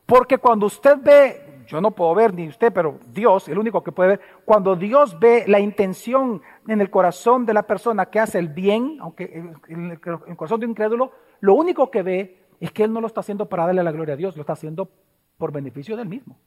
Porque 0.05 0.37
cuando 0.37 0.65
usted 0.65 0.97
ve, 1.01 1.63
yo 1.67 1.81
no 1.81 1.91
puedo 1.91 2.15
ver 2.15 2.33
ni 2.33 2.47
usted, 2.47 2.73
pero 2.73 2.99
Dios, 3.13 3.47
el 3.47 3.59
único 3.59 3.83
que 3.83 3.91
puede 3.91 4.09
ver, 4.09 4.21
cuando 4.45 4.75
Dios 4.75 5.19
ve 5.19 5.45
la 5.47 5.59
intención 5.59 6.41
en 6.67 6.81
el 6.81 6.89
corazón 6.89 7.45
de 7.45 7.53
la 7.53 7.63
persona 7.63 8.07
que 8.07 8.19
hace 8.19 8.39
el 8.39 8.49
bien, 8.49 8.97
aunque 9.01 9.53
en 9.67 9.91
el 9.91 9.99
corazón 10.35 10.59
de 10.59 10.65
un 10.65 10.71
incrédulo, 10.71 11.11
lo 11.41 11.53
único 11.53 11.91
que 11.91 12.01
ve 12.01 12.47
es 12.59 12.71
que 12.71 12.83
Él 12.83 12.91
no 12.91 13.01
lo 13.01 13.07
está 13.07 13.19
haciendo 13.19 13.47
para 13.47 13.65
darle 13.65 13.83
la 13.83 13.91
gloria 13.91 14.15
a 14.15 14.17
Dios, 14.17 14.35
lo 14.35 14.41
está 14.41 14.53
haciendo 14.53 14.89
por 15.37 15.51
beneficio 15.51 15.95
del 15.95 16.07
mismo. 16.07 16.37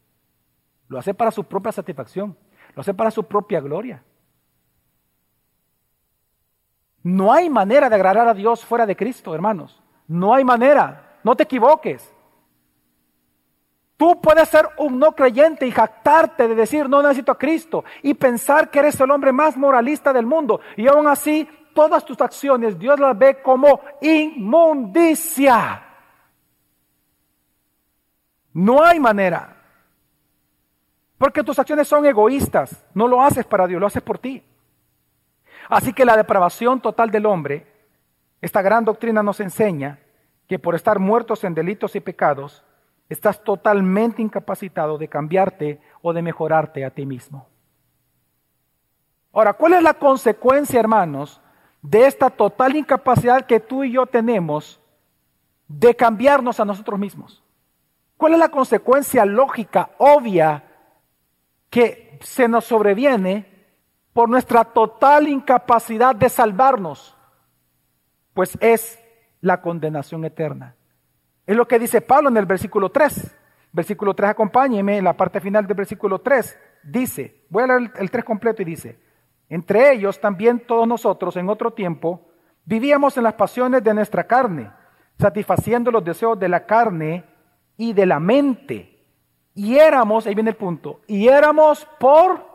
Lo 0.88 0.98
hace 0.98 1.14
para 1.14 1.30
su 1.30 1.44
propia 1.44 1.72
satisfacción. 1.72 2.36
Lo 2.74 2.80
hace 2.80 2.92
para 2.92 3.10
su 3.10 3.24
propia 3.24 3.60
gloria. 3.60 4.04
No 7.02 7.32
hay 7.32 7.50
manera 7.50 7.88
de 7.88 7.94
agradar 7.94 8.28
a 8.28 8.34
Dios 8.34 8.64
fuera 8.64 8.86
de 8.86 8.96
Cristo, 8.96 9.34
hermanos. 9.34 9.82
No 10.06 10.34
hay 10.34 10.44
manera. 10.44 11.18
No 11.24 11.34
te 11.34 11.44
equivoques. 11.44 12.12
Tú 13.96 14.20
puedes 14.20 14.48
ser 14.48 14.68
un 14.78 14.98
no 14.98 15.12
creyente 15.12 15.66
y 15.66 15.70
jactarte 15.70 16.48
de 16.48 16.54
decir 16.54 16.88
no 16.88 17.02
necesito 17.02 17.30
a 17.30 17.38
Cristo 17.38 17.84
y 18.02 18.14
pensar 18.14 18.68
que 18.68 18.80
eres 18.80 18.98
el 19.00 19.10
hombre 19.10 19.32
más 19.32 19.56
moralista 19.56 20.12
del 20.12 20.26
mundo. 20.26 20.60
Y 20.76 20.88
aún 20.88 21.06
así, 21.06 21.48
todas 21.72 22.04
tus 22.04 22.20
acciones 22.20 22.78
Dios 22.78 22.98
las 22.98 23.16
ve 23.16 23.40
como 23.42 23.80
inmundicia. 24.00 25.84
No 28.54 28.82
hay 28.82 28.98
manera. 28.98 29.56
Porque 31.16 31.44
tus 31.44 31.58
acciones 31.58 31.86
son 31.86 32.04
egoístas. 32.04 32.84
No 32.94 33.06
lo 33.06 33.22
haces 33.22 33.46
para 33.46 33.66
Dios, 33.66 33.80
lo 33.80 33.86
haces 33.86 34.02
por 34.02 34.18
ti. 34.18 34.42
Así 35.72 35.94
que 35.94 36.04
la 36.04 36.18
depravación 36.18 36.82
total 36.82 37.10
del 37.10 37.24
hombre, 37.24 37.66
esta 38.42 38.60
gran 38.60 38.84
doctrina 38.84 39.22
nos 39.22 39.40
enseña 39.40 40.00
que 40.46 40.58
por 40.58 40.74
estar 40.74 40.98
muertos 40.98 41.44
en 41.44 41.54
delitos 41.54 41.96
y 41.96 42.00
pecados, 42.00 42.62
estás 43.08 43.42
totalmente 43.42 44.20
incapacitado 44.20 44.98
de 44.98 45.08
cambiarte 45.08 45.80
o 46.02 46.12
de 46.12 46.20
mejorarte 46.20 46.84
a 46.84 46.90
ti 46.90 47.06
mismo. 47.06 47.48
Ahora, 49.32 49.54
¿cuál 49.54 49.72
es 49.72 49.82
la 49.82 49.94
consecuencia, 49.94 50.78
hermanos, 50.78 51.40
de 51.80 52.06
esta 52.06 52.28
total 52.28 52.76
incapacidad 52.76 53.46
que 53.46 53.58
tú 53.58 53.82
y 53.82 53.92
yo 53.92 54.04
tenemos 54.04 54.78
de 55.68 55.96
cambiarnos 55.96 56.60
a 56.60 56.66
nosotros 56.66 57.00
mismos? 57.00 57.42
¿Cuál 58.18 58.34
es 58.34 58.38
la 58.38 58.50
consecuencia 58.50 59.24
lógica, 59.24 59.88
obvia, 59.96 60.64
que 61.70 62.18
se 62.20 62.46
nos 62.46 62.66
sobreviene 62.66 63.51
por 64.12 64.28
nuestra 64.28 64.64
total 64.64 65.28
incapacidad 65.28 66.14
de 66.14 66.28
salvarnos, 66.28 67.16
pues 68.34 68.56
es 68.60 68.98
la 69.40 69.60
condenación 69.60 70.24
eterna. 70.24 70.74
Es 71.46 71.56
lo 71.56 71.66
que 71.66 71.78
dice 71.78 72.00
Pablo 72.00 72.28
en 72.28 72.36
el 72.36 72.46
versículo 72.46 72.90
3. 72.90 73.36
Versículo 73.72 74.14
3, 74.14 74.30
acompáñeme 74.30 74.98
en 74.98 75.04
la 75.04 75.16
parte 75.16 75.40
final 75.40 75.66
del 75.66 75.76
versículo 75.76 76.20
3. 76.20 76.58
Dice, 76.84 77.44
voy 77.48 77.62
a 77.62 77.66
leer 77.66 77.92
el 77.96 78.10
3 78.10 78.24
completo 78.24 78.62
y 78.62 78.66
dice, 78.66 78.98
entre 79.48 79.92
ellos 79.92 80.20
también 80.20 80.66
todos 80.66 80.86
nosotros 80.86 81.36
en 81.36 81.48
otro 81.48 81.72
tiempo 81.72 82.28
vivíamos 82.64 83.16
en 83.16 83.24
las 83.24 83.34
pasiones 83.34 83.82
de 83.82 83.94
nuestra 83.94 84.24
carne, 84.24 84.70
satisfaciendo 85.18 85.90
los 85.90 86.04
deseos 86.04 86.38
de 86.38 86.48
la 86.48 86.66
carne 86.66 87.24
y 87.76 87.92
de 87.92 88.06
la 88.06 88.20
mente 88.20 88.92
y 89.54 89.76
éramos, 89.76 90.26
ahí 90.26 90.34
viene 90.34 90.50
el 90.50 90.56
punto, 90.56 91.00
y 91.06 91.28
éramos 91.28 91.86
por 91.98 92.51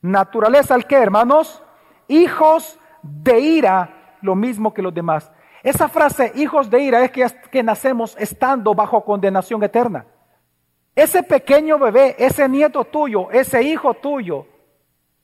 naturaleza 0.00 0.74
al 0.74 0.86
que, 0.86 0.96
hermanos, 0.96 1.62
hijos 2.08 2.78
de 3.02 3.40
ira, 3.40 4.16
lo 4.22 4.34
mismo 4.34 4.74
que 4.74 4.82
los 4.82 4.94
demás. 4.94 5.30
Esa 5.62 5.88
frase, 5.88 6.32
hijos 6.36 6.70
de 6.70 6.80
ira, 6.80 7.04
es 7.04 7.10
que, 7.10 7.26
que 7.50 7.62
nacemos 7.62 8.16
estando 8.18 8.74
bajo 8.74 9.04
condenación 9.04 9.62
eterna. 9.62 10.06
Ese 10.94 11.22
pequeño 11.22 11.78
bebé, 11.78 12.16
ese 12.18 12.48
nieto 12.48 12.84
tuyo, 12.84 13.30
ese 13.30 13.62
hijo 13.62 13.94
tuyo, 13.94 14.46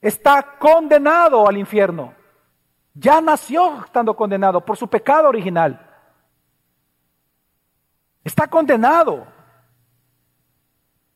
está 0.01 0.57
condenado 0.59 1.47
al 1.47 1.57
infierno. 1.57 2.13
Ya 2.93 3.21
nació 3.21 3.83
estando 3.83 4.15
condenado 4.15 4.63
por 4.63 4.77
su 4.77 4.87
pecado 4.87 5.27
original. 5.27 5.87
Está 8.23 8.47
condenado. 8.47 9.27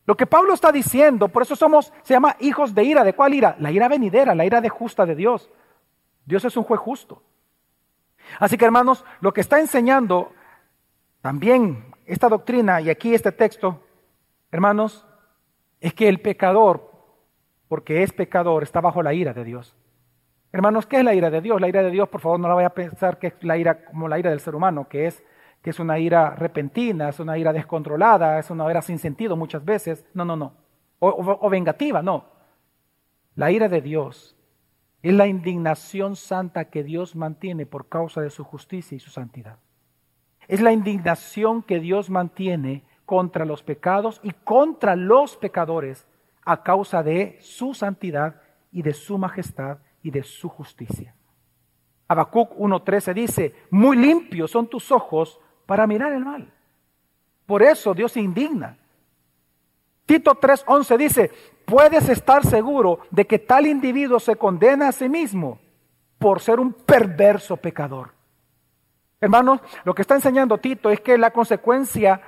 Lo 0.05 0.17
que 0.17 0.25
Pablo 0.25 0.53
está 0.53 0.71
diciendo, 0.71 1.27
por 1.27 1.43
eso 1.43 1.55
somos, 1.55 1.93
se 2.03 2.13
llama 2.13 2.35
hijos 2.39 2.73
de 2.73 2.83
ira. 2.83 3.03
¿De 3.03 3.13
cuál 3.13 3.33
ira? 3.33 3.55
La 3.59 3.71
ira 3.71 3.87
venidera, 3.87 4.35
la 4.35 4.45
ira 4.45 4.61
de 4.61 4.69
justa 4.69 5.05
de 5.05 5.15
Dios. 5.15 5.49
Dios 6.25 6.43
es 6.45 6.57
un 6.57 6.63
juez 6.63 6.79
justo. 6.79 7.21
Así 8.39 8.57
que 8.57 8.65
hermanos, 8.65 9.05
lo 9.19 9.33
que 9.33 9.41
está 9.41 9.59
enseñando 9.59 10.31
también 11.21 11.85
esta 12.05 12.29
doctrina 12.29 12.81
y 12.81 12.89
aquí 12.89 13.13
este 13.13 13.31
texto, 13.31 13.83
hermanos, 14.51 15.05
es 15.79 15.93
que 15.93 16.07
el 16.07 16.19
pecador, 16.19 16.91
porque 17.67 18.03
es 18.03 18.11
pecador, 18.11 18.63
está 18.63 18.81
bajo 18.81 19.01
la 19.01 19.13
ira 19.13 19.33
de 19.33 19.43
Dios. 19.43 19.75
Hermanos, 20.51 20.85
¿qué 20.85 20.97
es 20.97 21.03
la 21.05 21.13
ira 21.13 21.29
de 21.29 21.41
Dios? 21.41 21.61
La 21.61 21.69
ira 21.69 21.81
de 21.81 21.91
Dios, 21.91 22.09
por 22.09 22.21
favor, 22.21 22.39
no 22.39 22.47
la 22.47 22.55
vaya 22.55 22.67
a 22.67 22.73
pensar 22.73 23.17
que 23.17 23.27
es 23.27 23.33
la 23.41 23.57
ira 23.57 23.85
como 23.85 24.07
la 24.07 24.19
ira 24.19 24.29
del 24.29 24.41
ser 24.41 24.55
humano, 24.55 24.87
que 24.89 25.07
es, 25.07 25.23
que 25.61 25.69
es 25.69 25.79
una 25.79 25.99
ira 25.99 26.35
repentina, 26.35 27.09
es 27.09 27.19
una 27.19 27.37
ira 27.37 27.53
descontrolada, 27.53 28.39
es 28.39 28.49
una 28.49 28.69
ira 28.69 28.81
sin 28.81 28.99
sentido 28.99 29.35
muchas 29.35 29.63
veces. 29.63 30.05
No, 30.13 30.25
no, 30.25 30.35
no. 30.35 30.53
o 30.99 31.49
vengativa, 31.49 32.01
no. 32.01 32.25
La 33.35 33.51
ira 33.51 33.69
de 33.69 33.81
Dios 33.81 34.35
es 35.01 35.13
la 35.13 35.27
indignación 35.27 36.15
santa 36.15 36.65
que 36.65 36.83
Dios 36.83 37.15
mantiene 37.15 37.65
por 37.65 37.89
causa 37.89 38.21
de 38.21 38.29
su 38.29 38.43
justicia 38.43 38.95
y 38.95 38.99
su 38.99 39.09
santidad. 39.09 39.57
Es 40.47 40.61
la 40.61 40.71
indignación 40.71 41.63
que 41.63 41.79
Dios 41.79 42.09
mantiene 42.09 42.83
contra 43.05 43.45
los 43.45 43.63
pecados 43.63 44.19
y 44.23 44.31
contra 44.31 44.95
los 44.95 45.37
pecadores 45.37 46.07
a 46.43 46.63
causa 46.63 47.03
de 47.03 47.37
su 47.41 47.73
santidad 47.73 48.41
y 48.71 48.81
de 48.81 48.93
su 48.93 49.17
majestad 49.17 49.79
y 50.03 50.11
de 50.11 50.23
su 50.23 50.49
justicia. 50.49 51.15
Habacuc 52.07 52.51
1.13 52.57 53.13
dice, 53.13 53.55
muy 53.69 53.97
limpios 53.97 54.51
son 54.51 54.67
tus 54.67 54.91
ojos 54.91 55.39
para 55.71 55.87
mirar 55.87 56.11
el 56.11 56.25
mal. 56.25 56.51
Por 57.45 57.63
eso 57.63 57.93
Dios 57.93 58.11
se 58.11 58.19
indigna. 58.19 58.75
Tito 60.05 60.37
3.11 60.37 60.97
dice, 60.97 61.31
puedes 61.63 62.09
estar 62.09 62.45
seguro 62.45 62.99
de 63.09 63.25
que 63.25 63.39
tal 63.39 63.65
individuo 63.65 64.19
se 64.19 64.35
condena 64.35 64.89
a 64.89 64.91
sí 64.91 65.07
mismo 65.07 65.61
por 66.19 66.41
ser 66.41 66.59
un 66.59 66.73
perverso 66.73 67.55
pecador. 67.55 68.11
Hermanos, 69.21 69.61
lo 69.85 69.95
que 69.95 70.01
está 70.01 70.15
enseñando 70.15 70.57
Tito 70.57 70.89
es 70.89 70.99
que 70.99 71.17
la 71.17 71.31
consecuencia 71.31 72.19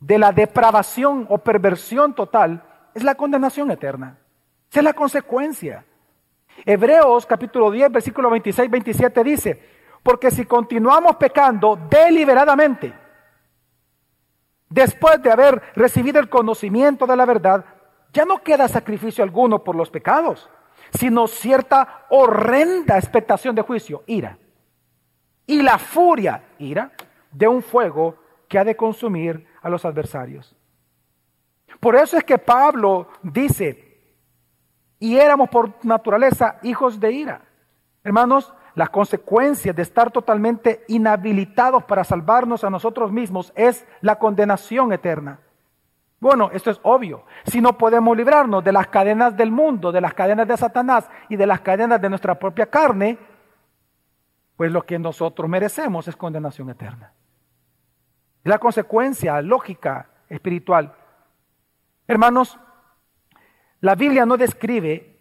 de 0.00 0.18
la 0.18 0.32
depravación 0.32 1.26
o 1.28 1.36
perversión 1.36 2.14
total 2.14 2.64
es 2.94 3.04
la 3.04 3.16
condenación 3.16 3.70
eterna. 3.70 4.16
Esa 4.70 4.80
es 4.80 4.84
la 4.84 4.94
consecuencia. 4.94 5.84
Hebreos 6.64 7.26
capítulo 7.26 7.70
10, 7.70 7.92
versículo 7.92 8.30
26, 8.30 8.70
27 8.70 9.24
dice, 9.24 9.75
porque 10.06 10.30
si 10.30 10.44
continuamos 10.44 11.16
pecando 11.16 11.74
deliberadamente, 11.90 12.94
después 14.68 15.20
de 15.20 15.32
haber 15.32 15.60
recibido 15.74 16.20
el 16.20 16.28
conocimiento 16.28 17.08
de 17.08 17.16
la 17.16 17.24
verdad, 17.24 17.64
ya 18.12 18.24
no 18.24 18.40
queda 18.40 18.68
sacrificio 18.68 19.24
alguno 19.24 19.64
por 19.64 19.74
los 19.74 19.90
pecados, 19.90 20.48
sino 20.96 21.26
cierta 21.26 22.06
horrenda 22.08 22.96
expectación 22.96 23.56
de 23.56 23.62
juicio, 23.62 24.04
ira. 24.06 24.38
Y 25.44 25.60
la 25.62 25.76
furia, 25.76 26.40
ira, 26.60 26.92
de 27.32 27.48
un 27.48 27.60
fuego 27.60 28.14
que 28.46 28.60
ha 28.60 28.64
de 28.64 28.76
consumir 28.76 29.44
a 29.60 29.68
los 29.68 29.84
adversarios. 29.84 30.54
Por 31.80 31.96
eso 31.96 32.16
es 32.16 32.22
que 32.22 32.38
Pablo 32.38 33.08
dice, 33.24 34.00
y 35.00 35.16
éramos 35.16 35.48
por 35.48 35.84
naturaleza 35.84 36.60
hijos 36.62 37.00
de 37.00 37.10
ira. 37.10 37.42
Hermanos, 38.04 38.54
las 38.76 38.90
consecuencias 38.90 39.74
de 39.74 39.80
estar 39.80 40.10
totalmente 40.12 40.84
inhabilitados 40.88 41.82
para 41.84 42.04
salvarnos 42.04 42.62
a 42.62 42.68
nosotros 42.68 43.10
mismos 43.10 43.50
es 43.56 43.86
la 44.02 44.18
condenación 44.18 44.92
eterna. 44.92 45.40
Bueno, 46.20 46.50
esto 46.52 46.70
es 46.70 46.78
obvio. 46.82 47.24
Si 47.46 47.62
no 47.62 47.78
podemos 47.78 48.14
librarnos 48.14 48.62
de 48.62 48.72
las 48.72 48.88
cadenas 48.88 49.34
del 49.34 49.50
mundo, 49.50 49.92
de 49.92 50.02
las 50.02 50.12
cadenas 50.12 50.46
de 50.46 50.58
Satanás 50.58 51.08
y 51.30 51.36
de 51.36 51.46
las 51.46 51.62
cadenas 51.62 52.02
de 52.02 52.10
nuestra 52.10 52.38
propia 52.38 52.66
carne, 52.66 53.18
pues 54.58 54.70
lo 54.70 54.82
que 54.84 54.98
nosotros 54.98 55.48
merecemos 55.48 56.06
es 56.06 56.14
condenación 56.14 56.68
eterna. 56.68 57.14
Es 58.44 58.50
la 58.50 58.58
consecuencia 58.58 59.40
lógica 59.40 60.10
espiritual. 60.28 60.94
Hermanos, 62.06 62.58
la 63.80 63.94
Biblia 63.94 64.26
no 64.26 64.36
describe, 64.36 65.15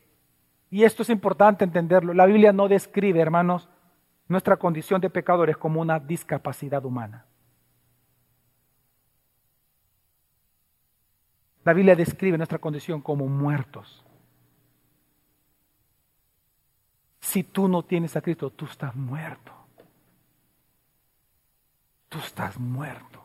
y 0.76 0.84
esto 0.84 1.04
es 1.04 1.10
importante 1.10 1.64
entenderlo, 1.64 2.14
la 2.14 2.26
Biblia 2.26 2.52
no 2.52 2.68
describe, 2.68 3.22
hermanos, 3.22 3.70
nuestra 4.28 4.58
condición 4.58 5.00
de 5.00 5.10
pecadores 5.10 5.56
como 5.56 5.80
una 5.80 6.02
discapacidad 6.02 6.84
humana. 6.84 7.26
La 11.64 11.72
Biblia 11.72 11.96
describe 11.96 12.36
nuestra 12.36 12.60
condición 12.60 13.00
como 13.00 13.26
muertos. 13.26 14.04
Si 17.22 17.42
tú 17.42 17.70
no 17.70 17.82
tienes 17.82 18.18
a 18.18 18.22
Cristo, 18.22 18.50
tú 18.50 18.66
estás 18.66 18.94
muerto. 18.94 19.54
Tú 22.10 22.20
estás 22.20 22.60
muerto. 22.60 23.24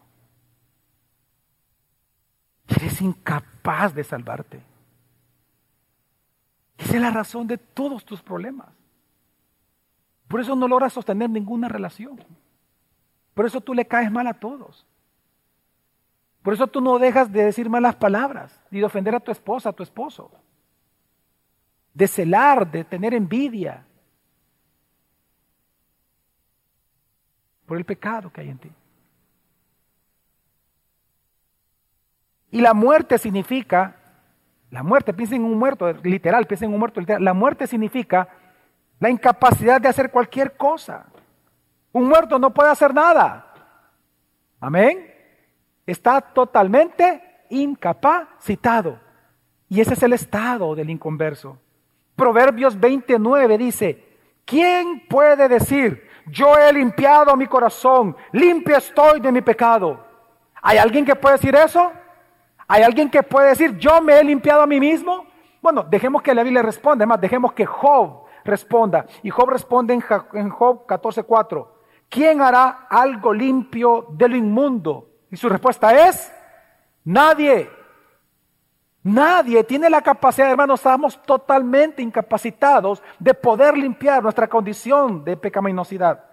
Eres 2.68 3.03
incapaz 3.03 3.92
de 3.92 4.05
salvarte. 4.05 4.70
Esa 6.81 6.97
es 6.97 7.03
la 7.03 7.11
razón 7.11 7.47
de 7.47 7.59
todos 7.59 8.05
tus 8.05 8.22
problemas. 8.22 8.68
Por 10.28 10.41
eso 10.41 10.57
no 10.57 10.66
logras 10.66 10.93
sostener 10.93 11.28
ninguna 11.28 11.68
relación. 11.68 12.18
Por 13.35 13.47
eso 13.47 13.61
tú 13.61 13.74
le 13.74 13.87
caes 13.87 14.11
mal 14.11 14.26
a 14.26 14.35
todos. 14.35 14.87
Por 16.43 16.55
eso 16.55 16.66
tú 16.66 16.81
no 16.81 16.99
dejas 16.99 17.31
de 17.31 17.45
decir 17.45 17.68
malas 17.68 17.97
palabras, 17.97 18.59
ni 18.70 18.78
de 18.78 18.87
ofender 18.87 19.14
a 19.14 19.20
tu 19.20 19.31
esposa, 19.31 19.68
a 19.68 19.72
tu 19.72 19.83
esposo. 19.83 20.31
De 21.93 22.09
celar, 22.09 22.70
de 22.70 22.85
tener 22.85 23.12
envidia. 23.12 23.85
Por 27.66 27.76
el 27.76 27.85
pecado 27.85 28.33
que 28.33 28.41
hay 28.41 28.49
en 28.49 28.59
ti. 28.59 28.72
Y 32.53 32.61
la 32.62 32.72
muerte 32.72 33.18
significa 33.18 33.99
la 34.71 34.83
muerte, 34.83 35.12
piensen 35.12 35.45
en 35.45 35.51
un 35.51 35.59
muerto, 35.59 35.93
literal, 36.05 36.47
piensen 36.47 36.68
en 36.68 36.75
un 36.75 36.79
muerto 36.79 37.01
literal. 37.01 37.25
La 37.25 37.35
muerte 37.35 37.66
significa 37.66 38.29
la 39.01 39.11
incapacidad 39.11 39.81
de 39.81 39.89
hacer 39.89 40.11
cualquier 40.11 40.57
cosa. 40.57 41.07
Un 41.93 42.09
muerto 42.09 42.39
no 42.39 42.51
puede 42.55 42.71
hacer 42.71 42.95
nada. 42.95 43.53
Amén. 44.61 45.12
Está 45.87 46.21
totalmente 46.21 47.45
incapacitado. 47.51 49.01
Y 49.68 49.81
ese 49.81 49.95
es 49.95 50.03
el 50.03 50.12
estado 50.12 50.75
del 50.75 50.91
inconverso. 50.91 51.59
Proverbios 52.14 52.79
29 52.79 53.59
dice, 53.59 54.05
¿quién 54.45 55.07
puede 55.09 55.49
decir, 55.49 56.07
yo 56.27 56.57
he 56.57 56.73
limpiado 56.73 57.35
mi 57.37 57.47
corazón, 57.47 58.16
limpio 58.33 58.77
estoy 58.77 59.21
de 59.21 59.33
mi 59.33 59.41
pecado? 59.41 60.07
¿Hay 60.62 60.79
alguien 60.79 61.05
que 61.05 61.16
puede 61.16 61.37
decir 61.37 61.55
eso? 61.55 61.93
¿Hay 62.73 62.85
alguien 62.85 63.11
que 63.11 63.25
puede 63.25 63.49
decir, 63.49 63.77
yo 63.79 64.01
me 64.01 64.21
he 64.21 64.23
limpiado 64.23 64.62
a 64.62 64.66
mí 64.66 64.79
mismo? 64.79 65.27
Bueno, 65.61 65.83
dejemos 65.83 66.23
que 66.23 66.33
la 66.33 66.45
Biblia 66.45 66.62
responda, 66.62 67.03
además, 67.03 67.21
dejemos 67.21 67.53
que 67.53 67.66
Job 67.66 68.27
responda. 68.45 69.07
Y 69.25 69.31
Job 69.31 69.51
responde 69.51 69.93
en 69.93 70.51
Job 70.51 70.87
14:4. 70.87 71.66
¿Quién 72.09 72.41
hará 72.41 72.87
algo 72.89 73.35
limpio 73.35 74.07
de 74.11 74.29
lo 74.29 74.37
inmundo? 74.37 75.09
Y 75.33 75.37
su 75.37 75.49
respuesta 75.49 76.09
es, 76.09 76.33
nadie. 77.03 77.68
Nadie 79.03 79.64
tiene 79.64 79.91
la 79.91 80.01
capacidad, 80.01 80.49
hermanos, 80.49 80.79
estamos 80.79 81.21
totalmente 81.25 82.03
incapacitados 82.03 83.03
de 83.18 83.35
poder 83.35 83.77
limpiar 83.77 84.23
nuestra 84.23 84.47
condición 84.47 85.25
de 85.25 85.37
pecaminosidad. 85.37 86.25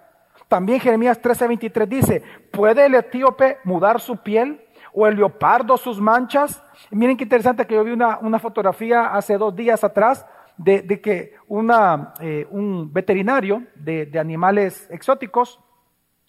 También 0.46 0.78
Jeremías 0.78 1.20
13:23 1.20 1.88
dice, 1.88 2.22
¿puede 2.52 2.86
el 2.86 2.94
etíope 2.94 3.58
mudar 3.64 4.00
su 4.00 4.18
piel? 4.18 4.67
O 4.92 5.06
el 5.06 5.16
leopardo 5.16 5.76
sus 5.76 6.00
manchas. 6.00 6.62
miren 6.90 7.16
qué 7.16 7.24
interesante 7.24 7.66
que 7.66 7.74
yo 7.74 7.84
vi 7.84 7.92
una, 7.92 8.38
fotografía 8.38 9.06
hace 9.06 9.38
dos 9.38 9.54
días 9.54 9.84
atrás 9.84 10.26
de, 10.56 11.00
que 11.00 11.34
una, 11.46 12.14
eh, 12.20 12.46
un 12.50 12.92
veterinario 12.92 13.64
de, 13.74 14.10
animales 14.18 14.88
exóticos 14.90 15.60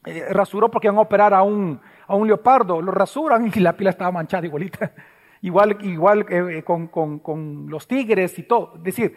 eh, 0.06 0.26
rasuró 0.30 0.70
porque 0.70 0.88
iban 0.88 0.98
a 0.98 1.02
operar 1.02 1.34
a 1.34 1.44
un, 1.44 1.80
a 2.08 2.16
un 2.16 2.28
leopardo, 2.28 2.82
lo 2.82 2.92
rasuran 2.92 3.52
y 3.54 3.60
la 3.60 3.74
piel 3.74 3.90
estaba 3.90 4.12
manchada 4.12 4.46
igualita. 4.46 4.94
Igual, 5.42 5.78
igual 5.86 6.26
eh, 6.28 6.64
con, 6.66 6.90
con, 6.90 7.66
los 7.70 7.88
tigres 7.88 8.38
y 8.38 8.44
todo. 8.44 8.74
Es 8.76 8.84
decir, 8.84 9.16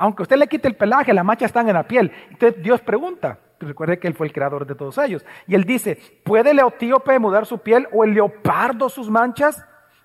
aunque 0.00 0.22
usted 0.22 0.36
le 0.36 0.48
quite 0.48 0.66
el 0.66 0.76
pelaje, 0.76 1.12
las 1.12 1.24
manchas 1.24 1.50
están 1.50 1.68
en 1.68 1.74
la 1.74 1.86
piel. 1.86 2.10
Entonces 2.30 2.62
Dios 2.62 2.80
pregunta, 2.80 3.38
Recuerde 3.60 3.98
que 3.98 4.08
Él 4.08 4.14
fue 4.14 4.26
el 4.26 4.32
creador 4.32 4.66
de 4.66 4.74
todos 4.74 4.96
ellos. 4.96 5.24
Y 5.46 5.54
Él 5.54 5.64
dice, 5.64 5.98
¿puede 6.24 6.52
el 6.52 6.60
etíope 6.60 7.18
mudar 7.18 7.44
su 7.44 7.58
piel 7.58 7.86
o 7.92 8.04
el 8.04 8.14
leopardo 8.14 8.88
sus 8.88 9.10
manchas? 9.10 9.62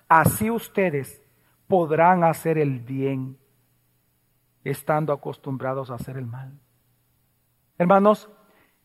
Así 0.08 0.50
ustedes 0.50 1.22
podrán 1.66 2.22
hacer 2.22 2.58
el 2.58 2.80
bien 2.80 3.38
estando 4.62 5.12
acostumbrados 5.12 5.90
a 5.90 5.94
hacer 5.94 6.18
el 6.18 6.26
mal. 6.26 6.52
Hermanos, 7.78 8.28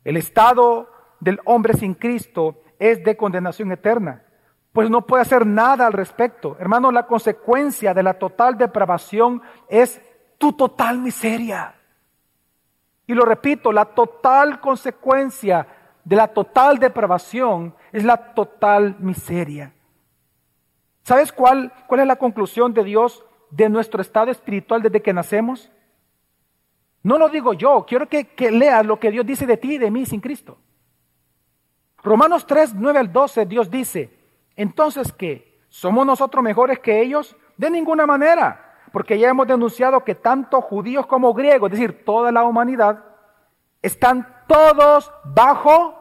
el 0.06 0.16
estado 0.16 0.90
del 1.20 1.40
hombre 1.44 1.74
sin 1.74 1.94
Cristo 1.94 2.62
es 2.80 3.04
de 3.04 3.18
condenación 3.18 3.74
eterna, 3.74 4.24
pues 4.72 4.90
no 4.90 5.06
puede 5.06 5.24
hacer 5.24 5.46
nada 5.46 5.86
al 5.86 5.94
respecto. 5.94 6.56
Hermanos, 6.60 6.94
la 6.94 7.08
consecuencia 7.08 7.94
de 7.94 8.04
la 8.04 8.14
total 8.14 8.58
depravación 8.58 9.42
es 9.68 10.02
tu 10.42 10.54
total 10.54 10.98
miseria. 10.98 11.76
Y 13.06 13.14
lo 13.14 13.26
repito, 13.26 13.72
la 13.72 13.86
total 13.86 14.60
consecuencia 14.60 15.68
de 16.04 16.16
la 16.16 16.28
total 16.28 16.80
depravación 16.80 17.76
es 17.92 18.04
la 18.04 18.34
total 18.34 18.96
miseria. 18.98 19.72
¿Sabes 21.04 21.32
cuál, 21.32 21.72
cuál 21.86 22.02
es 22.02 22.08
la 22.08 22.16
conclusión 22.16 22.74
de 22.74 22.84
Dios 22.84 23.24
de 23.52 23.70
nuestro 23.70 24.02
estado 24.02 24.32
espiritual 24.32 24.82
desde 24.82 25.04
que 25.04 25.14
nacemos? 25.14 25.72
No 27.04 27.20
lo 27.20 27.30
digo 27.30 27.54
yo, 27.54 27.86
quiero 27.88 28.10
que, 28.10 28.26
que 28.26 28.50
leas 28.50 28.84
lo 28.84 29.00
que 29.00 29.12
Dios 29.12 29.26
dice 29.28 29.46
de 29.46 29.58
ti 29.58 29.76
y 29.76 29.78
de 29.78 29.92
mí 29.92 30.08
sin 30.08 30.22
Cristo. 30.22 30.58
Romanos 32.02 32.48
3, 32.48 32.74
9 32.74 32.98
al 32.98 33.14
12, 33.14 33.46
Dios 33.46 33.70
dice, 33.70 34.10
entonces 34.56 35.14
¿qué? 35.14 35.60
¿Somos 35.70 36.04
nosotros 36.04 36.44
mejores 36.44 36.80
que 36.80 37.00
ellos? 37.00 37.36
De 37.58 37.70
ninguna 37.70 38.08
manera, 38.08 38.71
porque 38.92 39.18
ya 39.18 39.30
hemos 39.30 39.48
denunciado 39.48 40.04
que 40.04 40.16
tanto 40.16 40.62
judíos 40.62 41.06
como 41.08 41.34
griegos, 41.34 41.72
es 41.72 41.80
decir, 41.80 42.04
toda 42.04 42.32
la 42.32 42.44
humanidad, 42.44 43.04
están 43.82 44.28
todos 44.48 45.12
bajo 45.24 45.98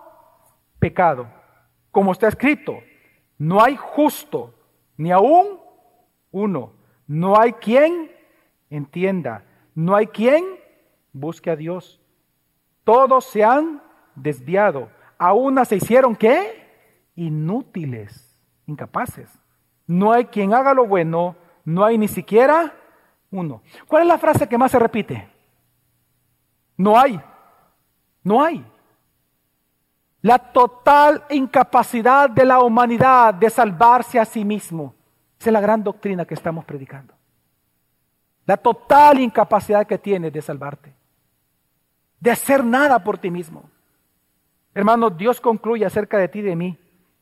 pecado. 0.78 1.28
Como 1.90 2.12
está 2.12 2.28
escrito, 2.28 2.78
no 3.38 3.62
hay 3.62 3.76
justo, 3.76 4.54
ni 4.96 5.12
aún 5.12 5.60
uno. 6.30 6.72
No 7.06 7.40
hay 7.40 7.52
quien 7.54 8.10
entienda, 8.70 9.44
no 9.74 9.96
hay 9.96 10.06
quien 10.08 10.44
busque 11.12 11.50
a 11.50 11.56
Dios. 11.56 12.00
Todos 12.84 13.24
se 13.24 13.44
han 13.44 13.82
desviado. 14.14 14.90
Aún 15.18 15.64
se 15.64 15.76
hicieron 15.76 16.16
qué? 16.16 16.68
Inútiles, 17.14 18.38
incapaces. 18.66 19.30
No 19.86 20.12
hay 20.12 20.26
quien 20.26 20.54
haga 20.54 20.72
lo 20.72 20.86
bueno, 20.86 21.36
no 21.64 21.84
hay 21.84 21.98
ni 21.98 22.08
siquiera 22.08 22.74
uno. 23.30 23.62
¿Cuál 23.86 24.02
es 24.02 24.08
la 24.08 24.18
frase 24.18 24.48
que 24.48 24.58
más 24.58 24.70
se 24.70 24.78
repite? 24.78 25.28
No 26.76 26.98
hay. 26.98 27.20
No 28.22 28.42
hay. 28.42 28.64
La 30.22 30.38
total 30.38 31.24
incapacidad 31.30 32.28
de 32.28 32.44
la 32.44 32.60
humanidad 32.62 33.32
de 33.34 33.48
salvarse 33.48 34.18
a 34.18 34.24
sí 34.24 34.44
mismo. 34.44 34.94
Esa 35.38 35.50
es 35.50 35.52
la 35.52 35.60
gran 35.60 35.82
doctrina 35.82 36.26
que 36.26 36.34
estamos 36.34 36.64
predicando. 36.64 37.14
La 38.44 38.56
total 38.56 39.20
incapacidad 39.20 39.86
que 39.86 39.96
tienes 39.96 40.32
de 40.32 40.42
salvarte. 40.42 40.92
De 42.18 42.30
hacer 42.30 42.64
nada 42.64 43.02
por 43.02 43.16
ti 43.16 43.30
mismo. 43.30 43.70
Hermanos, 44.74 45.16
Dios 45.16 45.40
concluye 45.40 45.86
acerca 45.86 46.18
de 46.18 46.28
ti 46.28 46.40
y 46.40 46.42
de 46.42 46.56
mí 46.56 46.78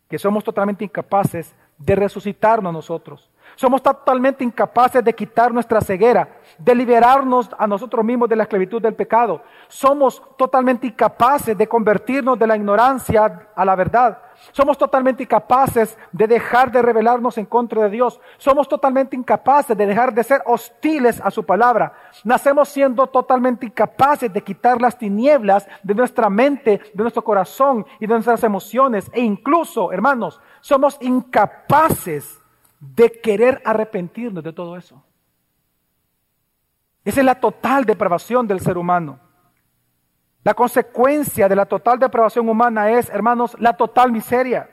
que 0.09 0.19
somos 0.19 0.43
totalmente 0.43 0.85
incapaces 0.85 1.55
de 1.77 1.95
resucitarnos 1.95 2.73
nosotros. 2.73 3.31
Somos 3.59 3.83
totalmente 3.83 4.45
incapaces 4.45 5.03
de 5.03 5.13
quitar 5.13 5.53
nuestra 5.53 5.81
ceguera, 5.81 6.29
de 6.59 6.77
liberarnos 6.77 7.51
a 7.59 7.67
nosotros 7.67 8.05
mismos 8.05 8.29
de 8.29 8.37
la 8.37 8.45
esclavitud 8.45 8.81
del 8.81 8.95
pecado. 8.95 9.43
Somos 9.67 10.23
totalmente 10.37 10.87
incapaces 10.87 11.59
de 11.59 11.67
convertirnos 11.67 12.39
de 12.39 12.47
la 12.47 12.55
ignorancia 12.55 13.49
a 13.57 13.65
la 13.65 13.75
verdad. 13.75 14.17
Somos 14.53 14.79
totalmente 14.79 15.25
incapaces 15.25 15.99
de 16.13 16.29
dejar 16.29 16.71
de 16.71 16.83
rebelarnos 16.83 17.37
en 17.37 17.47
contra 17.47 17.83
de 17.83 17.91
Dios. 17.91 18.21
Somos 18.37 18.69
totalmente 18.69 19.17
incapaces 19.17 19.77
de 19.77 19.87
dejar 19.87 20.15
de 20.15 20.23
ser 20.23 20.41
hostiles 20.47 21.21
a 21.21 21.33
su 21.33 21.45
palabra. 21.45 21.93
Nacemos 22.23 22.69
siendo 22.69 23.09
totalmente 23.09 23.67
incapaces 23.67 24.33
de 24.33 24.41
quitar 24.41 24.81
las 24.81 24.97
tinieblas 24.97 25.67
de 25.83 25.97
nuestra 25.97 26.31
mente, 26.31 26.81
de 26.95 27.03
nuestro 27.03 27.25
corazón 27.25 27.85
y 27.99 28.07
de 28.07 28.15
nuestras 28.15 28.45
emociones. 28.45 29.11
E 29.13 29.21
incluso, 29.21 29.91
hermanos, 29.91 30.41
somos 30.61 30.97
incapaces 31.01 32.38
de 32.81 33.11
querer 33.21 33.61
arrepentirnos 33.65 34.45
de 34.45 34.53
todo 34.53 34.77
eso. 34.77 35.03
Esa 37.05 37.21
es 37.21 37.27
la 37.27 37.41
total 37.41 37.85
depravación 37.85 38.47
del 38.47 38.61
ser 38.61 38.77
humano. 38.77 39.19
La 40.45 40.55
consecuencia 40.55 41.49
de 41.49 41.57
la 41.57 41.67
total 41.67 41.99
depravación 41.99 42.49
humana 42.49 42.91
es, 42.91 43.11
hermanos, 43.11 43.57
la 43.59 43.77
total 43.77 44.13
miseria. 44.13 44.71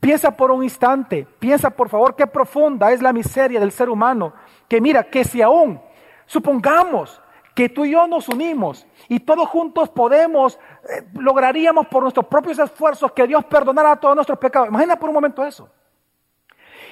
Piensa 0.00 0.36
por 0.36 0.50
un 0.50 0.64
instante, 0.64 1.26
piensa 1.38 1.70
por 1.70 1.88
favor 1.88 2.16
qué 2.16 2.26
profunda 2.26 2.90
es 2.90 3.02
la 3.02 3.12
miseria 3.12 3.60
del 3.60 3.70
ser 3.70 3.88
humano. 3.88 4.32
Que 4.68 4.80
mira, 4.80 5.04
que 5.04 5.24
si 5.24 5.42
aún 5.42 5.80
supongamos 6.26 7.20
que 7.54 7.68
tú 7.68 7.84
y 7.84 7.92
yo 7.92 8.06
nos 8.06 8.28
unimos 8.28 8.86
y 9.08 9.20
todos 9.20 9.48
juntos 9.48 9.90
podemos, 9.90 10.58
eh, 10.88 11.06
lograríamos 11.14 11.86
por 11.86 12.02
nuestros 12.02 12.26
propios 12.26 12.58
esfuerzos 12.58 13.12
que 13.12 13.26
Dios 13.26 13.44
perdonara 13.44 13.96
todos 13.96 14.14
nuestros 14.14 14.38
pecados. 14.38 14.68
Imagina 14.68 14.96
por 14.96 15.08
un 15.10 15.14
momento 15.14 15.44
eso. 15.44 15.68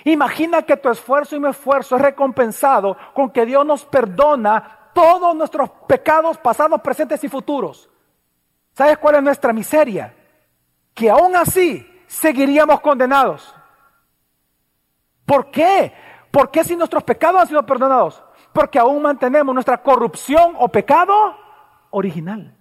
Imagina 0.05 0.63
que 0.63 0.77
tu 0.77 0.89
esfuerzo 0.89 1.37
y 1.37 1.41
mi 1.41 1.49
esfuerzo 1.49 1.97
es 1.97 2.03
recompensado 2.03 2.97
con 3.15 3.31
que 3.31 3.45
Dios 3.45 3.65
nos 3.67 3.85
perdona 3.85 4.91
todos 4.95 5.35
nuestros 5.37 5.71
pecados 5.87 6.39
pasados, 6.39 6.81
presentes 6.81 7.23
y 7.25 7.29
futuros. 7.29 7.89
¿Sabes 8.73 8.99
cuál 8.99 9.17
es 9.17 9.23
nuestra 9.23 9.53
miseria? 9.53 10.15
Que 10.95 11.11
aún 11.11 11.37
así 11.37 11.87
seguiríamos 12.07 12.81
condenados. 12.81 13.55
¿Por 15.27 15.51
qué? 15.51 15.93
¿Por 16.31 16.51
qué 16.51 16.65
si 16.65 16.77
nuestros 16.77 17.03
pecados 17.05 17.43
han 17.43 17.49
sido 17.49 17.67
perdonados? 17.67 18.23
Porque 18.53 18.79
aún 18.79 19.03
mantenemos 19.03 19.55
nuestra 19.55 19.83
corrupción 19.83 20.55
o 20.59 20.69
pecado 20.69 21.15
original. 21.91 22.57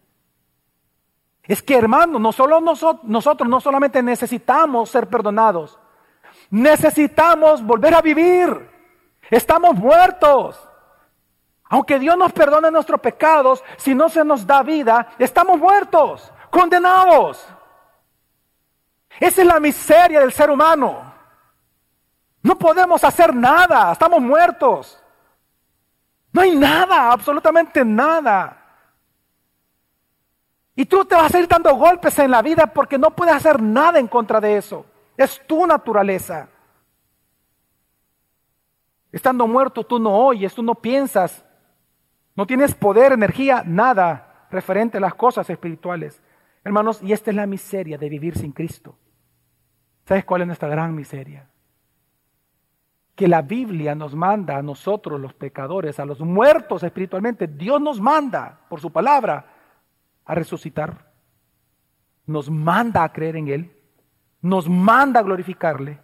Es 1.44 1.64
que 1.64 1.76
hermano, 1.76 2.20
no 2.20 2.32
solo 2.32 2.62
nosotros, 2.62 3.04
nosotros 3.06 3.50
no 3.50 3.60
solamente 3.60 4.04
necesitamos 4.04 4.90
ser 4.90 5.08
perdonados, 5.08 5.80
Necesitamos 6.50 7.64
volver 7.64 7.94
a 7.94 8.02
vivir. 8.02 8.70
Estamos 9.30 9.76
muertos. 9.76 10.60
Aunque 11.70 12.00
Dios 12.00 12.18
nos 12.18 12.34
perdone 12.34 12.72
nuestros 12.72 13.00
pecados, 13.00 13.64
si 13.78 13.94
no 13.94 14.10
se 14.10 14.26
nos 14.26 14.46
da 14.46 14.64
vida, 14.64 15.10
estamos 15.20 15.60
muertos, 15.60 16.32
condenados. 16.50 17.46
Esa 19.20 19.42
es 19.42 19.48
la 19.48 19.60
miseria 19.60 20.20
del 20.22 20.34
ser 20.34 20.50
humano. 20.50 21.14
No 22.42 22.58
podemos 22.58 23.04
hacer 23.04 23.36
nada, 23.36 23.92
estamos 23.92 24.20
muertos. 24.22 25.00
No 26.32 26.42
hay 26.42 26.56
nada, 26.56 27.12
absolutamente 27.12 27.86
nada. 27.86 28.56
Y 30.76 30.86
tú 30.86 31.04
te 31.06 31.16
vas 31.16 31.34
a 31.36 31.40
ir 31.40 31.48
dando 31.48 31.76
golpes 31.76 32.18
en 32.20 32.32
la 32.32 32.42
vida 32.42 32.66
porque 32.68 32.98
no 32.98 33.12
puedes 33.12 33.36
hacer 33.36 33.62
nada 33.62 34.00
en 34.00 34.08
contra 34.08 34.40
de 34.40 34.58
eso. 34.58 34.86
Es 35.20 35.46
tu 35.46 35.68
naturaleza. 35.68 36.48
Estando 39.12 39.46
muerto, 39.48 39.86
tú 39.86 40.00
no 40.00 40.16
oyes, 40.16 40.56
tú 40.56 40.64
no 40.64 40.76
piensas, 40.76 41.44
no 42.38 42.48
tienes 42.48 42.74
poder, 42.74 43.12
energía, 43.12 43.64
nada 43.66 44.48
referente 44.50 44.98
a 44.98 45.02
las 45.02 45.16
cosas 45.16 45.50
espirituales. 45.50 46.22
Hermanos, 46.64 47.02
y 47.04 47.12
esta 47.12 47.32
es 47.32 47.36
la 47.36 47.48
miseria 47.48 47.98
de 47.98 48.08
vivir 48.08 48.38
sin 48.38 48.54
Cristo. 48.54 48.98
¿Sabes 50.06 50.24
cuál 50.24 50.40
es 50.40 50.48
nuestra 50.48 50.70
gran 50.70 50.96
miseria? 50.96 51.50
Que 53.14 53.28
la 53.28 53.42
Biblia 53.42 53.96
nos 53.96 54.16
manda 54.16 54.56
a 54.56 54.62
nosotros, 54.62 55.20
los 55.20 55.34
pecadores, 55.34 56.00
a 56.00 56.06
los 56.06 56.22
muertos 56.22 56.82
espiritualmente, 56.82 57.46
Dios 57.46 57.82
nos 57.82 58.00
manda, 58.00 58.62
por 58.70 58.80
su 58.80 58.90
palabra, 58.90 59.54
a 60.24 60.34
resucitar. 60.34 61.12
Nos 62.26 62.50
manda 62.50 63.04
a 63.04 63.12
creer 63.12 63.36
en 63.36 63.50
Él 63.50 63.79
nos 64.42 64.70
manda 64.70 65.20
a 65.20 65.24
glorificarle, 65.24 66.00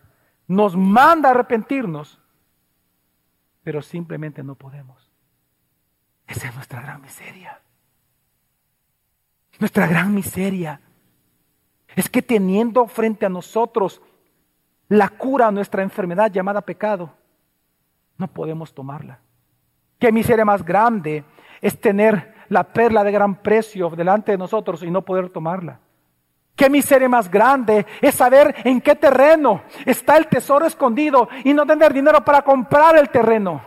nos 0.48 0.76
manda 0.76 1.30
a 1.30 1.32
arrepentirnos, 1.32 2.20
pero 3.64 3.82
simplemente 3.82 4.44
no 4.44 4.56
podemos. 4.56 5.10
Esa 6.28 6.48
es 6.48 6.56
nuestra 6.56 6.82
gran 6.82 7.02
miseria. 7.02 7.62
Nuestra 9.60 9.88
gran 9.88 10.14
miseria 10.14 10.82
es 11.96 12.10
que 12.10 12.22
teniendo 12.22 12.88
frente 12.88 13.26
a 13.26 13.30
nosotros 13.30 14.02
la 14.90 15.10
cura 15.10 15.48
a 15.48 15.52
nuestra 15.52 15.82
enfermedad 15.82 16.32
llamada 16.32 16.62
pecado, 16.62 17.14
no 18.18 18.28
podemos 18.28 18.74
tomarla. 18.74 19.20
Qué 19.98 20.12
miseria 20.12 20.46
más 20.46 20.64
grande 20.64 21.24
es 21.62 21.80
tener 21.80 22.36
la 22.50 22.64
perla 22.64 23.04
de 23.04 23.12
gran 23.12 23.42
precio 23.42 23.90
delante 23.90 24.32
de 24.32 24.38
nosotros 24.38 24.84
y 24.84 24.92
no 24.92 25.04
poder 25.04 25.30
tomarla. 25.30 25.80
Qué 26.56 26.70
miseria 26.70 27.10
más 27.10 27.30
grande 27.30 27.86
es 28.02 28.16
saber 28.16 28.56
en 28.64 28.80
qué 28.80 28.96
terreno 28.96 29.64
está 29.86 30.16
el 30.16 30.28
tesoro 30.28 30.66
escondido 30.66 31.28
y 31.44 31.54
no 31.54 31.66
tener 31.66 31.94
dinero 31.94 32.24
para 32.24 32.42
comprar 32.44 32.98
el 32.98 33.10
terreno. 33.10 33.62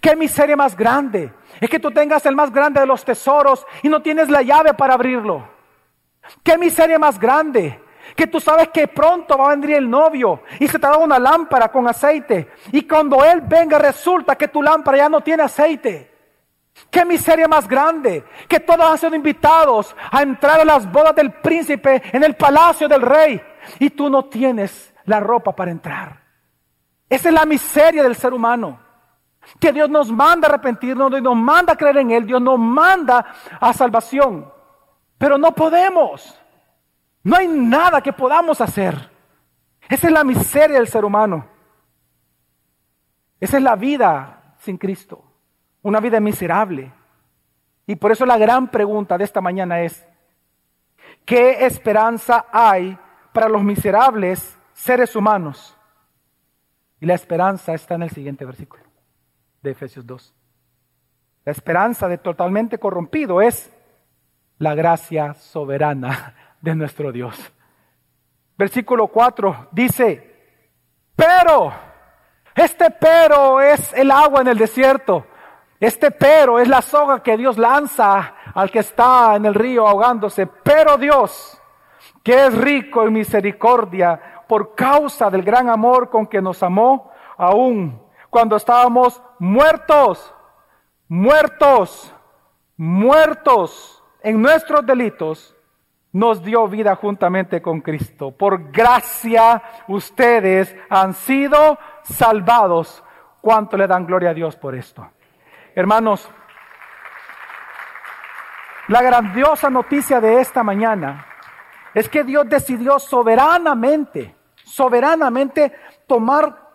Qué 0.00 0.14
miseria 0.14 0.56
más 0.56 0.76
grande 0.76 1.32
es 1.60 1.70
que 1.70 1.78
tú 1.78 1.90
tengas 1.90 2.26
el 2.26 2.36
más 2.36 2.52
grande 2.52 2.80
de 2.80 2.86
los 2.86 3.04
tesoros 3.04 3.64
y 3.82 3.88
no 3.88 4.02
tienes 4.02 4.28
la 4.28 4.42
llave 4.42 4.74
para 4.74 4.94
abrirlo. 4.94 5.48
Qué 6.42 6.58
miseria 6.58 6.98
más 6.98 7.18
grande 7.18 7.80
que 8.14 8.26
tú 8.26 8.40
sabes 8.40 8.68
que 8.68 8.88
pronto 8.88 9.38
va 9.38 9.46
a 9.46 9.56
venir 9.56 9.76
el 9.76 9.88
novio 9.88 10.42
y 10.58 10.68
se 10.68 10.78
te 10.78 10.86
da 10.86 10.98
una 10.98 11.18
lámpara 11.18 11.70
con 11.70 11.86
aceite 11.88 12.50
y 12.72 12.82
cuando 12.86 13.24
él 13.24 13.42
venga 13.42 13.78
resulta 13.78 14.36
que 14.36 14.48
tu 14.48 14.62
lámpara 14.62 14.98
ya 14.98 15.08
no 15.08 15.20
tiene 15.22 15.44
aceite. 15.44 16.07
Qué 16.90 17.04
miseria 17.04 17.48
más 17.48 17.68
grande, 17.68 18.24
que 18.48 18.60
todos 18.60 18.80
han 18.80 18.98
sido 18.98 19.14
invitados 19.14 19.94
a 20.10 20.22
entrar 20.22 20.60
a 20.60 20.64
las 20.64 20.90
bodas 20.90 21.14
del 21.14 21.32
príncipe 21.32 22.02
en 22.12 22.24
el 22.24 22.34
palacio 22.34 22.88
del 22.88 23.02
rey 23.02 23.40
y 23.78 23.90
tú 23.90 24.08
no 24.08 24.24
tienes 24.26 24.94
la 25.04 25.20
ropa 25.20 25.54
para 25.54 25.70
entrar. 25.70 26.22
Esa 27.08 27.28
es 27.28 27.34
la 27.34 27.44
miseria 27.44 28.02
del 28.02 28.14
ser 28.14 28.32
humano. 28.32 28.80
Que 29.58 29.72
Dios 29.72 29.88
nos 29.88 30.10
manda 30.10 30.46
a 30.46 30.50
arrepentirnos, 30.50 31.10
Dios 31.10 31.22
nos 31.22 31.36
manda 31.36 31.72
a 31.72 31.76
creer 31.76 31.98
en 31.98 32.10
Él, 32.10 32.26
Dios 32.26 32.40
nos 32.40 32.58
manda 32.58 33.24
a 33.60 33.72
salvación. 33.72 34.50
Pero 35.16 35.38
no 35.38 35.54
podemos. 35.54 36.38
No 37.22 37.36
hay 37.36 37.48
nada 37.48 38.00
que 38.00 38.12
podamos 38.12 38.60
hacer. 38.60 39.10
Esa 39.88 40.06
es 40.06 40.12
la 40.12 40.24
miseria 40.24 40.78
del 40.78 40.88
ser 40.88 41.04
humano. 41.04 41.46
Esa 43.40 43.56
es 43.56 43.62
la 43.62 43.76
vida 43.76 44.54
sin 44.58 44.76
Cristo. 44.76 45.27
Una 45.82 46.00
vida 46.00 46.20
miserable. 46.20 46.92
Y 47.86 47.96
por 47.96 48.12
eso 48.12 48.26
la 48.26 48.38
gran 48.38 48.70
pregunta 48.70 49.16
de 49.16 49.24
esta 49.24 49.40
mañana 49.40 49.80
es, 49.80 50.06
¿qué 51.24 51.64
esperanza 51.64 52.46
hay 52.52 52.98
para 53.32 53.48
los 53.48 53.62
miserables 53.62 54.58
seres 54.74 55.16
humanos? 55.16 55.76
Y 57.00 57.06
la 57.06 57.14
esperanza 57.14 57.74
está 57.74 57.94
en 57.94 58.02
el 58.02 58.10
siguiente 58.10 58.44
versículo 58.44 58.82
de 59.62 59.70
Efesios 59.70 60.06
2. 60.06 60.34
La 61.44 61.52
esperanza 61.52 62.08
de 62.08 62.18
totalmente 62.18 62.78
corrompido 62.78 63.40
es 63.40 63.70
la 64.58 64.74
gracia 64.74 65.34
soberana 65.34 66.34
de 66.60 66.74
nuestro 66.74 67.12
Dios. 67.12 67.52
Versículo 68.56 69.06
4 69.06 69.68
dice, 69.70 70.34
pero, 71.14 71.72
este 72.54 72.90
pero 72.90 73.60
es 73.60 73.92
el 73.92 74.10
agua 74.10 74.40
en 74.40 74.48
el 74.48 74.58
desierto. 74.58 75.26
Este 75.80 76.10
pero 76.10 76.58
es 76.58 76.68
la 76.68 76.82
soga 76.82 77.22
que 77.22 77.36
Dios 77.36 77.56
lanza 77.56 78.34
al 78.54 78.70
que 78.70 78.80
está 78.80 79.36
en 79.36 79.46
el 79.46 79.54
río 79.54 79.86
ahogándose. 79.86 80.46
Pero 80.46 80.96
Dios, 80.96 81.60
que 82.22 82.46
es 82.46 82.58
rico 82.58 83.04
en 83.04 83.12
misericordia, 83.12 84.42
por 84.48 84.74
causa 84.74 85.30
del 85.30 85.42
gran 85.42 85.68
amor 85.68 86.10
con 86.10 86.26
que 86.26 86.42
nos 86.42 86.62
amó, 86.62 87.10
aún 87.36 88.02
cuando 88.30 88.56
estábamos 88.56 89.22
muertos, 89.38 90.34
muertos, 91.06 92.14
muertos 92.76 94.02
en 94.22 94.42
nuestros 94.42 94.84
delitos, 94.84 95.54
nos 96.12 96.42
dio 96.42 96.66
vida 96.66 96.96
juntamente 96.96 97.62
con 97.62 97.80
Cristo. 97.80 98.30
Por 98.32 98.72
gracia 98.72 99.62
ustedes 99.86 100.74
han 100.88 101.14
sido 101.14 101.78
salvados. 102.02 103.04
¿Cuánto 103.40 103.76
le 103.76 103.86
dan 103.86 104.06
gloria 104.06 104.30
a 104.30 104.34
Dios 104.34 104.56
por 104.56 104.74
esto? 104.74 105.08
Hermanos, 105.74 106.28
la 108.88 109.02
grandiosa 109.02 109.68
noticia 109.70 110.20
de 110.20 110.40
esta 110.40 110.62
mañana 110.62 111.26
es 111.94 112.08
que 112.08 112.24
Dios 112.24 112.48
decidió 112.48 112.98
soberanamente, 112.98 114.34
soberanamente 114.64 115.72
tomar 116.06 116.68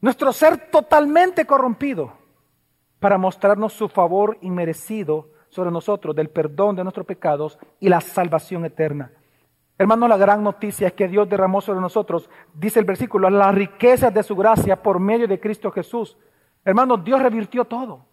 nuestro 0.00 0.32
ser 0.32 0.70
totalmente 0.70 1.44
corrompido 1.44 2.12
para 3.00 3.18
mostrarnos 3.18 3.72
su 3.72 3.88
favor 3.88 4.38
inmerecido 4.40 5.30
sobre 5.48 5.70
nosotros 5.70 6.14
del 6.14 6.30
perdón 6.30 6.76
de 6.76 6.84
nuestros 6.84 7.06
pecados 7.06 7.58
y 7.80 7.88
la 7.88 8.00
salvación 8.00 8.64
eterna. 8.64 9.12
Hermano, 9.78 10.08
la 10.08 10.16
gran 10.16 10.42
noticia 10.42 10.88
es 10.88 10.92
que 10.94 11.06
Dios 11.06 11.28
derramó 11.28 11.60
sobre 11.60 11.80
nosotros, 11.80 12.28
dice 12.52 12.80
el 12.80 12.84
versículo, 12.84 13.30
las 13.30 13.54
riquezas 13.54 14.12
de 14.12 14.22
su 14.24 14.34
gracia 14.34 14.82
por 14.82 14.98
medio 14.98 15.28
de 15.28 15.38
Cristo 15.38 15.70
Jesús. 15.70 16.18
Hermano, 16.64 16.96
Dios 16.96 17.22
revirtió 17.22 17.64
todo. 17.64 18.04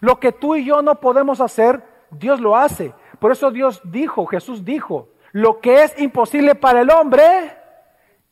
Lo 0.00 0.18
que 0.18 0.32
tú 0.32 0.56
y 0.56 0.64
yo 0.64 0.82
no 0.82 0.96
podemos 0.96 1.40
hacer, 1.40 1.82
Dios 2.10 2.40
lo 2.40 2.56
hace. 2.56 2.94
Por 3.18 3.32
eso 3.32 3.50
Dios 3.50 3.80
dijo, 3.84 4.26
Jesús 4.26 4.64
dijo, 4.64 5.08
lo 5.32 5.60
que 5.60 5.82
es 5.84 5.98
imposible 5.98 6.54
para 6.54 6.80
el 6.80 6.90
hombre, 6.90 7.56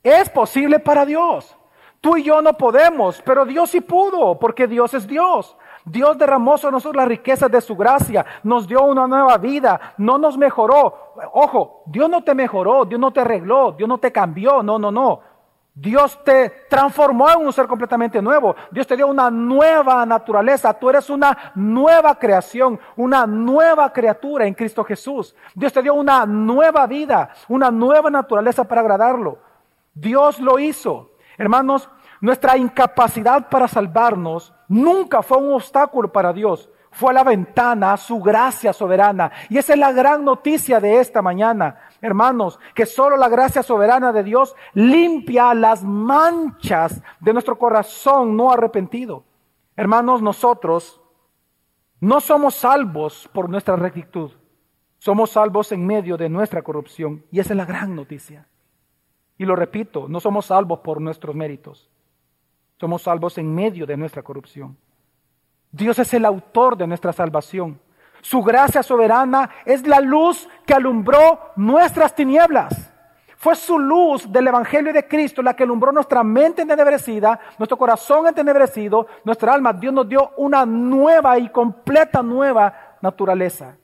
es 0.02 0.28
posible 0.30 0.78
para 0.78 1.04
Dios. 1.04 1.56
Tú 2.00 2.16
y 2.16 2.24
yo 2.24 2.42
no 2.42 2.54
podemos, 2.54 3.22
pero 3.22 3.44
Dios 3.44 3.70
sí 3.70 3.80
pudo, 3.80 4.38
porque 4.38 4.66
Dios 4.66 4.92
es 4.94 5.06
Dios. 5.06 5.56
Dios 5.84 6.16
derramó 6.16 6.58
sobre 6.58 6.72
nosotros 6.72 6.96
las 6.96 7.08
riquezas 7.08 7.50
de 7.50 7.60
su 7.60 7.76
gracia, 7.76 8.24
nos 8.42 8.68
dio 8.68 8.82
una 8.84 9.06
nueva 9.06 9.36
vida, 9.38 9.94
no 9.98 10.18
nos 10.18 10.38
mejoró. 10.38 11.14
Ojo, 11.32 11.82
Dios 11.86 12.08
no 12.08 12.22
te 12.22 12.34
mejoró, 12.34 12.84
Dios 12.84 13.00
no 13.00 13.12
te 13.12 13.20
arregló, 13.20 13.72
Dios 13.72 13.88
no 13.88 13.98
te 13.98 14.12
cambió, 14.12 14.62
no, 14.62 14.78
no, 14.78 14.92
no. 14.92 15.20
Dios 15.74 16.22
te 16.22 16.50
transformó 16.68 17.30
en 17.30 17.46
un 17.46 17.52
ser 17.52 17.66
completamente 17.66 18.20
nuevo. 18.20 18.54
Dios 18.70 18.86
te 18.86 18.96
dio 18.96 19.06
una 19.06 19.30
nueva 19.30 20.04
naturaleza. 20.04 20.74
Tú 20.74 20.90
eres 20.90 21.08
una 21.08 21.52
nueva 21.54 22.18
creación, 22.18 22.78
una 22.96 23.26
nueva 23.26 23.90
criatura 23.90 24.46
en 24.46 24.54
Cristo 24.54 24.84
Jesús. 24.84 25.34
Dios 25.54 25.72
te 25.72 25.82
dio 25.82 25.94
una 25.94 26.26
nueva 26.26 26.86
vida, 26.86 27.30
una 27.48 27.70
nueva 27.70 28.10
naturaleza 28.10 28.64
para 28.64 28.82
agradarlo. 28.82 29.38
Dios 29.94 30.38
lo 30.40 30.58
hizo. 30.58 31.12
Hermanos, 31.38 31.88
nuestra 32.20 32.56
incapacidad 32.58 33.48
para 33.48 33.66
salvarnos 33.66 34.52
nunca 34.68 35.22
fue 35.22 35.38
un 35.38 35.54
obstáculo 35.54 36.12
para 36.12 36.34
Dios. 36.34 36.68
Fue 36.92 37.14
la 37.14 37.24
ventana, 37.24 37.96
su 37.96 38.20
gracia 38.20 38.72
soberana. 38.72 39.32
Y 39.48 39.58
esa 39.58 39.72
es 39.72 39.78
la 39.78 39.92
gran 39.92 40.24
noticia 40.24 40.78
de 40.78 41.00
esta 41.00 41.22
mañana, 41.22 41.78
hermanos, 42.00 42.60
que 42.74 42.84
solo 42.84 43.16
la 43.16 43.28
gracia 43.28 43.62
soberana 43.62 44.12
de 44.12 44.22
Dios 44.22 44.54
limpia 44.74 45.54
las 45.54 45.82
manchas 45.82 47.02
de 47.18 47.32
nuestro 47.32 47.58
corazón 47.58 48.36
no 48.36 48.52
arrepentido. 48.52 49.24
Hermanos, 49.74 50.20
nosotros 50.20 51.00
no 51.98 52.20
somos 52.20 52.56
salvos 52.56 53.28
por 53.32 53.48
nuestra 53.48 53.76
rectitud. 53.76 54.32
Somos 54.98 55.30
salvos 55.30 55.72
en 55.72 55.86
medio 55.86 56.16
de 56.16 56.28
nuestra 56.28 56.62
corrupción. 56.62 57.24
Y 57.30 57.40
esa 57.40 57.54
es 57.54 57.56
la 57.56 57.64
gran 57.64 57.96
noticia. 57.96 58.46
Y 59.38 59.46
lo 59.46 59.56
repito, 59.56 60.08
no 60.08 60.20
somos 60.20 60.46
salvos 60.46 60.80
por 60.80 61.00
nuestros 61.00 61.34
méritos. 61.34 61.90
Somos 62.78 63.02
salvos 63.02 63.38
en 63.38 63.54
medio 63.54 63.86
de 63.86 63.96
nuestra 63.96 64.22
corrupción. 64.22 64.76
Dios 65.72 65.98
es 65.98 66.12
el 66.12 66.26
autor 66.26 66.76
de 66.76 66.86
nuestra 66.86 67.12
salvación. 67.12 67.80
Su 68.20 68.42
gracia 68.42 68.82
soberana 68.82 69.50
es 69.64 69.86
la 69.86 70.00
luz 70.00 70.48
que 70.64 70.74
alumbró 70.74 71.52
nuestras 71.56 72.14
tinieblas. 72.14 72.90
Fue 73.36 73.56
su 73.56 73.76
luz 73.76 74.30
del 74.30 74.46
Evangelio 74.46 74.92
de 74.92 75.08
Cristo 75.08 75.42
la 75.42 75.56
que 75.56 75.64
alumbró 75.64 75.90
nuestra 75.90 76.22
mente 76.22 76.62
entenebrecida, 76.62 77.40
nuestro 77.58 77.76
corazón 77.76 78.28
entenebrecido, 78.28 79.08
nuestra 79.24 79.54
alma. 79.54 79.72
Dios 79.72 79.92
nos 79.92 80.08
dio 80.08 80.30
una 80.36 80.64
nueva 80.64 81.36
y 81.38 81.48
completa 81.48 82.22
nueva 82.22 82.96
naturaleza. 83.00 83.76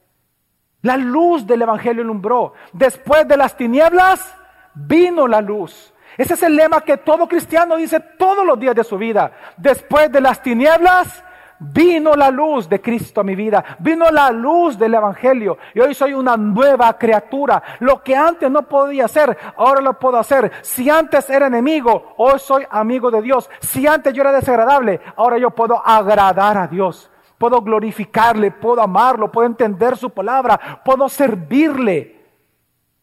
La 0.83 0.97
luz 0.97 1.45
del 1.45 1.63
Evangelio 1.63 2.03
alumbró. 2.03 2.53
Después 2.73 3.27
de 3.27 3.37
las 3.37 3.57
tinieblas 3.57 4.33
vino 4.75 5.27
la 5.27 5.41
luz. 5.41 5.93
Ese 6.17 6.35
es 6.35 6.43
el 6.45 6.55
lema 6.55 6.83
que 6.83 6.99
todo 6.99 7.27
cristiano 7.27 7.77
dice 7.77 7.99
todos 7.99 8.47
los 8.47 8.61
días 8.61 8.77
de 8.77 8.85
su 8.85 8.97
vida. 8.97 9.33
Después 9.57 10.13
de 10.13 10.21
las 10.21 10.41
tinieblas, 10.41 11.25
vino 11.61 12.15
la 12.15 12.31
luz 12.31 12.69
de 12.69 12.81
Cristo 12.81 13.21
a 13.21 13.25
mi 13.25 13.35
vida, 13.35 13.65
vino 13.79 14.11
la 14.11 14.31
luz 14.31 14.79
del 14.79 14.95
Evangelio 14.95 15.59
y 15.75 15.81
hoy 15.81 15.95
soy 15.95 16.15
una 16.15 16.37
nueva 16.37 16.97
criatura. 16.97 17.63
Lo 17.81 18.03
que 18.03 18.15
antes 18.15 18.51
no 18.51 18.63
podía 18.63 19.07
hacer, 19.07 19.37
ahora 19.57 19.81
lo 19.81 19.99
puedo 19.99 20.19
hacer. 20.19 20.53
Si 20.63 20.89
antes 20.89 21.29
era 21.31 21.47
enemigo, 21.47 22.15
hoy 22.17 22.39
soy 22.39 22.65
amigo 22.71 23.11
de 23.11 23.23
Dios. 23.23 23.49
Si 23.61 23.87
antes 23.87 24.13
yo 24.15 24.23
era 24.23 24.33
desagradable, 24.33 25.01
ahora 25.17 25.39
yo 25.39 25.51
puedo 25.51 25.81
agradar 25.85 26.59
a 26.59 26.67
Dios. 26.67 27.11
Puedo 27.39 27.61
glorificarle, 27.63 28.51
puedo 28.51 28.83
amarlo, 28.83 29.31
puedo 29.31 29.47
entender 29.47 29.97
su 29.97 30.11
palabra, 30.11 30.83
puedo 30.85 31.09
servirle, 31.09 32.21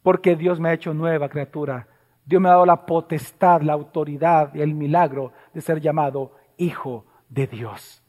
porque 0.04 0.36
Dios 0.36 0.60
me 0.60 0.70
ha 0.70 0.74
hecho 0.74 0.94
nueva 0.94 1.30
criatura 1.30 1.88
Dios 2.26 2.42
me 2.42 2.50
ha 2.50 2.54
dado 2.54 2.66
la 2.66 2.86
potestad, 2.86 3.62
la 3.62 3.74
autoridad 3.74 4.54
y 4.56 4.62
el 4.62 4.74
milagro 4.74 5.32
de 5.54 5.62
ser 5.62 5.80
llamado 5.80 6.32
hijo 6.58 7.06
de 7.30 7.46
Dios. 7.46 8.02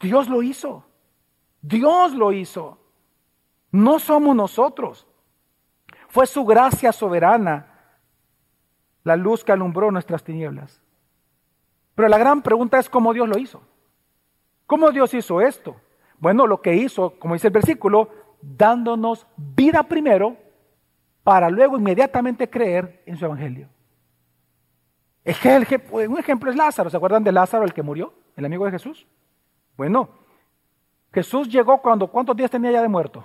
Dios 0.00 0.28
lo 0.28 0.42
hizo. 0.42 0.84
Dios 1.62 2.12
lo 2.12 2.32
hizo. 2.32 2.78
No 3.70 3.98
somos 3.98 4.36
nosotros. 4.36 5.06
Fue 6.08 6.26
su 6.26 6.44
gracia 6.44 6.92
soberana 6.92 7.72
la 9.04 9.16
luz 9.16 9.44
que 9.44 9.52
alumbró 9.52 9.90
nuestras 9.90 10.24
tinieblas. 10.24 10.80
Pero 11.94 12.08
la 12.08 12.18
gran 12.18 12.42
pregunta 12.42 12.78
es 12.78 12.90
cómo 12.90 13.12
Dios 13.14 13.28
lo 13.28 13.38
hizo. 13.38 13.62
¿Cómo 14.66 14.90
Dios 14.90 15.14
hizo 15.14 15.40
esto? 15.40 15.76
Bueno, 16.18 16.46
lo 16.46 16.60
que 16.60 16.74
hizo, 16.74 17.18
como 17.18 17.34
dice 17.34 17.48
el 17.48 17.52
versículo, 17.52 18.10
dándonos 18.42 19.26
vida 19.36 19.82
primero 19.84 20.36
para 21.22 21.50
luego 21.50 21.78
inmediatamente 21.78 22.48
creer 22.48 23.02
en 23.06 23.16
su 23.16 23.24
evangelio. 23.24 23.68
Un 25.90 26.18
ejemplo 26.18 26.50
es 26.50 26.56
Lázaro. 26.56 26.90
¿Se 26.90 26.96
acuerdan 26.96 27.24
de 27.24 27.32
Lázaro, 27.32 27.64
el 27.64 27.72
que 27.72 27.82
murió? 27.82 28.14
El 28.36 28.44
amigo 28.44 28.64
de 28.64 28.70
Jesús. 28.72 29.06
Bueno, 29.76 30.08
Jesús 31.12 31.48
llegó 31.48 31.80
cuando, 31.80 32.06
¿cuántos 32.08 32.36
días 32.36 32.50
tenía 32.50 32.72
ya 32.72 32.82
de 32.82 32.88
muerto? 32.88 33.24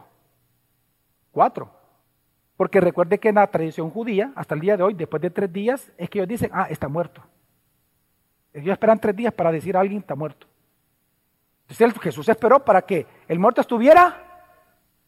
Cuatro. 1.32 1.72
Porque 2.58 2.80
recuerde 2.80 3.20
que 3.20 3.30
en 3.30 3.36
la 3.36 3.48
tradición 3.48 3.90
judía, 3.90 4.32
hasta 4.36 4.56
el 4.56 4.62
día 4.62 4.78
de 4.78 4.84
hoy, 4.84 4.94
después 4.94 5.22
de 5.22 5.30
tres 5.30 5.52
días, 5.52 5.92
es 5.98 6.10
que 6.10 6.20
ellos 6.20 6.30
dicen, 6.30 6.52
ah, 6.54 6.68
está 6.70 6.88
muerto. 6.88 7.22
Ellos 8.54 8.74
esperan 8.74 9.00
tres 9.00 9.16
días 9.16 9.34
para 9.34 9.52
decir 9.52 9.76
a 9.76 9.80
alguien 9.80 10.02
está 10.02 10.16
muerto. 10.16 10.48
Entonces 11.68 12.02
Jesús 12.02 12.28
esperó 12.28 12.64
para 12.64 12.82
que 12.82 13.08
el 13.28 13.40
muerto 13.40 13.62
estuviera 13.62 14.50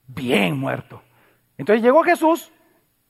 bien 0.08 0.58
muerto. 0.58 1.02
Entonces 1.58 1.84
llegó 1.84 2.04
Jesús 2.04 2.52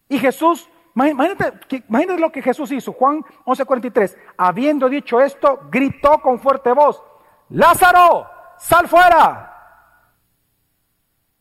y 0.10 0.18
Jesús, 0.18 0.70
imagínate, 0.96 1.54
imagínate 1.88 2.20
lo 2.20 2.32
que 2.32 2.42
Jesús 2.42 2.72
hizo. 2.72 2.94
Juan 2.94 3.24
11:43. 3.46 4.18
Habiendo 4.38 4.90
dicho 4.90 5.22
esto, 5.22 5.68
gritó 5.72 6.20
con 6.20 6.40
fuerte 6.40 6.72
voz, 6.72 7.04
Lázaro, 7.50 8.30
sal 8.58 8.88
fuera. 8.88 9.50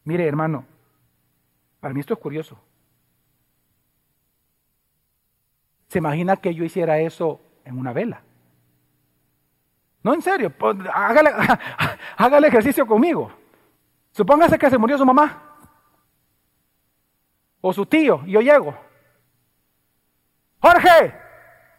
Mire, 0.05 0.27
hermano, 0.27 0.65
para 1.81 1.95
mí 1.95 2.01
esto 2.01 2.15
es 2.15 2.21
curioso. 2.21 2.59
¿Se 5.89 5.99
imagina 5.99 6.37
que 6.37 6.55
yo 6.55 6.65
hiciera 6.65 6.99
eso 6.99 7.41
en 7.65 7.79
una 7.79 7.93
vela? 7.93 8.23
No, 10.03 10.15
en 10.15 10.23
serio, 10.23 10.51
pues, 10.51 10.77
hágale, 10.93 11.31
hágale 12.17 12.49
ejercicio 12.49 12.87
conmigo. 12.87 13.31
Supóngase 14.11 14.59
que 14.59 14.71
se 14.71 14.79
murió 14.79 14.99
su 14.99 15.07
mamá 15.07 15.53
o 17.61 17.73
su 17.73 17.87
tío 17.87 18.23
y 18.27 18.33
yo 18.33 18.41
llego. 18.41 18.77
Jorge, 20.61 21.15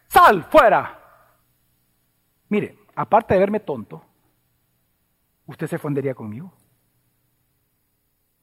sal 0.08 0.44
fuera. 0.44 1.00
Mire, 2.48 2.78
aparte 2.94 3.34
de 3.34 3.40
verme 3.40 3.60
tonto, 3.60 4.04
usted 5.46 5.66
se 5.66 5.78
fundería 5.78 6.14
conmigo. 6.14 6.52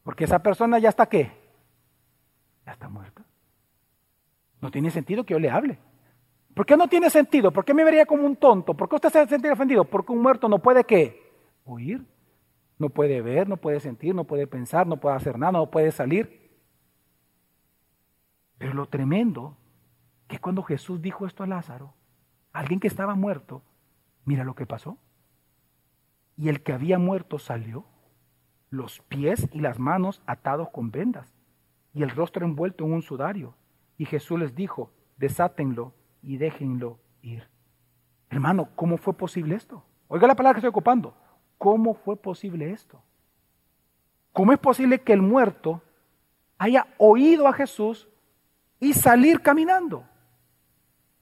Porque 0.04 0.24
esa 0.24 0.40
persona 0.40 0.80
ya 0.80 0.90
está 0.90 1.06
qué? 1.06 1.32
Ya 2.66 2.74
está 2.74 2.90
muerta. 2.90 3.24
No 4.60 4.72
tiene 4.72 4.92
sentido 4.92 5.24
que 5.24 5.34
yo 5.34 5.40
le 5.40 5.50
hable. 5.50 5.80
¿Por 6.54 6.66
qué 6.66 6.76
no 6.76 6.88
tiene 6.88 7.10
sentido? 7.10 7.52
¿Por 7.52 7.64
qué 7.66 7.74
me 7.74 7.84
vería 7.84 8.06
como 8.06 8.26
un 8.26 8.36
tonto? 8.36 8.74
¿Por 8.74 8.90
qué 8.90 8.96
usted 8.96 9.10
se 9.10 9.28
sentiría 9.28 9.54
ofendido? 9.54 9.86
Porque 9.86 10.12
un 10.12 10.22
muerto 10.22 10.50
no 10.50 10.60
puede 10.60 10.84
qué? 10.84 11.32
Oír. 11.66 12.06
No 12.78 12.90
puede 12.90 13.22
ver, 13.22 13.48
no 13.48 13.58
puede 13.58 13.80
sentir, 13.80 14.16
no 14.16 14.26
puede 14.26 14.48
pensar, 14.48 14.88
no 14.88 14.98
puede 14.98 15.16
hacer 15.16 15.38
nada, 15.38 15.54
no 15.54 15.70
puede 15.70 15.92
salir. 15.92 16.52
Pero 18.58 18.74
lo 18.74 18.88
tremendo 18.88 19.58
que 20.28 20.40
cuando 20.40 20.64
Jesús 20.64 21.02
dijo 21.02 21.26
esto 21.26 21.44
a 21.44 21.48
Lázaro, 21.48 21.94
alguien 22.52 22.80
que 22.80 22.88
estaba 22.88 23.16
muerto, 23.16 23.62
mira 24.26 24.44
lo 24.44 24.56
que 24.56 24.66
pasó. 24.66 24.98
Y 26.42 26.50
el 26.50 26.64
que 26.64 26.74
había 26.74 26.98
muerto 26.98 27.38
salió, 27.38 27.86
los 28.72 29.00
pies 29.02 29.48
y 29.52 29.60
las 29.60 29.78
manos 29.78 30.24
atados 30.26 30.70
con 30.72 30.90
vendas, 30.90 31.32
y 31.94 32.02
el 32.02 32.10
rostro 32.10 32.44
envuelto 32.48 32.84
en 32.84 32.94
un 32.94 33.04
sudario. 33.04 33.54
Y 34.00 34.06
Jesús 34.06 34.40
les 34.40 34.56
dijo, 34.56 34.90
desátenlo 35.18 35.94
y 36.24 36.38
déjenlo 36.38 36.98
ir. 37.22 37.48
Hermano, 38.32 38.70
¿cómo 38.76 38.98
fue 38.98 39.14
posible 39.14 39.54
esto? 39.54 39.84
Oiga 40.08 40.26
la 40.26 40.36
palabra 40.36 40.56
que 40.56 40.60
estoy 40.62 40.70
ocupando. 40.70 41.14
¿Cómo 41.60 41.94
fue 41.94 42.16
posible 42.16 42.72
esto? 42.72 43.04
¿Cómo 44.34 44.52
es 44.52 44.58
posible 44.58 45.02
que 45.02 45.14
el 45.14 45.22
muerto 45.22 45.84
haya 46.58 46.88
oído 46.98 47.48
a 47.48 47.54
Jesús 47.54 48.10
y 48.80 48.94
salir 48.94 49.42
caminando? 49.42 50.06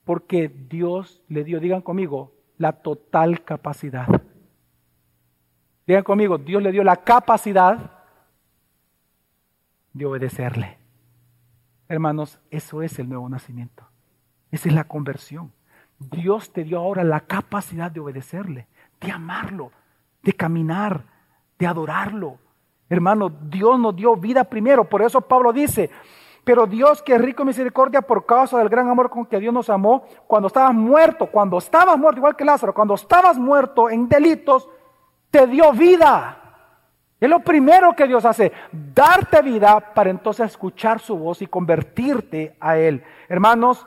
Porque 0.05 0.47
Dios 0.47 1.21
le 1.27 1.43
dio, 1.43 1.59
digan 1.59 1.81
conmigo, 1.81 2.31
la 2.57 2.71
total 2.71 3.43
capacidad. 3.43 4.07
Digan 5.89 6.03
conmigo, 6.03 6.37
Dios 6.37 6.61
le 6.61 6.71
dio 6.71 6.83
la 6.83 6.97
capacidad 6.97 7.79
de 9.91 10.05
obedecerle. 10.05 10.77
Hermanos, 11.87 12.39
eso 12.51 12.83
es 12.83 12.99
el 12.99 13.09
nuevo 13.09 13.27
nacimiento. 13.27 13.87
Esa 14.51 14.69
es 14.69 14.75
la 14.75 14.83
conversión. 14.83 15.51
Dios 15.97 16.53
te 16.53 16.63
dio 16.63 16.77
ahora 16.77 17.03
la 17.03 17.21
capacidad 17.21 17.89
de 17.89 18.01
obedecerle, 18.01 18.67
de 19.01 19.11
amarlo, 19.11 19.71
de 20.21 20.33
caminar, 20.33 21.05
de 21.57 21.65
adorarlo. 21.65 22.37
Hermano, 22.87 23.29
Dios 23.29 23.79
nos 23.79 23.95
dio 23.95 24.15
vida 24.15 24.43
primero. 24.43 24.87
Por 24.87 25.01
eso 25.01 25.21
Pablo 25.21 25.51
dice, 25.51 25.89
pero 26.43 26.67
Dios 26.67 27.01
que 27.01 27.17
rico 27.17 27.41
en 27.41 27.47
misericordia 27.47 28.03
por 28.03 28.27
causa 28.27 28.59
del 28.59 28.69
gran 28.69 28.87
amor 28.89 29.09
con 29.09 29.25
que 29.25 29.39
Dios 29.39 29.51
nos 29.51 29.71
amó, 29.71 30.03
cuando 30.27 30.49
estabas 30.49 30.75
muerto, 30.75 31.25
cuando 31.25 31.57
estabas 31.57 31.97
muerto, 31.97 32.19
igual 32.19 32.35
que 32.35 32.45
Lázaro, 32.45 32.75
cuando 32.75 32.93
estabas 32.93 33.39
muerto 33.39 33.89
en 33.89 34.07
delitos, 34.07 34.69
te 35.31 35.47
dio 35.47 35.71
vida. 35.73 36.35
Es 37.19 37.29
lo 37.29 37.39
primero 37.41 37.95
que 37.95 38.07
Dios 38.07 38.23
hace, 38.23 38.51
darte 38.71 39.41
vida 39.41 39.79
para 39.93 40.09
entonces 40.09 40.47
escuchar 40.51 40.99
su 40.99 41.17
voz 41.17 41.41
y 41.41 41.47
convertirte 41.47 42.55
a 42.59 42.77
Él. 42.77 43.03
Hermanos, 43.27 43.85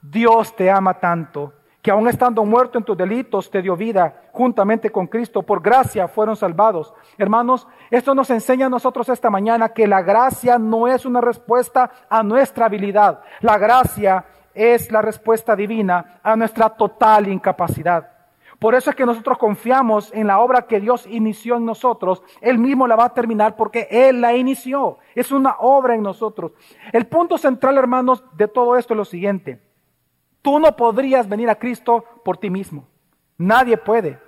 Dios 0.00 0.54
te 0.54 0.70
ama 0.70 0.94
tanto 0.94 1.54
que 1.82 1.90
aun 1.90 2.08
estando 2.08 2.44
muerto 2.44 2.76
en 2.76 2.84
tus 2.84 2.96
delitos 2.96 3.50
te 3.50 3.62
dio 3.62 3.76
vida 3.76 4.28
juntamente 4.32 4.90
con 4.90 5.06
Cristo. 5.06 5.42
Por 5.42 5.62
gracia 5.62 6.08
fueron 6.08 6.36
salvados. 6.36 6.92
Hermanos, 7.16 7.66
esto 7.90 8.14
nos 8.14 8.30
enseña 8.30 8.66
a 8.66 8.70
nosotros 8.70 9.08
esta 9.08 9.30
mañana 9.30 9.70
que 9.70 9.86
la 9.86 10.02
gracia 10.02 10.58
no 10.58 10.86
es 10.86 11.06
una 11.06 11.20
respuesta 11.20 11.90
a 12.08 12.22
nuestra 12.22 12.66
habilidad. 12.66 13.20
La 13.40 13.58
gracia 13.58 14.24
es 14.54 14.90
la 14.90 15.02
respuesta 15.02 15.56
divina 15.56 16.20
a 16.22 16.36
nuestra 16.36 16.70
total 16.70 17.28
incapacidad. 17.28 18.17
Por 18.58 18.74
eso 18.74 18.90
es 18.90 18.96
que 18.96 19.06
nosotros 19.06 19.38
confiamos 19.38 20.12
en 20.12 20.26
la 20.26 20.40
obra 20.40 20.66
que 20.66 20.80
Dios 20.80 21.06
inició 21.06 21.56
en 21.56 21.64
nosotros. 21.64 22.22
Él 22.40 22.58
mismo 22.58 22.88
la 22.88 22.96
va 22.96 23.04
a 23.04 23.14
terminar 23.14 23.54
porque 23.56 23.86
Él 23.90 24.20
la 24.20 24.34
inició. 24.34 24.98
Es 25.14 25.30
una 25.30 25.56
obra 25.60 25.94
en 25.94 26.02
nosotros. 26.02 26.52
El 26.92 27.06
punto 27.06 27.38
central, 27.38 27.78
hermanos, 27.78 28.24
de 28.36 28.48
todo 28.48 28.76
esto 28.76 28.94
es 28.94 28.98
lo 28.98 29.04
siguiente. 29.04 29.60
Tú 30.42 30.58
no 30.58 30.74
podrías 30.74 31.28
venir 31.28 31.48
a 31.50 31.54
Cristo 31.54 32.04
por 32.24 32.38
ti 32.38 32.50
mismo. 32.50 32.88
Nadie 33.36 33.76
puede. 33.76 34.18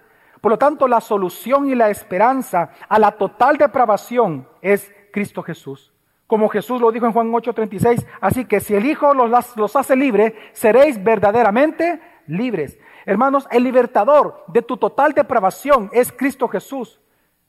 Por 0.40 0.52
lo 0.52 0.58
tanto, 0.58 0.86
la 0.86 1.00
solución 1.00 1.68
y 1.68 1.74
la 1.74 1.90
esperanza 1.90 2.70
a 2.88 2.98
la 3.00 3.12
total 3.12 3.56
depravación 3.56 4.48
es 4.62 4.92
Cristo 5.12 5.42
Jesús. 5.42 5.92
Como 6.28 6.48
Jesús 6.48 6.80
lo 6.80 6.92
dijo 6.92 7.06
en 7.06 7.12
Juan 7.12 7.32
8:36, 7.32 8.06
así 8.20 8.44
que 8.44 8.60
si 8.60 8.76
el 8.76 8.86
Hijo 8.86 9.12
los, 9.12 9.56
los 9.56 9.74
hace 9.74 9.96
libres, 9.96 10.32
seréis 10.52 11.02
verdaderamente 11.02 12.00
libres. 12.28 12.78
Hermanos, 13.06 13.46
el 13.50 13.64
libertador 13.64 14.44
de 14.48 14.62
tu 14.62 14.76
total 14.76 15.12
depravación 15.12 15.90
es 15.92 16.12
Cristo 16.12 16.48
Jesús. 16.48 17.00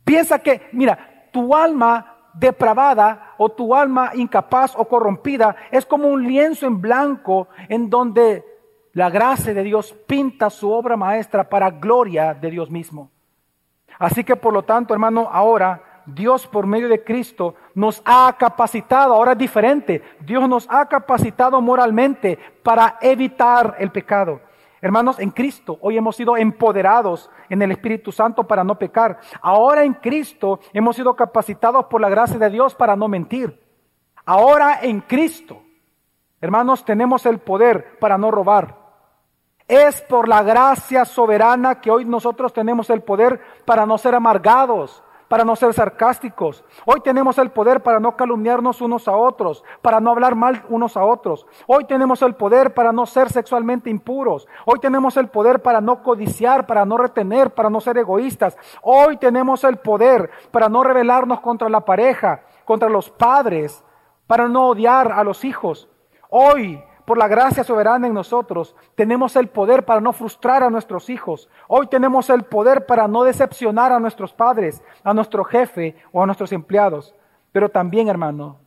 Piensa 0.04 0.39
que, 0.39 0.70
mira, 0.72 1.28
tu 1.32 1.56
alma 1.56 2.18
depravada 2.34 3.34
o 3.38 3.49
tu 3.49 3.76
alma 3.76 4.12
incapaz 4.14 4.74
o 4.76 4.88
corrompida 4.88 5.56
es 5.72 5.86
como 5.86 6.08
un 6.08 6.26
lienzo 6.26 6.66
en 6.66 6.80
blanco 6.80 7.49
en 7.68 7.89
donde 7.89 8.45
la 8.93 9.10
gracia 9.10 9.54
de 9.54 9.64
Dios 9.64 9.93
pinta 10.08 10.49
su 10.49 10.72
obra 10.72 10.97
maestra 10.97 11.47
para 11.47 11.70
gloria 11.70 12.34
de 12.34 12.52
Dios 12.52 12.70
mismo. 12.70 13.10
Así 13.99 14.24
que 14.24 14.36
por 14.36 14.54
lo 14.54 14.64
tanto, 14.64 14.93
hermano, 14.93 15.30
ahora 15.32 16.04
Dios 16.06 16.47
por 16.47 16.66
medio 16.66 16.89
de 16.89 17.04
Cristo 17.04 17.56
nos 17.76 18.02
ha 18.06 18.36
capacitado, 18.38 19.14
ahora 19.14 19.34
es 19.34 19.38
diferente, 19.38 20.02
Dios 20.22 20.47
nos 20.49 20.68
ha 20.70 20.86
capacitado 20.88 21.62
moralmente 21.62 22.38
para 22.64 22.97
evitar 23.02 23.76
el 23.80 23.91
pecado. 23.91 24.41
Hermanos, 24.82 25.20
en 25.20 25.30
Cristo 25.30 25.78
hoy 25.82 25.98
hemos 25.98 26.16
sido 26.16 26.36
empoderados 26.36 27.30
en 27.50 27.62
el 27.62 27.72
Espíritu 27.72 28.12
Santo 28.12 28.48
para 28.48 28.64
no 28.64 28.80
pecar. 28.80 29.20
Ahora 29.42 29.84
en 29.84 29.94
Cristo 29.94 30.60
hemos 30.74 30.96
sido 30.96 31.16
capacitados 31.16 31.86
por 31.86 32.02
la 32.02 32.10
gracia 32.10 32.40
de 32.40 32.50
Dios 32.50 32.74
para 32.74 32.96
no 32.96 33.08
mentir. 33.08 33.62
Ahora 34.26 34.80
en 34.82 35.02
Cristo, 35.02 35.62
hermanos, 36.40 36.84
tenemos 36.84 37.28
el 37.28 37.38
poder 37.38 38.00
para 38.00 38.18
no 38.18 38.32
robar. 38.32 38.82
Es 39.68 40.02
por 40.02 40.28
la 40.28 40.42
gracia 40.42 41.06
soberana 41.06 41.80
que 41.80 41.92
hoy 41.92 42.04
nosotros 42.04 42.52
tenemos 42.52 42.90
el 42.90 43.04
poder 43.04 43.40
para 43.66 43.86
no 43.86 44.00
ser 44.00 44.16
amargados, 44.16 45.04
para 45.32 45.46
no 45.46 45.56
ser 45.56 45.74
sarcásticos. 45.74 46.62
Hoy 46.84 47.00
tenemos 47.00 47.38
el 47.38 47.52
poder 47.52 47.82
para 47.82 48.02
no 48.02 48.18
calumniarnos 48.18 48.82
unos 48.82 49.08
a 49.08 49.16
otros, 49.16 49.64
para 49.82 50.02
no 50.02 50.12
hablar 50.12 50.36
mal 50.36 50.66
unos 50.68 50.98
a 50.98 51.06
otros. 51.06 51.48
Hoy 51.68 51.86
tenemos 51.86 52.22
el 52.22 52.36
poder 52.36 52.74
para 52.74 52.92
no 52.92 53.06
ser 53.06 53.30
sexualmente 53.30 53.90
impuros. 53.90 54.46
Hoy 54.66 54.80
tenemos 54.80 55.16
el 55.16 55.30
poder 55.30 55.62
para 55.62 55.80
no 55.80 56.04
codiciar, 56.04 56.68
para 56.68 56.84
no 56.84 56.98
retener, 56.98 57.52
para 57.52 57.70
no 57.70 57.80
ser 57.80 57.98
egoístas. 57.98 58.58
Hoy 58.82 59.16
tenemos 59.16 59.64
el 59.64 59.78
poder 59.78 60.30
para 60.52 60.68
no 60.68 60.84
rebelarnos 60.84 61.40
contra 61.40 61.70
la 61.70 61.80
pareja, 61.80 62.42
contra 62.66 62.90
los 62.90 63.10
padres, 63.10 63.86
para 64.28 64.50
no 64.50 64.68
odiar 64.68 65.14
a 65.14 65.24
los 65.24 65.46
hijos. 65.46 65.88
Hoy 66.30 66.84
por 67.12 67.18
la 67.18 67.28
gracia 67.28 67.66
soberana 67.66 68.07
en 68.07 68.14
nosotros, 68.14 68.74
tenemos 68.95 69.36
el 69.36 69.49
poder 69.49 69.84
para 69.84 69.99
no 69.99 70.14
frustrar 70.14 70.64
a 70.64 70.70
nuestros 70.70 71.09
hijos. 71.09 71.49
Hoy 71.68 71.88
tenemos 71.88 72.30
el 72.30 72.43
poder 72.43 72.86
para 72.86 73.05
no 73.09 73.26
decepcionar 73.26 73.91
a 73.91 73.99
nuestros 73.99 74.32
padres, 74.32 74.82
a 75.03 75.14
nuestro 75.14 75.43
jefe 75.43 75.97
o 76.14 76.24
a 76.24 76.26
nuestros 76.26 76.53
empleados. 76.53 77.14
Pero 77.51 77.68
también, 77.68 78.07
hermano, 78.07 78.59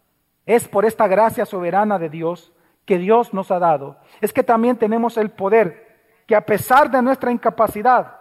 es 0.45 0.69
por 0.69 0.85
esta 0.85 1.09
gracia 1.09 1.47
soberana 1.47 1.99
de 1.99 2.11
Dios 2.11 2.53
que 2.85 2.99
Dios 2.99 3.33
nos 3.33 3.51
ha 3.51 3.59
dado. 3.59 3.97
Es 4.21 4.31
que 4.31 4.43
también 4.43 4.77
tenemos 4.77 5.17
el 5.17 5.31
poder 5.31 6.13
que 6.27 6.37
a 6.37 6.45
pesar 6.45 6.91
de 6.91 7.01
nuestra 7.01 7.33
incapacidad, 7.33 8.19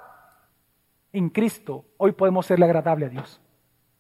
en 1.12 1.28
Cristo, 1.32 1.84
hoy 1.98 2.14
podemos 2.14 2.46
serle 2.46 2.64
agradable 2.64 3.08
a 3.08 3.10
Dios. 3.10 3.42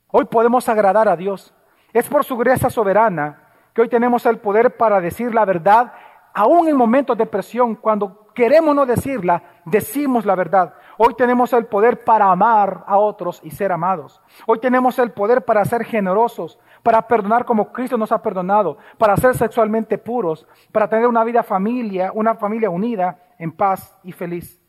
Hoy 0.07 0.24
podemos 0.24 0.69
agradar 0.69 1.09
a 1.09 1.17
Dios. 1.17 1.53
Es 1.91 2.07
por 2.07 2.24
su 2.24 2.38
gracia 2.38 2.69
soberana 2.69 3.43
que 3.74 3.82
hoy 3.82 3.89
tenemos 3.89 4.26
el 4.26 4.38
poder 4.38 4.78
para 4.78 5.01
decir 5.01 5.34
la 5.34 5.45
verdad, 5.45 5.93
aún 6.34 6.67
en 6.67 6.75
momentos 6.75 7.17
de 7.17 7.25
presión, 7.25 7.75
cuando 7.75 8.27
queremos 8.34 8.75
no 8.75 8.86
decirla, 8.86 9.43
decimos 9.65 10.25
la 10.25 10.36
verdad. 10.36 10.73
Hoy 10.97 11.13
tenemos 11.15 11.53
el 11.53 11.65
poder 11.65 12.03
para 12.03 12.31
amar 12.31 12.84
a 12.88 12.97
otros 12.97 13.39
y 13.43 13.51
ser 13.51 13.71
amados. 13.71 14.21
Hoy 14.45 14.59
tenemos 14.59 14.97
el 14.99 15.11
poder 15.11 15.45
para 15.45 15.63
ser 15.65 15.86
generosos, 15.86 16.59
para 16.81 17.07
perdonar 17.07 17.45
como 17.45 17.71
Cristo 17.71 17.97
nos 17.97 18.11
ha 18.11 18.21
perdonado, 18.21 18.77
para 18.97 19.15
ser 19.17 19.36
sexualmente 19.36 19.97
puros, 19.97 20.47
para 20.71 20.88
tener 20.88 21.07
una 21.07 21.23
vida 21.23 21.43
familia, 21.43 22.11
una 22.13 22.36
familia 22.36 22.69
unida, 22.69 23.19
en 23.38 23.51
paz 23.51 23.97
y 24.03 24.11
feliz. 24.11 24.61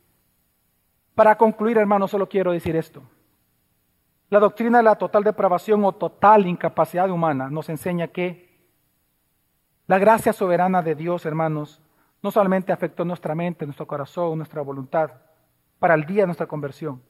Para 1.15 1.37
concluir, 1.37 1.79
hermano, 1.79 2.09
solo 2.09 2.29
quiero 2.29 2.53
decir 2.53 2.77
esto. 2.77 3.03
La 4.31 4.41
doctrina 4.41 4.79
de 4.79 4.85
la 4.85 4.97
total 4.97 5.23
depravación 5.23 5.85
o 5.85 5.93
total 5.93 6.47
incapacidad 6.47 7.09
humana 7.11 7.51
nos 7.51 7.69
enseña 7.69 8.09
que 8.09 8.44
la 9.87 9.99
gracia 9.99 10.33
soberana 10.33 10.83
de 10.83 10.95
Dios, 10.95 11.27
hermanos, 11.27 11.83
no 12.23 12.31
solamente 12.31 12.73
afectó 12.73 13.05
nuestra 13.05 13.35
mente, 13.35 13.67
nuestro 13.67 13.87
corazón, 13.87 14.39
nuestra 14.39 14.63
voluntad, 14.63 15.11
para 15.79 15.95
el 15.95 16.07
día 16.07 16.23
de 16.23 16.27
nuestra 16.27 16.47
conversión, 16.47 17.03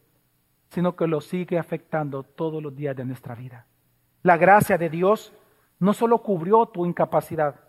sino 0.71 0.97
que 0.97 1.07
lo 1.07 1.21
sigue 1.21 1.57
afectando 1.57 2.25
todos 2.25 2.61
los 2.61 2.75
días 2.75 2.97
de 2.97 3.05
nuestra 3.05 3.37
vida. 3.37 3.67
La 4.23 4.37
gracia 4.37 4.77
de 4.77 4.91
Dios 4.91 5.33
no 5.79 5.93
solo 5.93 6.19
cubrió 6.23 6.67
tu 6.67 6.85
incapacidad, 6.85 7.61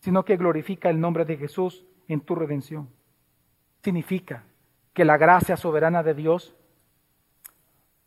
sino 0.00 0.24
que 0.24 0.36
glorifica 0.36 0.90
el 0.90 1.00
nombre 1.00 1.24
de 1.24 1.36
Jesús 1.36 1.84
en 2.08 2.20
tu 2.20 2.34
redención. 2.34 2.88
Significa 3.82 4.42
que 4.92 5.04
la 5.04 5.16
gracia 5.16 5.56
soberana 5.56 6.02
de 6.02 6.14
Dios 6.14 6.54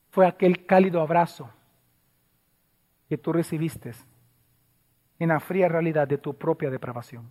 fue 0.09 0.27
aquel 0.27 0.65
cálido 0.65 0.99
abrazo 0.99 1.49
que 3.07 3.17
tú 3.17 3.31
recibiste 3.31 3.93
en 5.21 5.29
la 5.29 5.39
fría 5.39 5.67
realidad 5.67 6.07
de 6.07 6.17
tu 6.17 6.33
propia 6.33 6.71
depravación. 6.71 7.29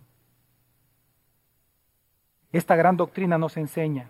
Esta 2.53 2.77
gran 2.77 2.95
doctrina 2.95 3.37
nos 3.37 3.57
enseña 3.57 4.09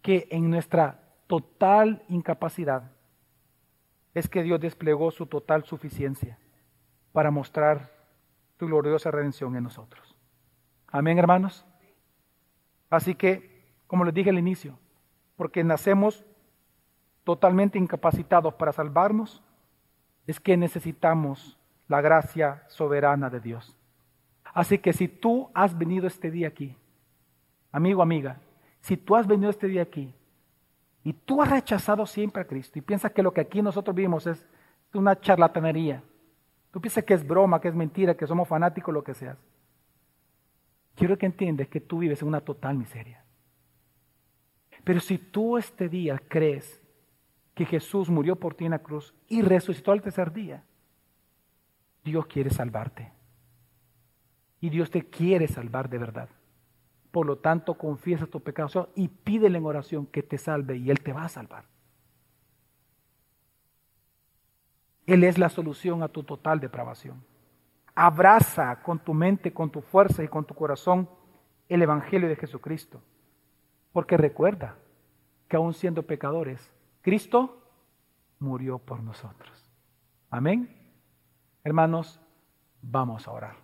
que 0.00 0.26
en 0.30 0.48
nuestra 0.48 0.98
total 1.26 2.02
incapacidad 2.08 2.90
es 4.14 4.28
que 4.28 4.42
Dios 4.42 4.60
desplegó 4.60 5.10
su 5.10 5.26
total 5.26 5.64
suficiencia 5.64 6.38
para 7.12 7.30
mostrar 7.30 7.92
tu 8.56 8.66
gloriosa 8.66 9.10
redención 9.10 9.54
en 9.56 9.64
nosotros. 9.64 10.16
Amén, 10.86 11.18
hermanos. 11.18 11.66
Así 12.88 13.14
que, 13.14 13.74
como 13.86 14.06
les 14.06 14.14
dije 14.14 14.30
al 14.30 14.38
inicio, 14.38 14.78
porque 15.36 15.62
nacemos 15.64 16.24
totalmente 17.24 17.78
incapacitados 17.78 18.54
para 18.54 18.72
salvarnos, 18.72 19.42
es 20.26 20.40
que 20.40 20.56
necesitamos 20.56 21.58
la 21.88 22.00
gracia 22.00 22.62
soberana 22.68 23.30
de 23.30 23.40
Dios. 23.40 23.76
Así 24.54 24.78
que 24.78 24.92
si 24.92 25.08
tú 25.08 25.50
has 25.54 25.76
venido 25.76 26.06
este 26.06 26.30
día 26.30 26.48
aquí, 26.48 26.76
amigo, 27.72 28.02
amiga, 28.02 28.40
si 28.80 28.96
tú 28.96 29.16
has 29.16 29.26
venido 29.26 29.50
este 29.50 29.66
día 29.66 29.82
aquí 29.82 30.14
y 31.02 31.12
tú 31.12 31.42
has 31.42 31.50
rechazado 31.50 32.06
siempre 32.06 32.42
a 32.42 32.46
Cristo 32.46 32.78
y 32.78 32.82
piensas 32.82 33.12
que 33.12 33.22
lo 33.22 33.32
que 33.32 33.40
aquí 33.40 33.62
nosotros 33.62 33.94
vimos 33.94 34.26
es 34.26 34.46
una 34.92 35.18
charlatanería, 35.18 36.02
tú 36.70 36.80
piensas 36.80 37.04
que 37.04 37.14
es 37.14 37.26
broma, 37.26 37.60
que 37.60 37.68
es 37.68 37.74
mentira, 37.74 38.16
que 38.16 38.26
somos 38.26 38.46
fanáticos, 38.46 38.94
lo 38.94 39.02
que 39.02 39.14
seas, 39.14 39.36
quiero 40.94 41.18
que 41.18 41.26
entiendas 41.26 41.68
que 41.68 41.80
tú 41.80 41.98
vives 41.98 42.22
en 42.22 42.28
una 42.28 42.40
total 42.40 42.76
miseria. 42.76 43.24
Pero 44.84 45.00
si 45.00 45.18
tú 45.18 45.58
este 45.58 45.88
día 45.88 46.20
crees 46.28 46.80
que 47.54 47.64
Jesús 47.64 48.10
murió 48.10 48.36
por 48.36 48.54
ti 48.54 48.66
en 48.66 48.72
la 48.72 48.78
cruz 48.78 49.14
y 49.28 49.42
resucitó 49.42 49.92
al 49.92 50.02
tercer 50.02 50.32
día, 50.32 50.62
Dios 52.04 52.26
quiere 52.26 52.50
salvarte. 52.50 53.10
Y 54.60 54.70
Dios 54.70 54.90
te 54.90 55.08
quiere 55.08 55.48
salvar 55.48 55.88
de 55.88 55.98
verdad. 55.98 56.28
Por 57.10 57.26
lo 57.26 57.38
tanto, 57.38 57.74
confiesa 57.74 58.26
tu 58.26 58.40
pecado 58.40 58.90
y 58.94 59.08
pídele 59.08 59.58
en 59.58 59.66
oración 59.66 60.06
que 60.06 60.22
te 60.22 60.38
salve 60.38 60.76
y 60.76 60.90
Él 60.90 61.00
te 61.00 61.12
va 61.12 61.24
a 61.24 61.28
salvar. 61.28 61.64
Él 65.06 65.22
es 65.24 65.38
la 65.38 65.48
solución 65.48 66.02
a 66.02 66.08
tu 66.08 66.22
total 66.22 66.60
depravación. 66.60 67.22
Abraza 67.94 68.82
con 68.82 68.98
tu 68.98 69.14
mente, 69.14 69.52
con 69.52 69.70
tu 69.70 69.80
fuerza 69.80 70.24
y 70.24 70.28
con 70.28 70.44
tu 70.44 70.54
corazón 70.54 71.08
el 71.68 71.82
Evangelio 71.82 72.28
de 72.28 72.36
Jesucristo. 72.36 73.00
Porque 73.92 74.16
recuerda 74.16 74.76
que 75.48 75.56
aún 75.56 75.74
siendo 75.74 76.02
pecadores, 76.02 76.72
Cristo 77.02 77.62
murió 78.40 78.78
por 78.78 79.02
nosotros. 79.02 79.70
Amén. 80.30 80.83
Hermanos, 81.64 82.20
vamos 82.82 83.26
a 83.26 83.32
orar. 83.32 83.63